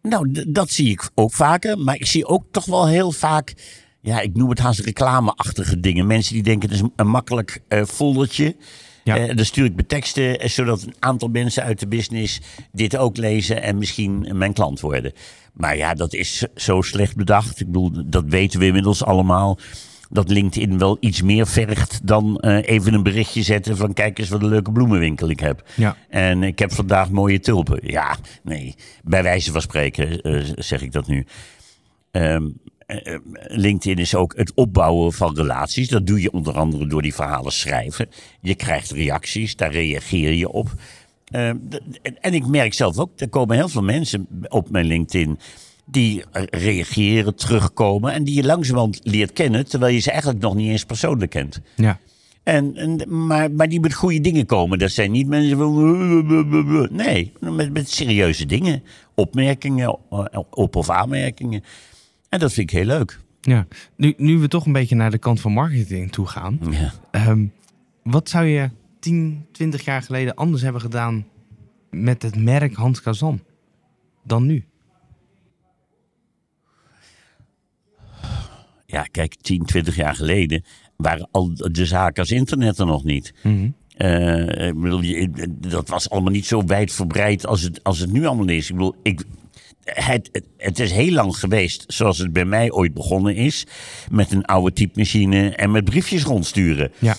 Nou, 0.08 0.44
dat 0.48 0.70
zie 0.70 0.90
ik 0.90 1.10
ook 1.14 1.32
vaker. 1.32 1.78
Maar 1.78 1.94
ik 1.94 2.06
zie 2.06 2.26
ook 2.26 2.44
toch 2.50 2.64
wel 2.64 2.86
heel 2.88 3.12
vaak. 3.12 3.54
Ja, 4.00 4.20
ik 4.20 4.34
noem 4.34 4.50
het 4.50 4.58
haast 4.58 4.80
reclameachtige 4.80 5.80
dingen. 5.80 6.06
Mensen 6.06 6.34
die 6.34 6.42
denken, 6.42 6.68
het 6.68 6.78
is 6.78 6.88
een, 6.96 7.08
makkelijk 7.08 7.60
eh 7.68 7.84
foldertje. 7.84 8.56
Ja. 9.04 9.16
Eh, 9.16 9.36
dan 9.36 9.44
stuur 9.44 9.64
ik 9.64 9.74
mijn 9.74 9.86
teksten, 9.86 10.40
eh, 10.40 10.48
zodat 10.48 10.82
een 10.82 10.94
aantal 10.98 11.28
mensen 11.28 11.62
uit 11.62 11.80
de 11.80 11.88
business 11.88 12.40
dit 12.72 12.96
ook 12.96 13.16
lezen 13.16 13.62
en 13.62 13.78
misschien 13.78 14.28
mijn 14.32 14.52
klant 14.52 14.80
worden. 14.80 15.12
Maar 15.52 15.76
ja, 15.76 15.94
dat 15.94 16.14
is 16.14 16.46
zo 16.54 16.82
slecht 16.82 17.16
bedacht. 17.16 17.60
Ik 17.60 17.66
bedoel, 17.66 17.90
dat 18.06 18.24
weten 18.26 18.60
we 18.60 18.66
inmiddels 18.66 19.04
allemaal. 19.04 19.58
Dat 20.08 20.30
LinkedIn 20.30 20.78
wel 20.78 20.96
iets 21.00 21.22
meer 21.22 21.46
vergt 21.46 22.06
dan 22.06 22.38
eh, 22.38 22.68
even 22.68 22.94
een 22.94 23.02
berichtje 23.02 23.42
zetten 23.42 23.76
van 23.76 23.92
kijk 23.92 24.18
eens 24.18 24.28
wat 24.28 24.42
een 24.42 24.48
leuke 24.48 24.72
bloemenwinkel 24.72 25.28
ik 25.28 25.40
heb. 25.40 25.68
Ja. 25.74 25.96
En 26.08 26.42
ik 26.42 26.58
heb 26.58 26.72
vandaag 26.72 27.10
mooie 27.10 27.40
tulpen. 27.40 27.80
Ja, 27.82 28.16
nee. 28.42 28.74
Bij 29.04 29.22
wijze 29.22 29.52
van 29.52 29.60
spreken 29.60 30.20
eh, 30.20 30.40
zeg 30.56 30.82
ik 30.82 30.92
dat 30.92 31.06
nu. 31.06 31.26
Ehm, 32.10 32.46
eh, 32.86 33.18
LinkedIn 33.46 33.98
is 33.98 34.14
ook 34.14 34.36
het 34.36 34.52
opbouwen 34.54 35.12
van 35.12 35.36
relaties. 35.36 35.88
Dat 35.88 36.06
doe 36.06 36.22
je 36.22 36.32
onder 36.32 36.54
andere 36.54 36.86
door 36.86 37.02
die 37.02 37.14
verhalen 37.14 37.52
schrijven. 37.52 38.08
Je 38.40 38.54
krijgt 38.54 38.90
reacties, 38.90 39.56
daar 39.56 39.72
reageer 39.72 40.32
je 40.32 40.48
op. 40.48 40.70
Ehm, 41.24 41.56
en 42.20 42.34
ik 42.34 42.46
merk 42.46 42.74
zelf 42.74 42.98
ook, 42.98 43.10
er 43.16 43.28
komen 43.28 43.56
heel 43.56 43.68
veel 43.68 43.82
mensen 43.82 44.26
op 44.48 44.70
mijn 44.70 44.86
LinkedIn 44.86 45.38
die 45.90 46.24
eh, 46.32 46.42
reageren, 46.50 47.34
terugkomen 47.34 48.12
en 48.12 48.24
die 48.24 48.34
je 48.34 48.44
langzamerhand 48.44 49.00
leert 49.02 49.32
kennen, 49.32 49.68
terwijl 49.68 49.94
je 49.94 50.00
ze 50.00 50.10
eigenlijk 50.10 50.42
nog 50.42 50.54
niet 50.54 50.70
eens 50.70 50.84
persoonlijk 50.84 51.30
kent. 51.30 51.60
Ja. 51.74 51.98
En, 52.42 52.76
en, 52.76 53.26
maar, 53.26 53.50
maar 53.50 53.68
die 53.68 53.80
met 53.80 53.94
goede 53.94 54.20
dingen 54.20 54.46
komen. 54.46 54.78
Dat 54.78 54.90
zijn 54.90 55.10
niet 55.10 55.26
mensen 55.26 55.58
van. 55.58 56.88
Nee, 56.90 57.32
met, 57.40 57.72
met 57.72 57.90
serieuze 57.90 58.46
dingen. 58.46 58.82
Opmerkingen 59.14 59.98
eh, 60.10 60.24
op 60.50 60.76
of 60.76 60.90
aanmerkingen. 60.90 61.64
En 62.28 62.38
dat 62.38 62.52
vind 62.52 62.70
ik 62.70 62.76
heel 62.76 62.86
leuk. 62.86 63.18
ja. 63.40 63.66
Nu, 63.96 64.14
nu 64.16 64.38
we 64.38 64.48
toch 64.48 64.66
een 64.66 64.72
beetje 64.72 64.94
naar 64.94 65.10
de 65.10 65.18
kant 65.18 65.40
van 65.40 65.52
marketing 65.52 66.12
toe 66.12 66.26
gaan. 66.26 66.58
Ja. 66.70 66.92
ehm, 67.10 67.46
wat 68.02 68.28
zou 68.28 68.44
je 68.46 68.70
10, 69.00 69.46
20 69.52 69.84
jaar 69.84 70.02
geleden 70.02 70.34
anders 70.34 70.62
hebben 70.62 70.80
gedaan 70.80 71.26
met 71.90 72.22
het 72.22 72.36
merk 72.36 72.74
Hans 72.74 73.02
Kazan 73.02 73.40
dan 74.24 74.46
nu? 74.46 74.64
Ja, 78.90 79.02
kijk, 79.02 79.34
10, 79.40 79.64
20 79.64 79.96
jaar 79.96 80.14
geleden 80.14 80.64
waren 80.96 81.28
al 81.30 81.50
de 81.54 81.86
zaken 81.86 82.20
als 82.22 82.30
internet 82.30 82.78
er 82.78 82.86
nog 82.86 83.04
niet. 83.04 83.32
Eh, 83.96 84.66
ik 84.68 84.80
bedoel, 84.80 85.02
je- 85.02 85.54
dat 85.68 85.88
was 85.88 86.10
allemaal 86.10 86.32
niet 86.32 86.46
zo 86.46 86.64
wijdverbreid 86.64 87.46
als 87.46 87.62
het, 87.62 87.84
als 87.84 87.98
het 87.98 88.12
nu 88.12 88.26
allemaal 88.26 88.48
is. 88.48 88.68
Ik 88.68 88.74
bedoel, 88.76 88.94
ik, 89.02 89.22
het, 89.84 90.28
het, 90.32 90.44
het 90.56 90.78
is 90.78 90.90
heel 90.92 91.12
lang 91.12 91.36
geweest 91.36 91.84
zoals 91.86 92.18
het 92.18 92.32
bij 92.32 92.44
mij 92.44 92.70
ooit 92.72 92.94
begonnen 92.94 93.34
is. 93.34 93.66
Met 94.10 94.32
een 94.32 94.44
oude 94.44 94.72
typemachine 94.72 95.48
en 95.48 95.70
met 95.70 95.84
briefjes 95.84 96.22
rondsturen. 96.24 96.92
Ja. 96.98 97.16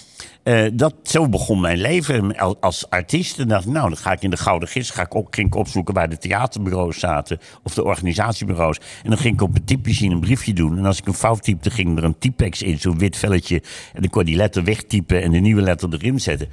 Eh, 0.50 0.66
dat, 0.74 0.93
zo 1.04 1.30
begon 1.30 1.60
mijn 1.60 1.78
leven 1.78 2.38
al- 2.38 2.58
als 2.60 2.89
artiest. 2.89 3.39
En 3.39 3.47
dacht 3.47 3.66
nou, 3.66 3.88
dan 3.88 3.97
ga 3.97 4.12
ik 4.12 4.22
in 4.22 4.30
de 4.30 4.38
Gouden 4.38 4.70
Gids 4.70 4.89
ga 4.89 5.02
ik 5.02 5.14
op, 5.14 5.34
ging 5.34 5.54
opzoeken 5.54 5.93
waar 5.93 6.10
de 6.10 6.18
theaterbureaus 6.18 7.00
zaten. 7.00 7.39
Of 7.64 7.74
de 7.74 7.84
organisatiebureaus. 7.84 8.78
En 9.04 9.10
dan 9.10 9.18
ging 9.18 9.34
ik 9.34 9.41
op 9.41 9.56
een 9.56 9.64
typemachine 9.64 10.14
een 10.14 10.20
briefje 10.20 10.54
doen. 10.54 10.78
En 10.78 10.86
als 10.86 10.97
ik 10.97 11.08
een 11.08 11.14
fout 11.14 11.43
typte, 11.43 11.70
ging 11.70 11.97
er 11.97 12.04
een 12.04 12.18
typex 12.18 12.62
in, 12.62 12.80
zo'n 12.80 12.97
wit 12.97 13.18
velletje. 13.18 13.62
En 13.93 14.02
dan 14.02 14.10
kon 14.10 14.24
die 14.24 14.36
letter 14.36 14.64
wegtypen 14.64 15.22
en 15.22 15.32
de 15.32 15.39
nieuwe 15.39 15.62
letter 15.62 15.93
erin 15.93 16.20
zetten. 16.20 16.47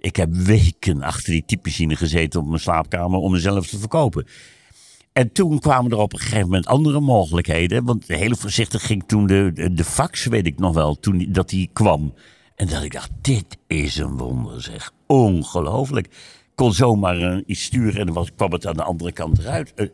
Ik 0.00 0.16
heb 0.16 0.34
weken 0.34 1.02
achter 1.02 1.32
die 1.32 1.44
typemachine 1.46 1.96
gezeten 1.96 2.40
op 2.40 2.46
mijn 2.46 2.60
slaapkamer 2.60 3.18
om 3.18 3.32
mezelf 3.32 3.66
te 3.66 3.78
verkopen. 3.78 4.26
En 5.12 5.32
toen 5.32 5.58
kwamen 5.58 5.90
er 5.90 5.98
op 5.98 6.12
een 6.12 6.18
gegeven 6.18 6.46
moment 6.46 6.66
andere 6.66 7.00
mogelijkheden. 7.00 7.84
Want 7.84 8.04
heel 8.06 8.36
voorzichtig 8.36 8.86
ging 8.86 9.04
toen 9.06 9.26
de, 9.26 9.70
de, 9.72 9.84
fax, 9.84 10.24
weet 10.24 10.46
ik 10.46 10.58
nog 10.58 10.74
wel, 10.74 11.00
toen 11.00 11.26
dat 11.28 11.48
die 11.48 11.70
kwam. 11.72 12.14
En 12.62 12.68
dat 12.68 12.82
ik 12.82 12.92
dacht, 12.92 13.10
dit 13.20 13.58
is 13.66 13.96
een 13.96 14.16
wonder 14.16 14.62
zeg. 14.62 14.92
Ongelooflijk. 15.06 16.06
Ik 16.06 16.52
kon 16.54 16.72
zomaar 16.72 17.42
iets 17.46 17.62
sturen 17.62 18.00
en 18.00 18.06
dan 18.06 18.28
kwam 18.36 18.52
het 18.52 18.66
aan 18.66 18.76
de 18.76 18.82
andere 18.82 19.12
kant 19.12 19.38
eruit. 19.38 19.72
Eh, 19.74 19.86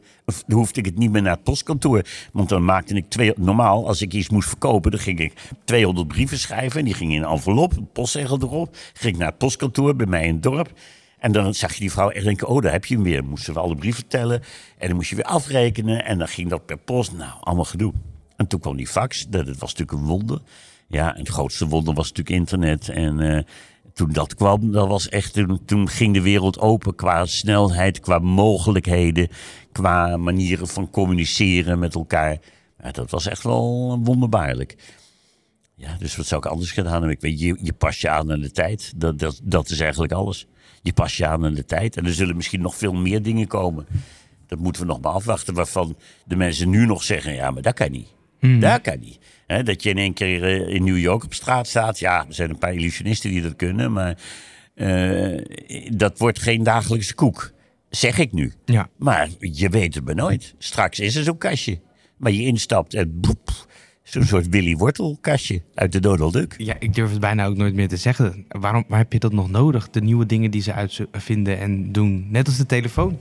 dan 0.47 0.59
hoefde 0.59 0.81
ik 0.81 0.87
het 0.87 0.99
niet 0.99 1.11
meer 1.11 1.23
naar 1.23 1.35
het 1.35 1.43
postkantoor. 1.43 2.03
Want 2.33 2.49
dan 2.49 2.65
maakte 2.65 2.95
ik 2.95 3.09
twee... 3.09 3.33
Normaal, 3.37 3.87
als 3.87 4.03
ik 4.03 4.13
iets 4.13 4.29
moest 4.29 4.49
verkopen, 4.49 4.91
dan 4.91 5.01
ging 5.01 5.21
ik 5.21 5.33
200 5.65 6.09
brieven 6.09 6.39
schrijven. 6.39 6.79
En 6.79 6.85
die 6.85 6.95
gingen 6.95 7.17
in 7.17 7.23
een 7.23 7.31
envelop, 7.31 7.77
een 7.77 7.93
postzegel 7.93 8.39
erop. 8.41 8.77
Ging 8.93 9.13
ik 9.13 9.19
naar 9.19 9.29
het 9.29 9.39
postkantoor 9.39 9.97
bij 9.97 10.07
mij 10.07 10.27
in 10.27 10.35
het 10.35 10.43
dorp. 10.43 10.73
En 11.19 11.33
dan 11.33 11.55
zag 11.55 11.73
je 11.73 11.81
die 11.81 11.93
vrouw 11.93 12.11
echt 12.11 12.25
denken, 12.25 12.49
oh, 12.49 12.63
daar 12.63 12.73
heb 12.73 12.85
je 12.85 12.95
hem 12.95 13.05
weer. 13.05 13.25
Moesten 13.25 13.55
we 13.55 13.61
alle 13.61 13.77
brieven 13.77 14.07
tellen. 14.07 14.43
En 14.79 14.87
dan 14.89 14.97
moest 14.97 15.11
je 15.11 15.17
weer 15.17 15.25
afrekenen. 15.25 16.05
En 16.05 16.19
dan 16.19 16.29
ging 16.29 16.49
dat 16.49 16.67
per 16.67 16.79
post. 16.79 17.13
Nou, 17.13 17.33
allemaal 17.41 17.65
gedoe. 17.65 17.93
En 18.37 18.47
toen 18.47 18.61
kwam 18.61 18.77
die 18.77 18.87
fax. 18.87 19.27
Dat 19.29 19.47
was 19.47 19.75
natuurlijk 19.75 19.93
een 19.93 20.07
wonder. 20.07 20.41
Ja, 20.89 21.13
en 21.15 21.19
het 21.19 21.29
grootste 21.29 21.67
wonder 21.67 21.95
was 21.95 22.09
natuurlijk 22.09 22.37
internet. 22.37 22.89
En 22.89 23.21
eh, 23.21 23.45
toen 23.95 24.13
dat 24.13 24.35
kwam, 24.35 24.73
dat 24.73 24.89
was 24.89 25.09
echt, 25.09 25.33
toen, 25.33 25.65
toen 25.65 25.89
ging 25.89 26.15
de 26.15 26.23
wereld 26.23 26.59
open 26.59 26.95
qua 26.95 27.27
snelheid, 27.27 28.01
qua 28.01 28.19
mogelijkheden, 28.19 29.29
qua 29.73 30.17
manieren 30.17 30.69
van 30.69 30.91
communiceren 30.91 31.79
met 31.79 31.95
elkaar. 31.95 32.39
Ja, 32.83 32.91
dat 32.91 33.11
was 33.11 33.27
echt 33.27 33.43
wel 33.43 33.99
wonderbaarlijk. 34.03 34.77
Ja, 35.75 35.97
dus 35.99 36.17
wat 36.17 36.27
zou 36.27 36.41
ik 36.45 36.51
anders 36.51 36.73
gedaan 36.73 36.93
hebben? 36.93 37.11
Ik 37.11 37.21
weet, 37.21 37.41
je, 37.41 37.59
je 37.63 37.73
past 37.73 38.01
je 38.01 38.09
aan 38.09 38.33
aan 38.33 38.41
de 38.41 38.51
tijd. 38.51 38.93
Dat, 38.97 39.19
dat, 39.19 39.41
dat 39.43 39.71
is 39.71 39.81
eigenlijk 39.81 40.13
alles. 40.13 40.47
Je 40.83 40.93
past 40.93 41.17
je 41.17 41.27
aan 41.27 41.45
aan 41.45 41.55
de 41.55 41.65
tijd. 41.65 41.97
En 41.97 42.07
er 42.07 42.15
zullen 42.15 42.37
misschien 42.37 42.61
nog 42.61 42.77
veel 42.77 42.93
meer 42.93 43.23
dingen 43.23 43.47
komen. 43.47 43.87
Dat 44.47 44.59
moeten 44.59 44.83
we 44.83 44.89
nog 44.89 45.01
maar 45.01 45.13
afwachten. 45.13 45.55
Waarvan 45.55 45.97
de 46.25 46.37
mensen 46.37 46.71
nu 46.71 46.87
nog 46.87 47.03
zeggen: 47.03 47.35
ja, 47.35 47.51
maar 47.51 47.63
dat 47.63 47.75
kan 47.75 47.91
niet. 47.91 48.09
Dat 48.41 48.81
kan 48.81 48.99
niet. 49.01 49.19
Dat 49.67 49.83
je 49.83 49.91
in 49.91 49.99
één 49.99 50.15
keer 50.15 50.45
eh, 50.45 50.75
in 50.75 50.85
New 50.85 50.99
York 50.99 51.25
op 51.25 51.35
straat 51.35 51.67
staat. 51.67 51.99
Ja, 51.99 52.27
er 52.29 52.35
zijn 52.35 52.51
een 52.51 52.59
paar 52.59 52.75
illusionisten 52.75 53.31
die 53.31 53.43
dat 53.43 53.57
kunnen. 53.57 53.93
Maar 53.93 54.19
eh, 54.75 55.43
dat 55.91 56.19
wordt 56.19 56.39
geen 56.39 56.63
dagelijkse 56.63 57.15
koek. 57.15 57.53
Zeg 57.91 58.19
ik 58.19 58.33
nu. 58.33 58.53
Ja. 58.65 58.89
Maar 58.97 59.29
je 59.41 59.69
weet 59.69 59.95
het 59.95 60.05
maar 60.05 60.15
nooit. 60.15 60.55
Straks 60.59 60.99
is 60.99 61.17
er 61.17 61.25
zo'n 61.25 61.39
kastje. 61.39 61.81
Waar 62.17 62.33
je 62.33 62.45
instapt 62.45 62.95
en 62.95 63.21
boep. 63.21 63.67
Zo'n 64.03 64.25
soort 64.25 64.49
Willy 64.49 64.77
Wortel 64.77 65.19
kastje 65.21 65.63
uit 65.75 65.93
de 65.93 66.01
Donald 66.01 66.33
Duck. 66.33 66.55
Ja, 66.59 66.77
ik 66.79 66.95
durf 66.95 67.11
het 67.11 67.21
bijna 67.21 67.47
ook 67.47 67.57
nooit 67.57 67.75
meer 67.75 67.89
te 67.89 67.97
zeggen. 67.97 68.45
Waarom 68.49 68.85
waar 68.89 68.99
heb 68.99 69.13
je 69.13 69.19
dat 69.19 69.33
nog 69.33 69.51
nodig? 69.51 69.91
De 69.91 70.01
nieuwe 70.01 70.27
dingen 70.27 70.51
die 70.51 70.63
ze 70.63 70.73
uitvinden 70.73 71.59
en 71.59 71.93
doen. 71.93 72.27
Net 72.31 72.47
als 72.47 72.57
de 72.57 72.67
telefoon. 72.67 73.19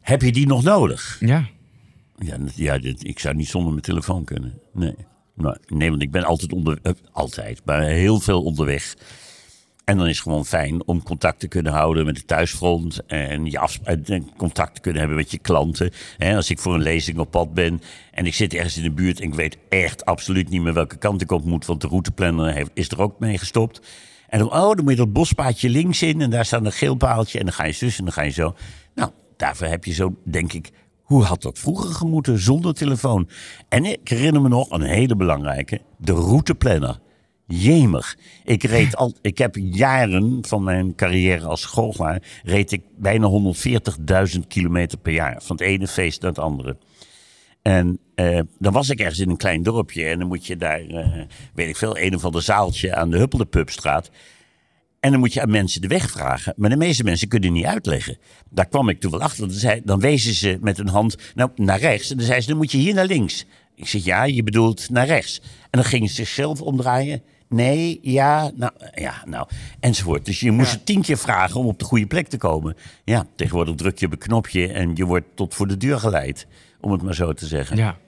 Heb 0.00 0.22
je 0.22 0.32
die 0.32 0.46
nog 0.46 0.62
nodig? 0.62 1.16
Ja. 1.20 1.48
Ja, 2.20 2.36
ja 2.54 2.78
ik 2.98 3.18
zou 3.18 3.34
niet 3.34 3.48
zonder 3.48 3.70
mijn 3.70 3.84
telefoon 3.84 4.24
kunnen. 4.24 4.60
Nee. 4.72 4.94
Nou, 5.34 5.56
nee, 5.66 5.90
want 5.90 6.02
ik 6.02 6.10
ben 6.10 6.24
altijd 6.24 6.52
onder... 6.52 6.78
eh, 6.82 6.92
altijd, 7.12 7.60
maar 7.64 7.82
heel 7.82 8.20
veel 8.20 8.42
onderweg. 8.42 8.96
En 9.84 9.96
dan 9.96 10.06
is 10.06 10.14
het 10.14 10.22
gewoon 10.22 10.46
fijn 10.46 10.86
om 10.86 11.02
contact 11.02 11.40
te 11.40 11.48
kunnen 11.48 11.72
houden 11.72 12.04
met 12.04 12.14
de 12.14 12.24
thuisfront. 12.24 13.06
En 13.06 13.44
je 13.44 13.68
en 14.04 14.30
contact 14.36 14.74
te 14.74 14.80
kunnen 14.80 15.00
hebben 15.00 15.18
met 15.18 15.30
je 15.30 15.38
klanten. 15.38 15.90
Hè, 16.16 16.36
als 16.36 16.50
ik 16.50 16.58
voor 16.58 16.74
een 16.74 16.82
lezing 16.82 17.18
op 17.18 17.30
pad 17.30 17.54
ben 17.54 17.80
en 18.10 18.26
ik 18.26 18.34
zit 18.34 18.54
ergens 18.54 18.76
in 18.76 18.82
de 18.82 18.90
buurt 18.90 19.20
en 19.20 19.26
ik 19.26 19.34
weet 19.34 19.58
echt 19.68 20.04
absoluut 20.04 20.48
niet 20.48 20.62
meer 20.62 20.72
welke 20.74 20.96
kant 20.96 21.22
ik 21.22 21.30
op 21.30 21.44
moet. 21.44 21.66
Want 21.66 21.80
de 21.80 21.88
routeplanner 21.88 22.52
heeft, 22.52 22.70
is 22.74 22.88
er 22.88 23.00
ook 23.00 23.18
mee 23.18 23.38
gestopt. 23.38 23.80
En 24.28 24.38
dan, 24.38 24.52
oh, 24.52 24.74
dan 24.74 24.82
moet 24.82 24.92
je 24.92 24.96
dat 24.98 25.12
bospaadje 25.12 25.68
links 25.68 26.02
in 26.02 26.20
en 26.20 26.30
daar 26.30 26.44
staat 26.44 26.64
een 26.64 26.72
geel 26.72 26.94
paaltje. 26.94 27.38
En 27.38 27.44
dan 27.44 27.54
ga 27.54 27.64
je 27.64 27.72
zus 27.72 27.98
en 27.98 28.04
dan 28.04 28.12
ga 28.12 28.22
je 28.22 28.30
zo. 28.30 28.54
Nou, 28.94 29.10
daarvoor 29.36 29.66
heb 29.66 29.84
je 29.84 29.92
zo, 29.92 30.14
denk 30.24 30.52
ik, 30.52 30.70
hoe 31.10 31.24
had 31.24 31.42
dat 31.42 31.58
vroeger 31.58 31.94
gemoeten 31.94 32.38
zonder 32.38 32.74
telefoon? 32.74 33.28
En 33.68 33.84
ik 33.84 34.08
herinner 34.08 34.42
me 34.42 34.48
nog 34.48 34.70
een 34.70 34.82
hele 34.82 35.16
belangrijke, 35.16 35.80
de 35.98 36.12
routeplanner. 36.12 36.98
Jemig. 37.46 38.16
Ik 38.44 38.62
reed 38.62 38.96
al, 38.96 39.14
ik 39.22 39.38
heb 39.38 39.56
jaren 39.56 40.38
van 40.46 40.62
mijn 40.62 40.94
carrière 40.94 41.46
als 41.46 41.64
goochelaar, 41.64 42.22
reed 42.44 42.72
ik 42.72 42.82
bijna 42.96 43.54
140.000 44.34 44.38
kilometer 44.48 44.98
per 44.98 45.12
jaar. 45.12 45.42
Van 45.42 45.56
het 45.56 45.64
ene 45.64 45.86
feest 45.86 46.20
naar 46.20 46.30
het 46.30 46.38
andere. 46.38 46.76
En 47.62 47.98
eh, 48.14 48.40
dan 48.58 48.72
was 48.72 48.90
ik 48.90 49.00
ergens 49.00 49.18
in 49.18 49.30
een 49.30 49.36
klein 49.36 49.62
dorpje 49.62 50.04
en 50.04 50.18
dan 50.18 50.28
moet 50.28 50.46
je 50.46 50.56
daar, 50.56 50.80
eh, 50.80 51.20
weet 51.54 51.68
ik 51.68 51.76
veel, 51.76 51.98
een 51.98 52.14
of 52.14 52.24
ander 52.24 52.42
zaaltje 52.42 52.94
aan 52.94 53.10
de 53.10 53.18
Huppelde-Pubstraat. 53.18 54.10
En 55.00 55.10
dan 55.10 55.20
moet 55.20 55.32
je 55.32 55.42
aan 55.42 55.50
mensen 55.50 55.80
de 55.80 55.88
weg 55.88 56.10
vragen. 56.10 56.54
Maar 56.56 56.70
de 56.70 56.76
meeste 56.76 57.04
mensen 57.04 57.28
kunnen 57.28 57.52
niet 57.52 57.64
uitleggen. 57.64 58.18
Daar 58.50 58.68
kwam 58.68 58.88
ik 58.88 59.00
toen 59.00 59.10
wel 59.10 59.20
achter. 59.20 59.48
Dan, 59.48 59.56
zei, 59.56 59.80
dan 59.84 60.00
wezen 60.00 60.34
ze 60.34 60.58
met 60.60 60.78
een 60.78 60.88
hand 60.88 61.16
nou, 61.34 61.50
naar 61.56 61.78
rechts. 61.78 62.10
En 62.10 62.16
dan 62.16 62.26
zei 62.26 62.40
ze, 62.40 62.48
dan 62.48 62.56
moet 62.56 62.72
je 62.72 62.78
hier 62.78 62.94
naar 62.94 63.06
links. 63.06 63.46
Ik 63.74 63.88
zeg, 63.88 64.04
ja, 64.04 64.24
je 64.24 64.42
bedoelt 64.42 64.90
naar 64.90 65.06
rechts. 65.06 65.40
En 65.42 65.68
dan 65.70 65.84
gingen 65.84 66.08
ze 66.08 66.14
zichzelf 66.14 66.60
omdraaien. 66.60 67.22
Nee, 67.48 67.98
ja, 68.02 68.50
nou, 68.54 68.72
ja, 68.94 69.22
nou, 69.26 69.48
enzovoort. 69.80 70.24
Dus 70.24 70.40
je 70.40 70.50
moest 70.50 70.72
het 70.72 70.86
tien 70.86 71.02
keer 71.02 71.18
vragen 71.18 71.60
om 71.60 71.66
op 71.66 71.78
de 71.78 71.84
goede 71.84 72.06
plek 72.06 72.28
te 72.28 72.36
komen. 72.36 72.76
Ja, 73.04 73.26
tegenwoordig 73.36 73.74
druk 73.74 73.98
je 73.98 74.06
op 74.06 74.12
een 74.12 74.18
knopje 74.18 74.72
en 74.72 74.90
je 74.94 75.04
wordt 75.04 75.26
tot 75.34 75.54
voor 75.54 75.68
de 75.68 75.76
deur 75.76 75.98
geleid. 75.98 76.46
Om 76.80 76.92
het 76.92 77.02
maar 77.02 77.14
zo 77.14 77.32
te 77.32 77.46
zeggen. 77.46 77.76
Ja. 77.76 77.98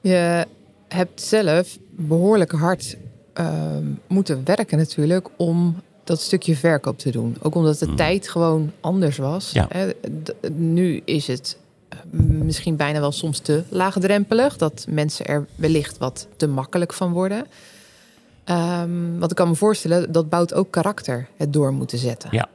Je 0.00 0.46
hebt 0.88 1.20
zelf 1.20 1.78
behoorlijk 1.90 2.52
hard 2.52 2.96
ehm, 3.34 3.84
moeten 4.06 4.40
werken 4.44 4.78
natuurlijk 4.78 5.28
om 5.36 5.76
dat 6.04 6.20
stukje 6.20 6.56
verkoop 6.56 6.98
te 6.98 7.10
doen. 7.10 7.36
Ook 7.42 7.54
omdat 7.54 7.78
de 7.78 7.94
tijd 7.94 8.28
gewoon 8.28 8.72
anders 8.80 9.16
was. 9.16 9.50
Ja. 9.50 9.66
Hè, 9.68 9.90
d- 10.22 10.34
nu 10.56 11.02
is 11.04 11.26
het 11.26 11.56
eh, 11.88 11.98
misschien 12.20 12.76
bijna 12.76 13.00
wel 13.00 13.12
soms 13.12 13.38
te 13.38 13.62
laagdrempelig. 13.68 14.56
Dat 14.56 14.86
mensen 14.88 15.26
er 15.26 15.46
wellicht 15.54 15.98
wat 15.98 16.26
te 16.36 16.46
makkelijk 16.46 16.92
van 16.92 17.12
worden. 17.12 17.46
Ehm 18.44 19.18
want 19.18 19.30
ik 19.30 19.36
kan 19.36 19.48
me 19.48 19.54
voorstellen, 19.54 20.12
dat 20.12 20.28
bouwt 20.28 20.54
ook 20.54 20.70
karakter, 20.70 21.28
het 21.36 21.52
door 21.52 21.72
moeten 21.72 21.98
zetten. 21.98 22.28
Ja. 22.32 22.48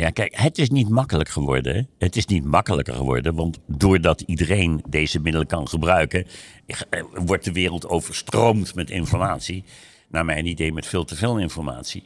Ja, 0.00 0.10
kijk, 0.10 0.36
het 0.36 0.58
is 0.58 0.70
niet 0.70 0.88
makkelijk 0.88 1.28
geworden. 1.28 1.88
Het 1.98 2.16
is 2.16 2.26
niet 2.26 2.44
makkelijker 2.44 2.94
geworden, 2.94 3.34
want 3.34 3.58
doordat 3.66 4.20
iedereen 4.20 4.82
deze 4.88 5.20
middelen 5.20 5.46
kan 5.46 5.68
gebruiken, 5.68 6.26
eh, 6.66 7.02
wordt 7.14 7.44
de 7.44 7.52
wereld 7.52 7.88
overstroomd 7.88 8.74
met 8.74 8.90
informatie. 8.90 9.64
Naar 10.08 10.24
mijn 10.24 10.46
idee 10.46 10.72
met 10.72 10.86
veel 10.86 11.04
te 11.04 11.16
veel 11.16 11.38
informatie. 11.38 12.04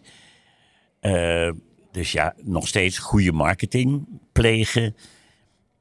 Eh, 1.00 1.50
dus 1.92 2.12
ja, 2.12 2.34
nog 2.42 2.68
steeds 2.68 2.98
goede 2.98 3.32
marketing 3.32 4.06
plegen. 4.32 4.96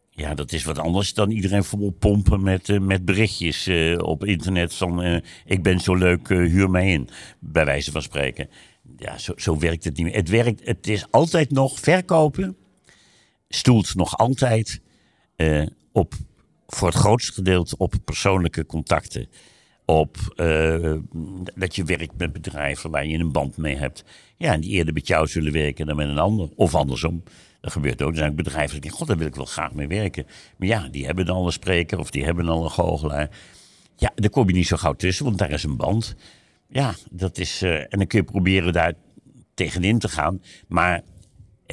Ja, 0.09 0.34
dat 0.34 0.51
is 0.51 0.64
wat 0.64 0.80
anders 0.80 1.14
dan 1.14 1.32
iedereen 1.32 1.64
vol 1.64 1.91
pompen 1.91 2.43
met, 2.43 2.70
eh, 2.70 2.80
met 2.80 3.05
berichtjes 3.05 3.70
op 3.97 4.26
internet 4.26 4.76
van 4.76 5.22
ik 5.45 5.64
ben 5.64 5.80
zo 5.80 5.95
leuk, 5.95 6.28
huur 6.28 6.70
mij 6.70 6.91
in. 6.91 7.09
Bij 7.39 7.66
wijze 7.66 7.91
van 7.91 8.01
spreken. 8.01 8.49
Ja, 8.98 9.18
zo, 9.18 9.34
zo 9.36 9.58
werkt 9.58 9.84
het 9.84 9.98
niet 9.98 10.06
meer. 10.06 10.16
Het, 10.16 10.30
werkt, 10.30 10.66
het 10.66 10.88
is 10.88 11.12
altijd 11.12 11.52
nog 11.52 11.80
verkopen. 11.80 12.58
Stoelt 13.50 13.96
nog 13.96 14.18
altijd 14.18 14.82
eh, 15.36 15.66
op, 15.92 16.14
voor 16.68 16.88
het 16.88 16.98
grootste 16.98 17.34
gedeelte 17.34 17.78
op 17.78 17.94
persoonlijke 18.06 18.66
contacten. 18.66 19.28
Op 19.86 20.18
eh, 20.36 20.94
dat 21.56 21.76
je 21.76 21.84
werkt 21.84 22.18
met 22.18 22.34
bedrijven 22.34 22.90
waar 22.90 23.06
je 23.06 23.18
een 23.18 23.32
band 23.32 23.58
mee 23.58 23.76
hebt. 23.76 24.04
Ja, 24.38 24.58
die 24.58 24.70
eerder 24.70 24.94
met 24.94 25.08
jou 25.08 25.28
zullen 25.28 25.54
werken 25.54 25.86
dan 25.86 25.96
met 25.96 26.08
een 26.08 26.20
ander. 26.20 26.50
Of 26.56 26.76
andersom. 26.76 27.24
Dat 27.62 27.72
gebeurt 27.72 28.02
ook. 28.02 28.12
Er 28.12 28.18
zijn 28.18 28.36
bedrijven 28.36 28.72
die 28.72 28.82
denken, 28.82 28.98
god, 28.98 29.08
daar 29.08 29.18
wil 29.18 29.28
ik 29.28 29.36
wel 29.36 29.46
graag 29.46 29.74
mee 29.74 29.88
werken. 29.88 30.26
Maar 30.58 30.68
ja, 30.68 30.88
die 30.88 31.06
hebben 31.06 31.26
dan 31.26 31.36
al 31.36 31.46
een 31.46 31.52
spreker 31.52 32.00
of 32.00 32.12
die 32.12 32.24
hebben 32.24 32.48
al 32.48 32.64
een 32.64 32.72
goochelaar. 32.72 33.30
Ja, 33.96 34.12
daar 34.16 34.30
kom 34.30 34.48
je 34.48 34.54
niet 34.54 34.68
zo 34.68 34.78
gauw 34.78 34.94
tussen, 34.94 35.26
want 35.26 35.38
daar 35.38 35.52
is 35.52 35.64
een 35.64 35.78
band. 35.78 36.16
Ja, 36.74 36.93
dat 37.11 37.38
is. 37.38 37.61
eh, 37.61 37.80
en 37.80 37.97
dan 37.97 38.07
kun 38.07 38.19
je 38.19 38.26
proberen 38.26 38.74
daar 38.74 38.93
tegenin 39.53 39.99
te 39.99 40.07
gaan. 40.09 40.41
Maar 40.67 41.01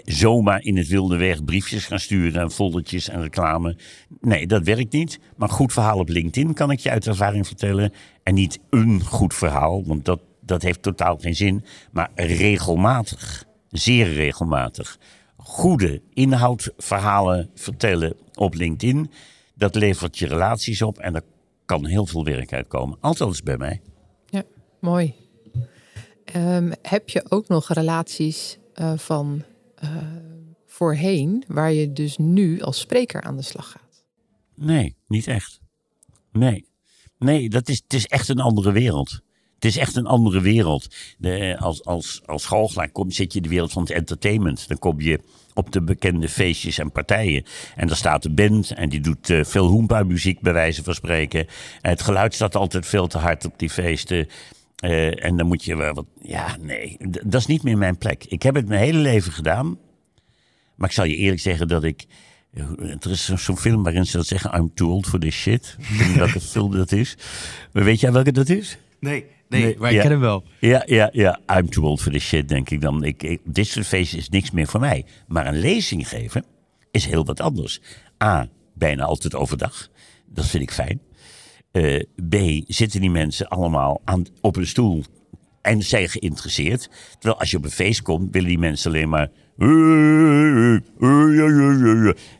zomaar 0.04 0.62
in 0.62 0.76
het 0.76 0.88
wilde 0.88 1.16
weg 1.16 1.44
briefjes 1.44 1.86
gaan 1.86 1.98
sturen 1.98 2.40
en 2.42 2.50
foldertjes 2.50 3.08
en 3.08 3.22
reclame. 3.22 3.76
Nee, 4.20 4.46
dat 4.46 4.64
werkt 4.64 4.92
niet. 4.92 5.18
Maar 5.36 5.48
goed 5.48 5.72
verhaal 5.72 5.98
op 5.98 6.08
LinkedIn 6.08 6.54
kan 6.54 6.70
ik 6.70 6.80
je 6.80 6.90
uit 6.90 7.06
ervaring 7.06 7.46
vertellen. 7.46 7.92
En 8.22 8.34
niet 8.34 8.58
een 8.70 9.04
goed 9.04 9.34
verhaal, 9.34 9.84
want 9.84 10.04
dat, 10.04 10.20
dat 10.40 10.62
heeft 10.62 10.82
totaal 10.82 11.16
geen 11.16 11.36
zin. 11.36 11.64
Maar 11.92 12.10
regelmatig, 12.14 13.44
zeer 13.68 14.12
regelmatig, 14.12 14.98
goede 15.36 16.02
inhoudverhalen 16.12 17.50
vertellen 17.54 18.16
op 18.34 18.54
LinkedIn. 18.54 19.10
Dat 19.54 19.74
levert 19.74 20.18
je 20.18 20.26
relaties 20.26 20.82
op 20.82 20.98
en 20.98 21.12
daar 21.12 21.22
kan 21.64 21.86
heel 21.86 22.06
veel 22.06 22.24
werk 22.24 22.52
uitkomen. 22.52 22.98
Althans 23.00 23.42
bij 23.42 23.56
mij. 23.56 23.80
Mooi. 24.80 25.14
Ehm, 26.24 26.72
heb 26.82 27.08
je 27.08 27.24
ook 27.28 27.48
nog 27.48 27.72
relaties 27.72 28.58
eh, 28.74 28.92
van 28.96 29.42
eh, 29.74 29.96
voorheen, 30.66 31.44
waar 31.48 31.72
je 31.72 31.92
dus 31.92 32.16
nu 32.16 32.60
als 32.60 32.80
spreker 32.80 33.22
aan 33.22 33.36
de 33.36 33.42
slag 33.42 33.70
gaat? 33.70 34.04
Nee, 34.54 34.96
niet 35.06 35.26
echt. 35.26 35.60
Nee. 36.32 36.68
Nee, 37.18 37.48
dat 37.48 37.68
is, 37.68 37.80
het 37.82 37.94
is 37.94 38.06
echt 38.06 38.28
een 38.28 38.40
andere 38.40 38.72
wereld. 38.72 39.20
Het 39.54 39.64
is 39.64 39.76
echt 39.76 39.96
een 39.96 40.06
andere 40.06 40.40
wereld. 40.40 40.94
De, 41.18 41.56
als, 41.58 41.84
als, 41.84 42.22
als 42.26 42.46
goochelaar 42.46 42.90
zit 43.08 43.32
je 43.32 43.38
in 43.38 43.42
de 43.42 43.48
wereld 43.48 43.72
van 43.72 43.82
het 43.82 43.90
entertainment. 43.90 44.68
Dan 44.68 44.78
kom 44.78 45.00
je 45.00 45.20
op 45.54 45.72
de 45.72 45.82
bekende 45.82 46.28
feestjes 46.28 46.78
en 46.78 46.92
partijen. 46.92 47.44
En 47.76 47.86
daar 47.86 47.96
staat 47.96 48.24
een 48.24 48.34
band 48.34 48.70
en 48.70 48.88
die 48.88 49.00
doet 49.00 49.30
eh, 49.30 49.44
veel 49.44 49.66
hoempa-muziek 49.66 50.40
bij 50.40 50.52
wijze 50.52 50.82
van 50.82 50.94
spreken. 50.94 51.46
En 51.80 51.90
het 51.90 52.02
geluid 52.02 52.34
staat 52.34 52.56
altijd 52.56 52.86
veel 52.86 53.06
te 53.06 53.18
hard 53.18 53.44
op 53.44 53.58
die 53.58 53.70
feesten. 53.70 54.28
Eh, 54.80 55.24
en 55.24 55.36
dan 55.36 55.46
moet 55.46 55.64
je 55.64 55.76
wel 55.76 55.94
wat... 55.94 56.06
Ja, 56.22 56.56
nee, 56.60 56.96
dat 57.08 57.40
is 57.40 57.46
niet 57.46 57.62
meer 57.62 57.78
mijn 57.78 57.98
plek. 57.98 58.24
Ik 58.24 58.42
heb 58.42 58.54
het 58.54 58.68
mijn 58.68 58.80
hele 58.80 58.98
leven 58.98 59.32
gedaan. 59.32 59.78
Maar 60.74 60.88
ik 60.88 60.94
zal 60.94 61.04
je 61.04 61.16
eerlijk 61.16 61.40
zeggen 61.40 61.68
dat 61.68 61.84
ik... 61.84 62.04
Er 63.00 63.10
is 63.10 63.24
zo- 63.24 63.36
zo'n 63.36 63.56
film 63.58 63.82
waarin 63.82 64.06
ze 64.06 64.16
dat 64.16 64.26
zeggen... 64.26 64.54
I'm 64.58 64.74
too 64.74 64.88
old 64.90 65.06
for 65.06 65.18
this 65.20 65.34
shit. 65.34 65.76
Ik 65.78 65.86
weet 65.98 66.06
niet 66.08 66.16
welke 66.16 66.40
film 66.54 66.72
dat 66.76 66.92
is. 66.92 67.16
Maar 67.72 67.84
weet 67.84 68.00
jij 68.00 68.12
welke 68.12 68.32
dat 68.32 68.48
is? 68.48 68.78
Nee, 69.00 69.24
nee, 69.48 69.62
Nee, 69.64 69.76
maar 69.78 69.90
ik 69.90 69.96
ja. 69.96 70.02
ken 70.02 70.10
hem 70.10 70.20
wel. 70.20 70.44
Ja, 70.58 70.82
ja, 70.86 71.08
ja. 71.12 71.40
I'm 71.56 71.70
too 71.70 71.84
old 71.84 72.00
for 72.02 72.12
this 72.12 72.24
shit, 72.26 72.48
denk 72.48 72.70
ik 72.70 72.80
dan. 72.80 73.04
Ik, 73.04 73.22
ik, 73.22 73.40
dit 73.44 73.66
soort 73.66 73.86
feesten 73.86 74.18
is 74.18 74.28
niks 74.28 74.50
meer 74.50 74.66
voor 74.66 74.80
mij. 74.80 75.04
Maar 75.28 75.46
een 75.46 75.58
lezing 75.60 76.08
geven 76.08 76.44
is 76.90 77.04
heel 77.06 77.24
wat 77.24 77.40
anders. 77.40 77.80
A, 78.24 78.48
bijna 78.74 79.04
altijd 79.04 79.34
overdag. 79.34 79.88
Dat 80.26 80.46
vind 80.46 80.62
ik 80.62 80.70
fijn. 80.70 81.00
Eh, 81.72 82.00
B, 82.28 82.34
zitten 82.66 83.00
die 83.00 83.10
mensen 83.10 83.48
allemaal 83.48 84.00
aan, 84.04 84.26
op 84.40 84.56
een 84.56 84.66
stoel 84.66 85.04
en 85.62 85.82
zijn 85.82 86.08
geïnteresseerd. 86.08 86.90
Terwijl 87.18 87.40
als 87.40 87.50
je 87.50 87.56
op 87.56 87.64
een 87.64 87.70
feest 87.70 88.02
komt, 88.02 88.32
willen 88.32 88.48
die 88.48 88.58
mensen 88.58 88.90
alleen 88.90 89.08
maar... 89.08 89.30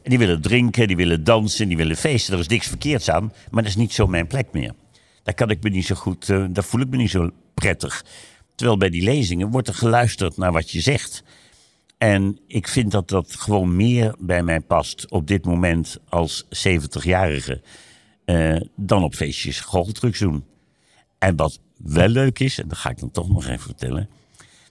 En 0.02 0.10
die 0.10 0.18
willen 0.18 0.40
drinken, 0.40 0.86
die 0.86 0.96
willen 0.96 1.24
dansen, 1.24 1.68
die 1.68 1.76
willen 1.76 1.96
feesten. 1.96 2.34
Er 2.34 2.40
is 2.40 2.46
niks 2.46 2.66
verkeerds 2.66 3.10
aan, 3.10 3.32
maar 3.50 3.62
dat 3.62 3.72
is 3.72 3.76
niet 3.76 3.92
zo 3.92 4.06
mijn 4.06 4.26
plek 4.26 4.46
meer. 4.52 4.72
Daar 5.22 5.34
kan 5.34 5.50
ik 5.50 5.62
me 5.62 5.70
niet 5.70 5.86
zo 5.86 5.94
goed, 5.94 6.28
eh, 6.28 6.44
daar 6.50 6.64
voel 6.64 6.80
ik 6.80 6.88
me 6.88 6.96
niet 6.96 7.10
zo 7.10 7.30
prettig. 7.54 8.04
Terwijl 8.54 8.78
bij 8.78 8.90
die 8.90 9.02
lezingen 9.02 9.50
wordt 9.50 9.68
er 9.68 9.74
geluisterd 9.74 10.36
naar 10.36 10.52
wat 10.52 10.70
je 10.70 10.80
zegt. 10.80 11.22
En 11.98 12.38
ik 12.46 12.68
vind 12.68 12.90
dat 12.90 13.08
dat 13.08 13.34
gewoon 13.34 13.76
meer 13.76 14.14
bij 14.18 14.42
mij 14.42 14.60
past 14.60 15.10
op 15.10 15.26
dit 15.26 15.44
moment 15.44 15.98
als 16.08 16.44
70-jarige 16.50 17.62
eh, 18.30 18.60
dan 18.76 19.02
op 19.02 19.14
feestjes 19.14 19.60
goocheltrucs 19.60 20.18
doen. 20.18 20.44
En 21.18 21.36
wat 21.36 21.60
wel 21.76 22.08
leuk 22.08 22.38
is, 22.38 22.58
en 22.58 22.68
dat 22.68 22.78
ga 22.78 22.90
ik 22.90 22.98
dan 22.98 23.10
toch 23.10 23.28
nog 23.28 23.46
even 23.46 23.60
vertellen. 23.60 24.08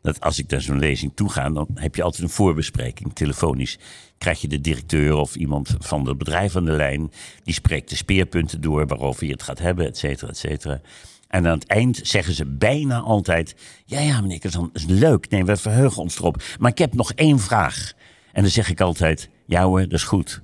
Dat 0.01 0.19
als 0.19 0.39
ik 0.39 0.49
naar 0.49 0.61
zo'n 0.61 0.79
lezing 0.79 1.11
toe 1.15 1.29
ga, 1.29 1.49
dan 1.49 1.67
heb 1.73 1.95
je 1.95 2.03
altijd 2.03 2.23
een 2.23 2.29
voorbespreking, 2.29 3.13
telefonisch. 3.13 3.77
Krijg 4.17 4.41
je 4.41 4.47
de 4.47 4.61
directeur 4.61 5.15
of 5.15 5.35
iemand 5.35 5.75
van 5.79 6.07
het 6.07 6.17
bedrijf 6.17 6.55
aan 6.55 6.65
de 6.65 6.71
lijn. 6.71 7.11
Die 7.43 7.53
spreekt 7.53 7.89
de 7.89 7.95
speerpunten 7.95 8.61
door 8.61 8.87
waarover 8.87 9.25
je 9.25 9.31
het 9.31 9.43
gaat 9.43 9.59
hebben, 9.59 9.85
et 9.85 9.97
cetera, 9.97 10.29
et 10.29 10.37
cetera. 10.37 10.81
En 11.27 11.47
aan 11.47 11.59
het 11.59 11.67
eind 11.67 11.99
zeggen 12.03 12.33
ze 12.33 12.45
bijna 12.45 12.99
altijd: 12.99 13.55
Ja, 13.85 13.99
ja, 13.99 14.21
meneer 14.21 14.41
dat 14.41 14.69
is 14.73 14.85
leuk. 14.85 15.29
Nee, 15.29 15.45
we 15.45 15.57
verheugen 15.57 16.01
ons 16.01 16.17
erop. 16.17 16.43
Maar 16.59 16.71
ik 16.71 16.77
heb 16.77 16.93
nog 16.93 17.13
één 17.13 17.39
vraag. 17.39 17.93
En 18.31 18.41
dan 18.41 18.51
zeg 18.51 18.69
ik 18.69 18.81
altijd: 18.81 19.29
Ja 19.45 19.63
hoor, 19.63 19.81
dat 19.81 19.91
is 19.91 20.03
goed. 20.03 20.41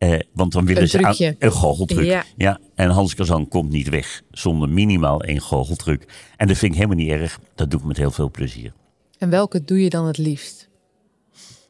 Eh, 0.00 0.18
want 0.32 0.52
dan 0.52 0.64
willen 0.66 0.82
Een 0.82 0.88
ze 0.88 1.02
aan- 1.02 1.34
een 1.38 1.52
goocheltruc. 1.52 2.04
Ja. 2.04 2.24
Ja. 2.36 2.60
En 2.74 2.90
Hans 2.90 3.14
Kazan 3.14 3.48
komt 3.48 3.70
niet 3.70 3.88
weg 3.88 4.22
zonder 4.30 4.68
minimaal 4.68 5.22
één 5.22 5.40
goocheltruc. 5.40 6.04
En 6.36 6.46
dat 6.46 6.56
vind 6.56 6.72
ik 6.72 6.78
helemaal 6.78 7.04
niet 7.04 7.10
erg. 7.10 7.40
Dat 7.54 7.70
doe 7.70 7.80
ik 7.80 7.86
met 7.86 7.96
heel 7.96 8.10
veel 8.10 8.30
plezier. 8.30 8.72
En 9.18 9.30
welke 9.30 9.64
doe 9.64 9.82
je 9.82 9.90
dan 9.90 10.06
het 10.06 10.18
liefst? 10.18 10.68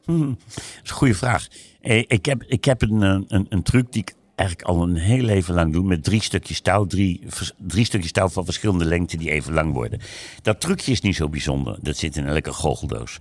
Dat 0.05 0.15
is 0.83 0.89
een 0.89 0.95
goede 0.95 1.13
vraag. 1.13 1.47
Eh, 1.81 1.97
ik 2.07 2.25
heb, 2.25 2.43
ik 2.43 2.65
heb 2.65 2.81
een, 2.81 3.03
eh, 3.03 3.19
een, 3.27 3.45
een 3.49 3.63
truc 3.63 3.91
die 3.91 4.01
ik 4.01 4.13
eigenlijk 4.35 4.69
al 4.69 4.83
een 4.83 4.95
heel 4.95 5.23
leven 5.23 5.53
lang 5.53 5.73
doe. 5.73 5.83
Met 5.83 6.03
drie 6.03 6.21
stukjes 6.21 6.61
touw. 6.61 6.85
Drie, 6.85 7.21
drie 7.57 7.85
stukjes 7.85 8.11
touw 8.11 8.27
van 8.29 8.45
verschillende 8.45 8.85
lengten 8.85 9.17
die 9.17 9.31
even 9.31 9.53
lang 9.53 9.73
worden. 9.73 9.99
Dat 10.41 10.61
trucje 10.61 10.91
is 10.91 11.01
niet 11.01 11.15
zo 11.15 11.29
bijzonder. 11.29 11.77
Dat 11.81 11.97
zit 11.97 12.15
in 12.15 12.25
elke 12.25 12.53
goocheldoos. 12.53 13.17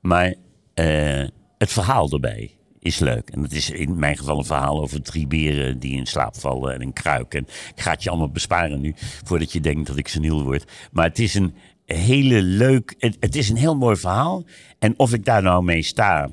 Maar 0.00 0.34
eh, 0.74 1.24
het 1.58 1.72
verhaal 1.72 2.10
erbij 2.10 2.50
is 2.80 2.98
leuk. 2.98 3.30
En 3.30 3.40
dat 3.40 3.52
is 3.52 3.70
in 3.70 3.98
mijn 3.98 4.16
geval 4.16 4.38
een 4.38 4.44
verhaal 4.44 4.80
over 4.80 5.02
drie 5.02 5.26
beren 5.26 5.78
die 5.78 5.96
in 5.96 6.06
slaap 6.06 6.36
vallen 6.36 6.74
en 6.74 6.82
een 6.82 6.92
kruik. 6.92 7.34
En 7.34 7.46
ik 7.74 7.80
ga 7.80 7.90
het 7.90 8.02
je 8.02 8.10
allemaal 8.10 8.30
besparen 8.30 8.80
nu, 8.80 8.94
voordat 9.24 9.52
je 9.52 9.60
denkt 9.60 9.86
dat 9.86 9.96
ik 9.96 10.08
seniel 10.08 10.42
word. 10.42 10.72
Maar 10.92 11.04
het 11.04 11.18
is 11.18 11.34
een 11.34 11.54
hele 11.84 12.42
leuk, 12.42 12.94
het, 12.98 13.36
is 13.36 13.48
een 13.48 13.56
heel 13.56 13.76
mooi 13.76 13.96
verhaal. 13.96 14.44
En 14.78 14.98
of 14.98 15.12
ik 15.12 15.24
daar 15.24 15.42
nou 15.42 15.64
mee 15.64 15.82
sta 15.82 16.30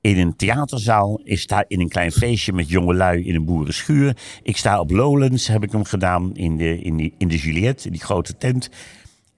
in 0.00 0.18
een 0.18 0.36
theaterzaal, 0.36 1.20
ik 1.24 1.38
sta 1.38 1.64
in 1.68 1.80
een 1.80 1.88
klein 1.88 2.12
feestje 2.12 2.52
met 2.52 2.68
jongelui 2.68 3.24
in 3.24 3.34
een 3.34 3.44
boerenschuur. 3.44 4.16
Ik 4.42 4.56
sta 4.56 4.80
op 4.80 4.90
Lowlands, 4.90 5.46
heb 5.46 5.62
ik 5.62 5.72
hem 5.72 5.84
gedaan, 5.84 6.36
in 6.36 6.56
de, 6.56 6.80
in 6.80 7.14
in 7.18 7.28
de 7.28 7.36
Juliette, 7.36 7.86
in 7.86 7.92
die 7.92 8.00
grote 8.00 8.36
tent. 8.36 8.70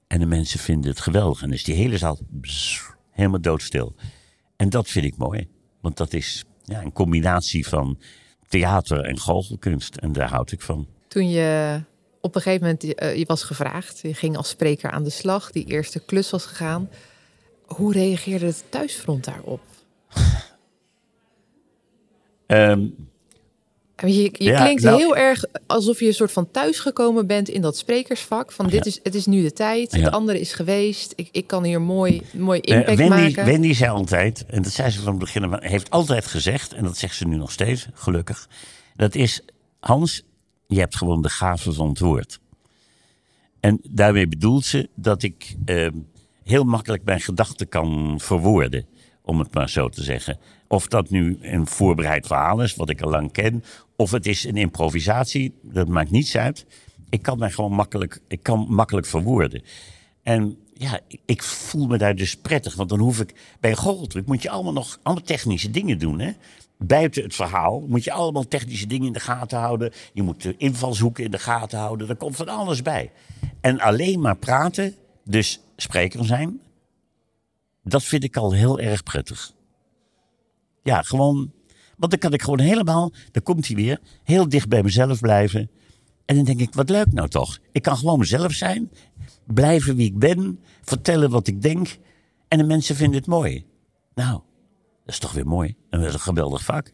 En 0.07 0.18
de 0.18 0.26
mensen 0.26 0.59
vinden 0.59 0.90
het 0.90 1.00
geweldig. 1.00 1.42
En 1.42 1.53
is 1.53 1.64
die 1.64 1.74
hele 1.74 1.98
zaal 1.98 2.18
helemaal 3.11 3.40
doodstil. 3.40 3.94
En 4.57 4.68
dat 4.68 4.88
vind 4.88 5.05
ik 5.05 5.16
mooi. 5.16 5.48
Want 5.83 5.97
dat 5.97 6.12
is 6.12 6.45
ja, 6.64 6.83
een 6.83 6.93
combinatie 6.93 7.66
van 7.66 7.99
theater 8.49 9.05
en 9.05 9.18
goochelkunst. 9.18 9.97
En 9.97 10.12
daar 10.12 10.28
houd 10.28 10.53
ik 10.53 10.61
van. 10.61 10.87
Toen 11.09 11.30
je 11.30 11.80
op 12.20 12.35
een 12.35 12.43
gegeven 12.43 12.66
moment 12.66 12.95
eh, 12.95 13.16
je 13.16 13.24
was 13.26 13.43
gevraagd, 13.43 13.99
je 13.99 14.14
ging 14.14 14.37
als 14.37 14.49
spreker 14.49 14.91
aan 14.91 15.05
de 15.05 15.11
slag, 15.11 15.51
die 15.51 15.64
eerste 15.64 16.01
klus 16.05 16.30
was 16.30 16.47
gegaan. 16.47 16.91
Hoe 17.66 17.93
reageerde 17.93 18.47
het 18.47 18.64
thuisfront 18.68 19.24
daarop? 19.24 19.61
En 22.47 23.09
Je, 24.07 24.22
je 24.22 24.44
Ja, 24.44 24.62
klinkt 24.62 24.82
nou- 24.82 24.98
heel 24.98 25.16
erg 25.16 25.44
alsof 25.66 26.00
je 26.00 26.07
een 26.07 26.14
soort 26.14 26.32
van 26.32 26.50
thuisgekomen 26.50 27.26
bent 27.26 27.48
in 27.48 27.61
dat 27.61 27.76
sprekersvak. 27.76 28.53
Van 28.53 28.66
dit 28.66 28.86
is, 28.86 29.00
het 29.03 29.14
is 29.14 29.26
nu 29.26 29.42
de 29.42 29.53
tijd, 29.53 29.92
het 29.92 30.11
andere 30.11 30.40
is 30.40 30.53
geweest. 30.53 31.12
Ik, 31.16 31.28
ik 31.32 31.46
kan 31.46 31.64
hier 31.64 31.80
mooi, 31.80 32.22
mooi 32.32 32.61
impact 32.61 32.98
Wendy, 32.98 33.14
maken. 33.14 33.44
Wendy 33.44 33.72
zei 33.72 33.90
altijd, 33.90 34.44
en 34.46 34.62
dat 34.62 34.72
zei 34.72 34.90
ze 34.90 35.00
van 35.00 35.11
het 35.11 35.18
begin, 35.18 35.57
heeft 35.59 35.90
altijd 35.90 36.26
gezegd, 36.26 36.72
en 36.72 36.84
dat 36.84 36.96
zegt 36.96 37.16
ze 37.16 37.26
nu 37.26 37.36
nog 37.36 37.53
steeds, 37.53 37.86
gelukkig. 37.94 38.48
Dat 38.96 39.14
is, 39.14 39.42
Hans, 39.80 40.22
je 40.66 40.78
hebt 40.78 40.96
gewoon 40.96 41.22
de 41.22 41.28
gave 41.28 41.72
van 41.72 41.88
het 41.88 41.98
woord. 41.98 42.40
En 43.61 43.80
daarmee 43.82 44.28
bedoelt 44.28 44.64
ze 44.64 44.88
dat 44.94 45.22
ik 45.22 45.57
ehm, 45.64 45.92
heel 46.44 46.64
makkelijk 46.64 47.05
mijn 47.05 47.20
gedachten 47.20 47.68
kan 47.68 48.14
verwoorden, 48.20 48.86
om 49.22 49.38
het 49.38 49.55
maar 49.55 49.70
zo 49.70 49.88
te 49.88 50.03
zeggen. 50.03 50.38
Of 50.68 50.86
dat 50.86 51.11
nu 51.11 51.38
een 51.40 51.66
voorbereid 51.66 52.26
verhaal 52.26 52.62
is, 52.62 52.74
wat 52.74 52.90
ik 52.90 53.03
al 53.03 53.11
lang 53.11 53.32
ken, 53.32 53.64
of 54.03 54.11
het 54.11 54.26
is 54.26 54.44
een 54.44 54.57
improvisatie, 54.57 55.55
dat 55.62 55.88
maakt 55.88 56.11
niets 56.11 56.36
uit. 56.36 56.66
Ik 57.11 57.22
kan 57.22 57.38
mij 57.38 57.50
gewoon 57.50 57.72
makkelijk, 57.72 58.20
ik 58.28 58.42
kan 58.42 58.66
makkelijk 58.68 59.07
verwoorden. 59.07 59.62
En 60.22 60.57
ja, 60.74 61.00
ik- 61.24 61.42
voel 61.42 61.86
me 61.86 61.98
daar 61.98 62.14
dus 62.16 62.36
prettig, 62.36 62.74
want 62.74 62.88
dan 62.88 62.98
hoef 62.98 63.20
ik 63.20 63.34
bij 63.61 63.70
een 63.70 63.76
goocheltruc 63.76 64.26
moet 64.26 64.42
je 64.42 64.50
allemaal 64.50 64.72
nog 64.72 64.98
allemaal 65.03 65.24
technische 65.24 65.70
dingen 65.70 65.98
doen, 65.98 66.18
hè? 66.20 66.32
Buiten 66.78 67.22
het 67.22 67.34
verhaal 67.34 67.80
moet 67.88 68.05
je 68.05 68.12
allemaal 68.12 68.48
technische 68.48 68.86
dingen 68.86 69.07
in 69.07 69.12
de 69.12 69.20
gaten 69.20 69.59
houden. 69.59 69.92
Je 70.12 70.22
moet 70.22 70.42
de 70.42 70.55
invalshoeken 70.57 71.24
in 71.24 71.30
de 71.30 71.38
gaten 71.38 71.78
houden. 71.78 72.09
Er 72.09 72.16
komt 72.16 72.36
van 72.36 72.48
alles 72.48 72.82
bij. 72.82 73.11
En 73.61 73.80
alleen 73.80 74.20
maar 74.20 74.36
praten, 74.36 74.94
dus 75.24 75.61
spreker 75.76 76.24
zijn, 76.24 76.61
dat 77.84 78.05
vind 78.05 78.24
ik 78.24 78.36
al 78.36 78.53
heel 78.53 78.78
erg 78.80 79.03
prettig. 79.03 79.53
Ja, 80.82 81.03
gewoon, 81.03 81.53
want 82.03 82.11
dan 82.14 82.18
kan 82.30 82.32
ik 82.32 82.42
gewoon 82.42 82.61
helemaal, 82.61 83.12
dan 83.30 83.42
komt 83.42 83.66
hij 83.66 83.76
weer, 83.76 84.00
heel 84.24 84.48
dicht 84.48 84.68
bij 84.68 84.82
mezelf 84.82 85.20
blijven. 85.20 85.70
En 86.24 86.36
dan 86.36 86.44
denk 86.44 86.61
ik, 86.61 86.74
wat 86.74 86.88
leuk 86.88 87.12
nou 87.12 87.28
toch. 87.28 87.59
Ik 87.72 87.82
kan 87.82 87.96
gewoon 87.96 88.18
mezelf 88.18 88.53
zijn, 88.53 88.90
blijven 89.46 89.96
wie 89.96 90.07
ik 90.07 90.18
ben, 90.18 90.61
vertellen 90.82 91.30
wat 91.30 91.46
ik 91.46 91.62
denk. 91.62 91.98
En 92.48 92.59
de 92.59 92.64
mensen 92.64 92.96
vinden 92.96 93.16
het 93.18 93.26
mooi. 93.26 93.64
Nou, 94.14 94.32
dat 95.05 95.14
is 95.14 95.18
toch 95.18 95.32
weer 95.32 95.46
mooi. 95.46 95.74
En 95.90 95.98
dat 95.98 96.09
is 96.09 96.14
een 96.14 96.20
geweldig 96.20 96.64
vak. 96.64 96.92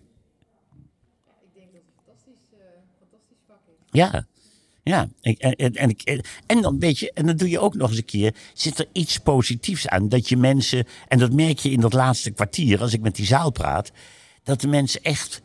Ja, 3.90 4.26
ja. 4.82 5.08
Ik- 5.20 5.38
En, 5.38 5.54
en, 5.56 5.72
en, 5.74 5.88
ik- 5.88 6.40
en 6.46 6.62
dan 6.62 6.78
weet 6.78 6.98
je, 6.98 7.12
en 7.12 7.26
dan 7.26 7.36
doe 7.36 7.48
je 7.50 7.58
ook 7.58 7.74
nog 7.74 7.88
eens 7.88 7.98
een 7.98 8.04
keer, 8.04 8.34
zit 8.54 8.78
er 8.78 8.86
iets 8.92 9.18
positiefs 9.18 9.88
aan. 9.88 10.08
Dat 10.08 10.28
je 10.28 10.36
mensen, 10.36 10.86
en 11.08 11.18
dat 11.18 11.32
merk 11.32 11.58
je 11.58 11.70
in 11.70 11.80
dat 11.80 11.92
laatste 11.92 12.30
kwartier, 12.30 12.80
als 12.80 12.92
ik 12.92 13.00
met 13.00 13.16
die 13.16 13.26
zaal 13.26 13.50
praat, 13.50 13.92
dat 14.48 14.60
de 14.60 14.68
mensen 14.68 15.02
echt 15.02 15.42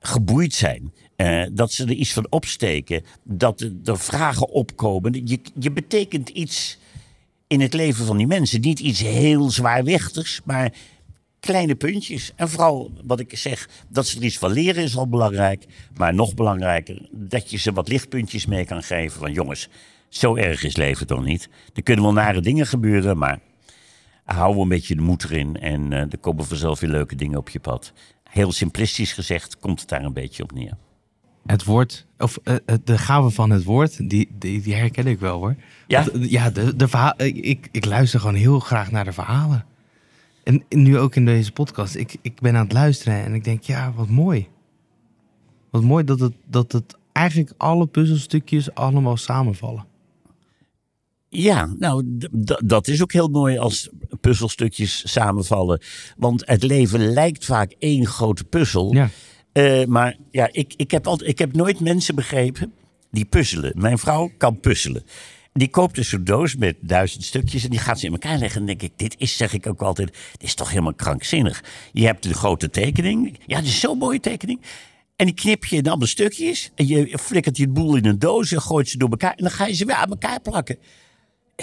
geboeid 0.00 0.54
zijn. 0.54 0.92
Eh, 1.16 1.42
dat 1.52 1.72
ze 1.72 1.84
er 1.84 1.92
iets 1.92 2.12
van 2.12 2.26
opsteken. 2.28 3.04
Dat 3.22 3.60
er, 3.60 3.98
vragen 3.98 4.48
opkomen. 4.48 5.26
Je, 5.26 5.40
je 5.58 5.70
betekent 5.70 6.28
iets 6.28 6.78
in 7.46 7.60
het 7.60 7.74
leven 7.74 8.06
van 8.06 8.16
die 8.16 8.26
mensen. 8.26 8.60
Niet 8.60 8.80
iets 8.80 9.00
heel 9.00 9.50
zwaarwichtigs, 9.50 10.40
maar 10.44 10.72
kleine 11.40 11.74
puntjes. 11.74 12.32
En 12.36 12.48
vooral 12.48 12.90
wat 13.04 13.20
ik 13.20 13.38
zeg, 13.38 13.68
dat 13.88 14.06
ze 14.06 14.18
er 14.18 14.24
iets 14.24 14.38
van 14.38 14.52
leren 14.52 14.84
is 14.84 14.96
al 14.96 15.08
belangrijk. 15.08 15.66
Maar 15.96 16.14
nog 16.14 16.34
belangrijker, 16.34 17.08
dat 17.10 17.50
je 17.50 17.56
ze 17.56 17.72
wat 17.72 17.88
lichtpuntjes 17.88 18.46
mee 18.46 18.64
kan 18.64 18.82
geven. 18.82 19.20
Van 19.20 19.32
jongens, 19.32 19.68
zo 20.08 20.36
erg 20.36 20.64
is 20.64 20.76
leven 20.76 21.06
toch 21.06 21.24
niet. 21.24 21.48
Er 21.74 21.82
kunnen 21.82 22.04
wel 22.04 22.12
nare 22.12 22.40
dingen 22.40 22.66
gebeuren, 22.66 23.18
maar 23.18 23.40
hou 24.24 24.60
een 24.60 24.68
beetje 24.68 24.94
de 24.94 25.02
moed 25.02 25.24
erin. 25.24 25.60
En 25.60 25.92
eh, 25.92 26.00
er 26.00 26.18
komen 26.20 26.44
vanzelf 26.44 26.80
weer 26.80 26.90
leuke 26.90 27.14
dingen 27.14 27.38
op 27.38 27.48
je 27.48 27.60
pad. 27.60 27.92
Heel 28.30 28.52
simplistisch 28.52 29.12
gezegd 29.12 29.58
komt 29.58 29.80
het 29.80 29.88
daar 29.88 30.04
een 30.04 30.12
beetje 30.12 30.42
op 30.42 30.52
neer. 30.52 30.76
Het 31.46 31.64
woord, 31.64 32.06
of 32.18 32.38
eh, 32.44 32.54
eh, 32.66 32.76
de 32.84 32.98
gave 32.98 33.30
van 33.30 33.50
het 33.50 33.64
woord, 33.64 34.10
die, 34.10 34.28
die, 34.38 34.60
die 34.62 34.74
herken 34.74 35.06
ik 35.06 35.20
wel 35.20 35.38
hoor. 35.38 35.56
Ja? 35.86 36.04
Want, 36.04 36.24
eh, 36.24 36.30
ja, 36.30 36.50
de, 36.50 36.76
de 36.76 36.88
verha- 36.88 37.18
ik, 37.18 37.36
ik, 37.36 37.68
ik 37.72 37.84
luister 37.84 38.20
gewoon 38.20 38.34
heel 38.34 38.60
graag 38.60 38.90
naar 38.90 39.04
de 39.04 39.12
verhalen. 39.12 39.64
En 40.44 40.64
nu 40.68 40.98
ook 40.98 41.16
in 41.16 41.24
deze 41.24 41.52
podcast. 41.52 41.94
Ik, 41.94 42.16
ik 42.22 42.40
ben 42.40 42.56
aan 42.56 42.64
het 42.64 42.72
luisteren 42.72 43.24
en 43.24 43.34
ik 43.34 43.44
denk, 43.44 43.62
ja, 43.62 43.92
wat 43.92 44.08
mooi. 44.08 44.48
Wat 45.70 45.82
mooi 45.82 46.04
dat 46.04 46.20
het, 46.20 46.34
dat 46.46 46.72
het 46.72 46.96
eigenlijk 47.12 47.52
alle 47.56 47.86
puzzelstukjes 47.86 48.74
allemaal 48.74 49.16
samenvallen. 49.16 49.84
Ja, 51.32 51.74
nou, 51.78 52.04
dat 52.64 52.88
is 52.88 53.02
ook 53.02 53.12
heel 53.12 53.28
mooi 53.28 53.58
als 53.58 53.88
puzzelstukjes 54.20 55.12
samenvallen. 55.12 55.80
Want 56.16 56.42
het 56.46 56.62
leven 56.62 57.12
lijkt 57.12 57.44
vaak 57.44 57.74
één 57.78 58.06
grote 58.06 58.44
puzzel. 58.44 58.94
Ja. 58.94 59.10
Eh, 59.52 59.84
maar 59.84 60.16
ja, 60.30 60.48
ik, 60.52 60.74
ik, 60.76 60.90
heb 60.90 61.06
altijd, 61.06 61.30
ik 61.30 61.38
heb 61.38 61.52
nooit 61.52 61.80
mensen 61.80 62.14
begrepen 62.14 62.72
die 63.10 63.24
puzzelen. 63.24 63.72
Mijn 63.76 63.98
vrouw 63.98 64.30
kan 64.38 64.60
puzzelen. 64.60 65.02
Die 65.52 65.68
koopt 65.68 65.94
dus 65.94 66.08
zo'n 66.08 66.24
doos 66.24 66.56
met 66.56 66.76
duizend 66.80 67.24
stukjes 67.24 67.64
en 67.64 67.70
die 67.70 67.78
gaat 67.78 67.98
ze 67.98 68.06
in 68.06 68.12
elkaar 68.12 68.38
leggen. 68.38 68.60
En 68.60 68.66
dan 68.66 68.76
denk 68.76 68.92
ik, 68.92 68.98
dit 68.98 69.14
is, 69.18 69.36
zeg 69.36 69.52
ik 69.52 69.66
ook 69.66 69.82
altijd, 69.82 70.08
dit 70.08 70.42
is 70.42 70.54
toch 70.54 70.68
helemaal 70.68 70.94
krankzinnig. 70.94 71.64
Je 71.92 72.04
hebt 72.04 72.22
de 72.22 72.34
grote 72.34 72.70
tekening. 72.70 73.38
Ja, 73.46 73.56
het 73.56 73.66
is 73.66 73.80
zo'n 73.80 73.98
mooie 73.98 74.20
tekening. 74.20 74.60
En 75.16 75.26
die 75.26 75.34
knip 75.34 75.64
je 75.64 75.76
in 75.76 75.88
allemaal 75.88 76.06
stukjes. 76.06 76.70
En 76.74 76.86
je 76.86 77.18
flikkert 77.18 77.54
die 77.54 77.68
boel 77.68 77.96
in 77.96 78.06
een 78.06 78.18
doos 78.18 78.52
en 78.52 78.60
gooit 78.60 78.88
ze 78.88 78.98
door 78.98 79.10
elkaar. 79.10 79.34
En 79.34 79.44
dan 79.44 79.52
ga 79.52 79.66
je 79.66 79.74
ze 79.74 79.84
weer 79.84 79.94
aan 79.94 80.10
elkaar 80.10 80.40
plakken. 80.40 80.78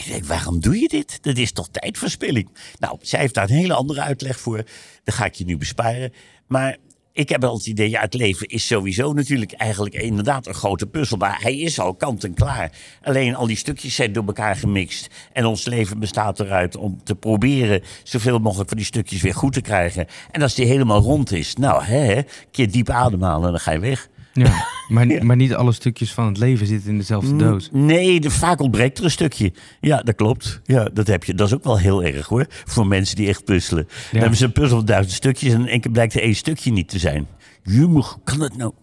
Ik 0.05 0.25
waarom 0.25 0.59
doe 0.59 0.79
je 0.79 0.87
dit? 0.87 1.23
Dat 1.23 1.37
is 1.37 1.51
toch 1.51 1.69
tijdverspilling? 1.69 2.49
Nou, 2.79 2.97
zij 3.01 3.19
heeft 3.19 3.33
daar 3.33 3.49
een 3.49 3.55
hele 3.55 3.73
andere 3.73 4.01
uitleg 4.01 4.39
voor. 4.39 4.63
Dat 5.03 5.15
ga 5.15 5.25
ik 5.25 5.35
je 5.35 5.45
nu 5.45 5.57
besparen. 5.57 6.13
Maar 6.47 6.77
ik 7.17 7.29
heb 7.29 7.41
wel 7.41 7.53
het 7.53 7.65
idee, 7.65 7.97
het 7.97 8.13
leven 8.13 8.47
is 8.47 8.67
sowieso 8.67 9.13
natuurlijk 9.13 9.51
eigenlijk 9.51 9.95
inderdaad 9.95 10.47
een 10.47 10.53
grote 10.53 10.87
puzzel. 10.87 11.17
Maar 11.17 11.41
hij 11.41 11.57
is 11.57 11.79
al 11.79 11.95
kant 11.95 12.23
en 12.23 12.33
klaar. 12.33 12.71
Alleen 13.01 13.35
al 13.35 13.47
die 13.47 13.55
stukjes 13.55 13.95
zijn 13.95 14.13
door 14.13 14.25
elkaar 14.25 14.55
gemixt. 14.55 15.07
En 15.33 15.45
ons 15.45 15.65
leven 15.65 15.99
bestaat 15.99 16.39
eruit 16.39 16.75
om 16.75 17.03
te 17.03 17.15
proberen 17.15 17.81
zoveel 18.03 18.39
mogelijk 18.39 18.69
van 18.69 18.77
die 18.77 18.85
stukjes 18.85 19.21
weer 19.21 19.35
goed 19.35 19.53
te 19.53 19.61
krijgen. 19.61 20.07
En 20.31 20.41
als 20.41 20.55
die 20.55 20.65
helemaal 20.65 21.01
rond 21.01 21.31
is, 21.31 21.55
nou, 21.55 21.83
hè, 21.83 22.21
keer 22.51 22.71
diep 22.71 22.89
ademhalen 22.89 23.45
en 23.45 23.51
dan 23.51 23.59
ga 23.59 23.71
je 23.71 23.79
weg. 23.79 24.09
Ja, 24.37 24.67
maar, 24.93 25.25
maar 25.25 25.35
niet 25.35 25.53
alle 25.53 25.71
stukjes 25.71 26.13
van 26.13 26.25
het 26.25 26.37
leven 26.37 26.67
zitten 26.67 26.89
in 26.89 26.97
dezelfde 26.97 27.35
doos. 27.35 27.69
Nee, 27.71 28.19
de, 28.19 28.29
vaak 28.29 28.59
ontbreekt 28.61 28.97
er 28.97 29.03
een 29.03 29.11
stukje. 29.11 29.53
Ja, 29.81 30.01
dat 30.01 30.15
klopt. 30.15 30.61
Ja, 30.63 30.83
dat 30.93 31.07
heb 31.07 31.23
je. 31.23 31.33
Dat 31.33 31.47
is 31.47 31.53
ook 31.53 31.63
wel 31.63 31.77
heel 31.79 32.03
erg 32.03 32.27
hoor. 32.27 32.45
Voor 32.49 32.87
mensen 32.87 33.15
die 33.15 33.27
echt 33.27 33.43
puzzelen. 33.45 33.87
Dan 34.11 34.19
hebben 34.19 34.37
ze 34.37 34.45
een 34.45 34.51
puzzel 34.51 34.77
van 34.77 34.85
duizend 34.85 35.13
stukjes 35.15 35.53
en 35.53 35.61
in 35.61 35.67
één 35.67 35.81
keer 35.81 35.91
blijkt 35.91 36.13
er 36.13 36.21
één 36.21 36.35
stukje 36.35 36.71
niet 36.71 36.89
te 36.89 36.99
zijn. 36.99 37.27
Jummer, 37.63 38.15
kan 38.23 38.39
dat 38.39 38.57
nou? 38.57 38.73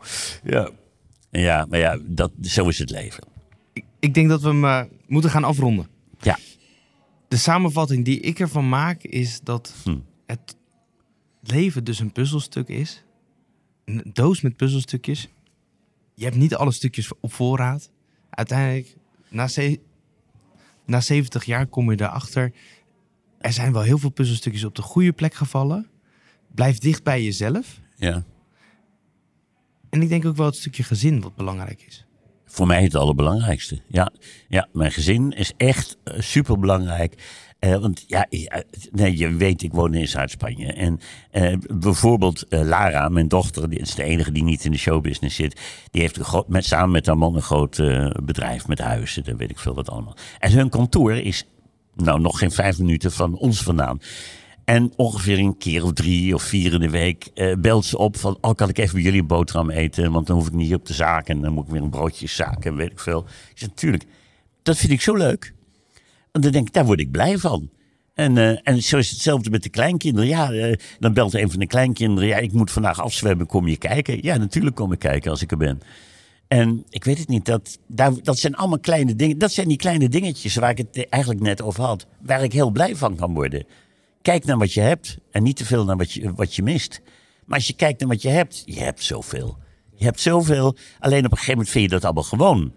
Ja, 0.45 0.71
ja 1.31 1.67
maar 1.69 1.79
ja, 1.79 1.99
dat, 2.03 2.31
zo 2.43 2.69
is 2.69 2.79
het 2.79 2.91
leven. 2.91 3.25
Ik, 3.73 3.85
ik 4.01 4.15
denk 4.15 4.29
dat 4.29 4.43
we 4.43 4.49
hem 4.49 4.65
eh, 4.65 4.83
moeten 5.07 5.31
gaan 5.31 5.45
afronden. 5.45 5.87
Ja. 6.21 6.39
De 7.29 7.37
samenvatting 7.37 8.05
die 8.05 8.21
ik 8.21 8.41
ervan 8.41 8.69
maak 8.69 9.03
is 9.03 9.41
dat 9.43 9.75
Hm. 9.85 9.97
het 10.27 10.57
leven 11.43 11.85
dus 11.85 11.99
een 11.99 12.13
puzzelstuk 12.13 12.69
is. 12.69 13.05
een 13.85 14.03
doos 14.13 14.41
met 14.41 14.57
puzzelstukjes. 14.57 15.29
Je 16.15 16.25
hebt 16.25 16.37
niet 16.37 16.55
alle 16.55 16.73
stukjes 16.73 17.13
op 17.21 17.33
voorraad. 17.33 17.91
Uiteindelijk, 18.31 18.97
na, 19.29 19.49
ze- 19.49 19.81
na 20.87 21.01
70 21.01 21.45
jaar 21.45 21.67
kom 21.67 21.91
je 21.91 22.01
erachter. 22.01 22.53
Er 23.39 23.53
zijn 23.53 23.73
wel 23.73 23.83
heel 23.83 23.99
veel 23.99 24.11
puzzelstukjes 24.11 24.65
op 24.65 24.75
de 24.75 24.83
goede 24.83 25.13
plek 25.13 25.35
gevallen. 25.35 25.89
Blijf 26.55 26.79
dicht 26.79 27.03
bij 27.03 27.23
jezelf. 27.23 27.81
Ja. 27.97 28.25
En 29.91 30.03
ik 30.03 30.09
denk 30.09 30.25
ook 30.25 30.37
wel 30.37 30.47
het 30.47 30.57
stukje 30.57 30.83
gezin 30.83 31.21
wat 31.21 31.35
belangrijk 31.37 31.83
is. 31.83 32.07
Voor 32.45 32.67
mij 32.67 32.83
het 32.83 32.95
allerbelangrijkste. 32.95 33.81
Ja, 33.89 34.13
ja 34.49 34.69
mijn 34.73 34.93
gezin 34.93 35.31
is 35.33 35.53
echt 35.57 35.97
uh, 36.05 36.21
super 36.21 36.59
belangrijk. 37.65 37.81
want 37.81 38.05
ja, 38.07 38.27
uh, 38.31 38.63
nee, 38.91 39.17
je 39.17 39.35
weet, 39.35 39.63
ik 39.63 39.73
woon 39.73 39.95
in 39.95 40.09
Zuid-Spanje. 40.09 40.73
En 40.73 41.01
uh, 41.33 41.57
bijvoorbeeld 41.75 42.47
Lara, 42.49 43.09
mijn 43.09 43.29
dochter, 43.29 43.71
die 43.71 43.79
is 43.79 43.95
de 43.95 44.03
enige 44.03 44.33
die 44.33 44.45
niet 44.45 44.65
in 44.65 44.71
de 44.71 44.79
showbusiness 44.79 45.37
zit. 45.37 45.61
Die 45.91 46.01
heeft 46.01 46.19
met, 46.47 46.65
samen 46.65 46.91
met 46.91 47.07
haar 47.07 47.19
man 47.19 47.35
een 47.35 47.43
groot 47.43 47.79
eh, 47.79 48.11
bedrijf 48.23 48.69
met 48.69 48.79
huizen. 48.79 49.25
Dan 49.25 49.37
weet 49.37 49.51
ik 49.51 49.59
veel 49.59 49.75
wat 49.75 49.91
allemaal. 49.91 50.17
En 50.39 50.53
hun 50.53 50.69
kantoor 50.69 51.13
is 51.13 51.47
nou 51.95 52.21
nog 52.21 52.39
geen 52.39 52.51
vijf 52.51 52.79
minuten 52.79 53.13
van 53.13 53.37
ons 53.37 53.63
vandaan. 53.63 54.01
En 54.65 54.93
ongeveer 54.97 55.39
een 55.39 55.59
keer 55.59 55.85
of 55.85 55.93
drie 55.93 56.35
of 56.35 56.43
vier 56.43 56.73
in 56.73 56.81
de 56.81 56.91
week 56.91 57.31
belt 57.59 57.85
ze 57.85 57.99
op 57.99 58.17
van... 58.17 58.39
oh, 58.41 58.55
kan 58.55 58.69
ik 58.69 58.79
even 58.79 58.95
bij 58.95 59.03
jullie 59.03 59.21
een 59.21 59.27
boterham 59.27 59.71
eten? 59.71 60.13
Want 60.13 60.27
dan 60.27 60.37
hoef 60.37 60.47
ik 60.47 60.53
niet 60.53 60.75
op 60.75 60.87
de 60.87 60.93
zaak 60.93 61.29
en 61.29 61.41
dan 61.41 61.53
moet 61.53 61.65
ik 61.65 61.71
weer 61.71 61.83
een 61.83 61.91
broodje 61.91 62.27
zaken 62.27 62.71
en 62.71 62.77
weet 62.77 62.91
ik 62.91 63.01
veel. 63.01 63.25
Ik 63.51 63.59
zeg, 63.59 63.69
natuurlijk, 63.69 64.05
dat 64.63 64.77
vind 64.77 64.93
ik 64.93 65.01
zo 65.01 65.15
leuk. 65.15 65.55
En 66.35 66.41
dan 66.41 66.53
denk 66.53 66.67
ik, 66.67 66.73
daar 66.73 66.85
word 66.85 67.01
ik 67.01 67.11
blij 67.11 67.39
van. 67.39 67.71
En, 68.15 68.37
uh, 68.37 68.59
en 68.63 68.83
zo 68.83 68.99
is 68.99 69.11
hetzelfde 69.11 69.51
met 69.51 69.63
de 69.63 69.69
kleinkinderen. 69.69 70.29
Ja, 70.29 70.53
uh, 70.53 70.77
dan 70.99 71.13
belt 71.13 71.35
een 71.35 71.51
van 71.51 71.61
de 71.61 71.67
kleinkinderen... 71.67 72.29
ja, 72.29 72.37
ik 72.37 72.53
moet 72.53 72.71
vandaag 72.71 73.01
afzwemmen, 73.01 73.47
kom 73.47 73.69
je 73.69 73.77
kijken? 73.77 74.19
Ja, 74.23 74.37
natuurlijk 74.37 74.77
kom 74.77 74.93
ik 74.93 74.99
kijken 74.99 75.31
als 75.31 75.43
ik 75.43 75.51
er 75.51 75.57
ben. 75.57 75.81
En 76.49 76.85
ik 76.91 77.05
weet 77.05 77.19
het 77.19 77.29
niet, 77.29 77.45
dat, 77.45 77.79
daar, 77.87 78.13
dat 78.23 78.39
zijn 78.39 78.55
allemaal 78.55 78.79
kleine 78.79 79.17
dingen. 79.17 79.39
Dat 79.39 79.53
zijn 79.53 79.69
die 79.69 79.77
kleine 79.77 80.09
dingetjes 80.09 80.55
waar 80.55 80.71
ik 80.71 80.79
het 80.79 81.09
eigenlijk 81.09 81.43
net 81.43 81.63
over 81.63 81.83
had. 81.85 82.07
Waar 82.23 82.43
ik 82.43 82.53
heel 82.53 82.71
blij 82.71 82.97
van 82.97 83.17
kan 83.17 83.35
worden. 83.35 83.67
Kijk 84.23 84.45
naar 84.45 84.59
wat 84.59 84.73
je 84.73 84.81
hebt 84.81 85.19
en 85.31 85.43
niet 85.43 85.57
te 85.57 85.65
veel 85.65 85.85
naar 85.85 85.97
wat 85.97 86.13
je, 86.13 86.33
wat 86.35 86.55
je 86.55 86.63
mist. 86.63 87.01
Maar 87.45 87.57
als 87.57 87.67
je 87.67 87.75
kijkt 87.75 88.01
naar 88.01 88.09
wat 88.09 88.23
je 88.23 88.29
hebt, 88.29 88.63
je 88.65 88.81
hebt 88.81 89.03
zoveel. 89.03 89.59
Je 89.95 90.05
hebt 90.05 90.21
zoveel, 90.21 90.77
alleen 90.99 91.25
op 91.25 91.31
een 91.31 91.39
gegeven 91.39 91.53
moment 91.53 91.71
vind 91.71 91.85
je 91.85 91.91
dat 91.91 92.05
allemaal 92.05 92.23
gewoon. 92.23 92.73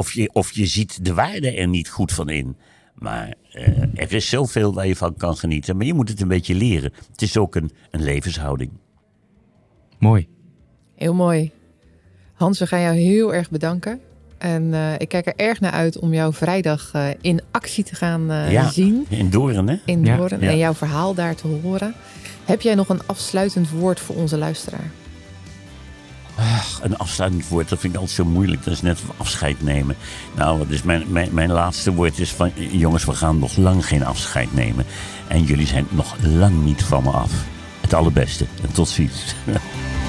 Of 0.00 0.12
je, 0.12 0.30
of 0.32 0.52
je 0.52 0.66
ziet 0.66 1.04
de 1.04 1.14
waarde 1.14 1.50
er 1.50 1.68
niet 1.68 1.88
goed 1.88 2.12
van 2.12 2.28
in. 2.28 2.56
Maar 2.94 3.34
uh, 3.52 3.66
er 3.94 4.12
is 4.12 4.28
zoveel 4.28 4.74
waar 4.74 4.86
je 4.86 4.96
van 4.96 5.16
kan 5.16 5.36
genieten. 5.36 5.76
Maar 5.76 5.86
je 5.86 5.94
moet 5.94 6.08
het 6.08 6.20
een 6.20 6.28
beetje 6.28 6.54
leren. 6.54 6.92
Het 7.10 7.22
is 7.22 7.36
ook 7.36 7.54
een, 7.54 7.70
een 7.90 8.02
levenshouding. 8.02 8.70
Mooi. 9.98 10.28
Heel 10.94 11.14
mooi. 11.14 11.50
Hans, 12.34 12.58
we 12.58 12.66
gaan 12.66 12.80
jou 12.80 12.96
heel 12.96 13.34
erg 13.34 13.50
bedanken. 13.50 14.00
En 14.38 14.62
uh, 14.62 14.94
ik 14.98 15.08
kijk 15.08 15.26
er 15.26 15.36
erg 15.36 15.60
naar 15.60 15.72
uit 15.72 15.98
om 15.98 16.14
jou 16.14 16.34
vrijdag 16.34 16.92
uh, 16.96 17.08
in 17.20 17.40
actie 17.50 17.84
te 17.84 17.94
gaan 17.94 18.30
uh, 18.30 18.52
ja, 18.52 18.70
zien. 18.70 19.06
In 19.08 19.30
Doorn, 19.30 19.68
hè? 19.68 19.76
In. 19.84 20.04
Ja. 20.04 20.28
En 20.28 20.58
jouw 20.58 20.74
verhaal 20.74 21.14
daar 21.14 21.34
te 21.34 21.46
horen. 21.46 21.94
Heb 22.44 22.60
jij 22.60 22.74
nog 22.74 22.88
een 22.88 23.06
afsluitend 23.06 23.70
woord 23.70 24.00
voor 24.00 24.16
onze 24.16 24.38
luisteraar? 24.38 24.90
Een 26.82 26.98
afsluitend 26.98 27.48
woord, 27.48 27.68
dat 27.68 27.78
vind 27.78 27.92
ik 27.94 28.00
altijd 28.00 28.16
zo 28.16 28.24
moeilijk. 28.24 28.64
Dat 28.64 28.74
is 28.74 28.82
net 28.82 28.98
afscheid 29.16 29.62
nemen. 29.62 29.96
Nou, 30.36 30.66
dus 30.68 30.82
mijn, 30.82 31.04
mijn, 31.08 31.28
mijn 31.32 31.50
laatste 31.52 31.92
woord 31.92 32.18
is 32.18 32.32
van... 32.32 32.52
jongens, 32.70 33.04
we 33.04 33.14
gaan 33.14 33.38
nog 33.38 33.56
lang 33.56 33.86
geen 33.86 34.04
afscheid 34.04 34.54
nemen. 34.54 34.86
En 35.26 35.44
jullie 35.44 35.66
zijn 35.66 35.86
nog 35.90 36.16
lang 36.22 36.64
niet 36.64 36.82
van 36.82 37.02
me 37.02 37.10
af. 37.10 37.32
Het 37.80 37.94
allerbeste 37.94 38.46
en 38.62 38.72
tot 38.72 38.88
ziens. 38.88 39.34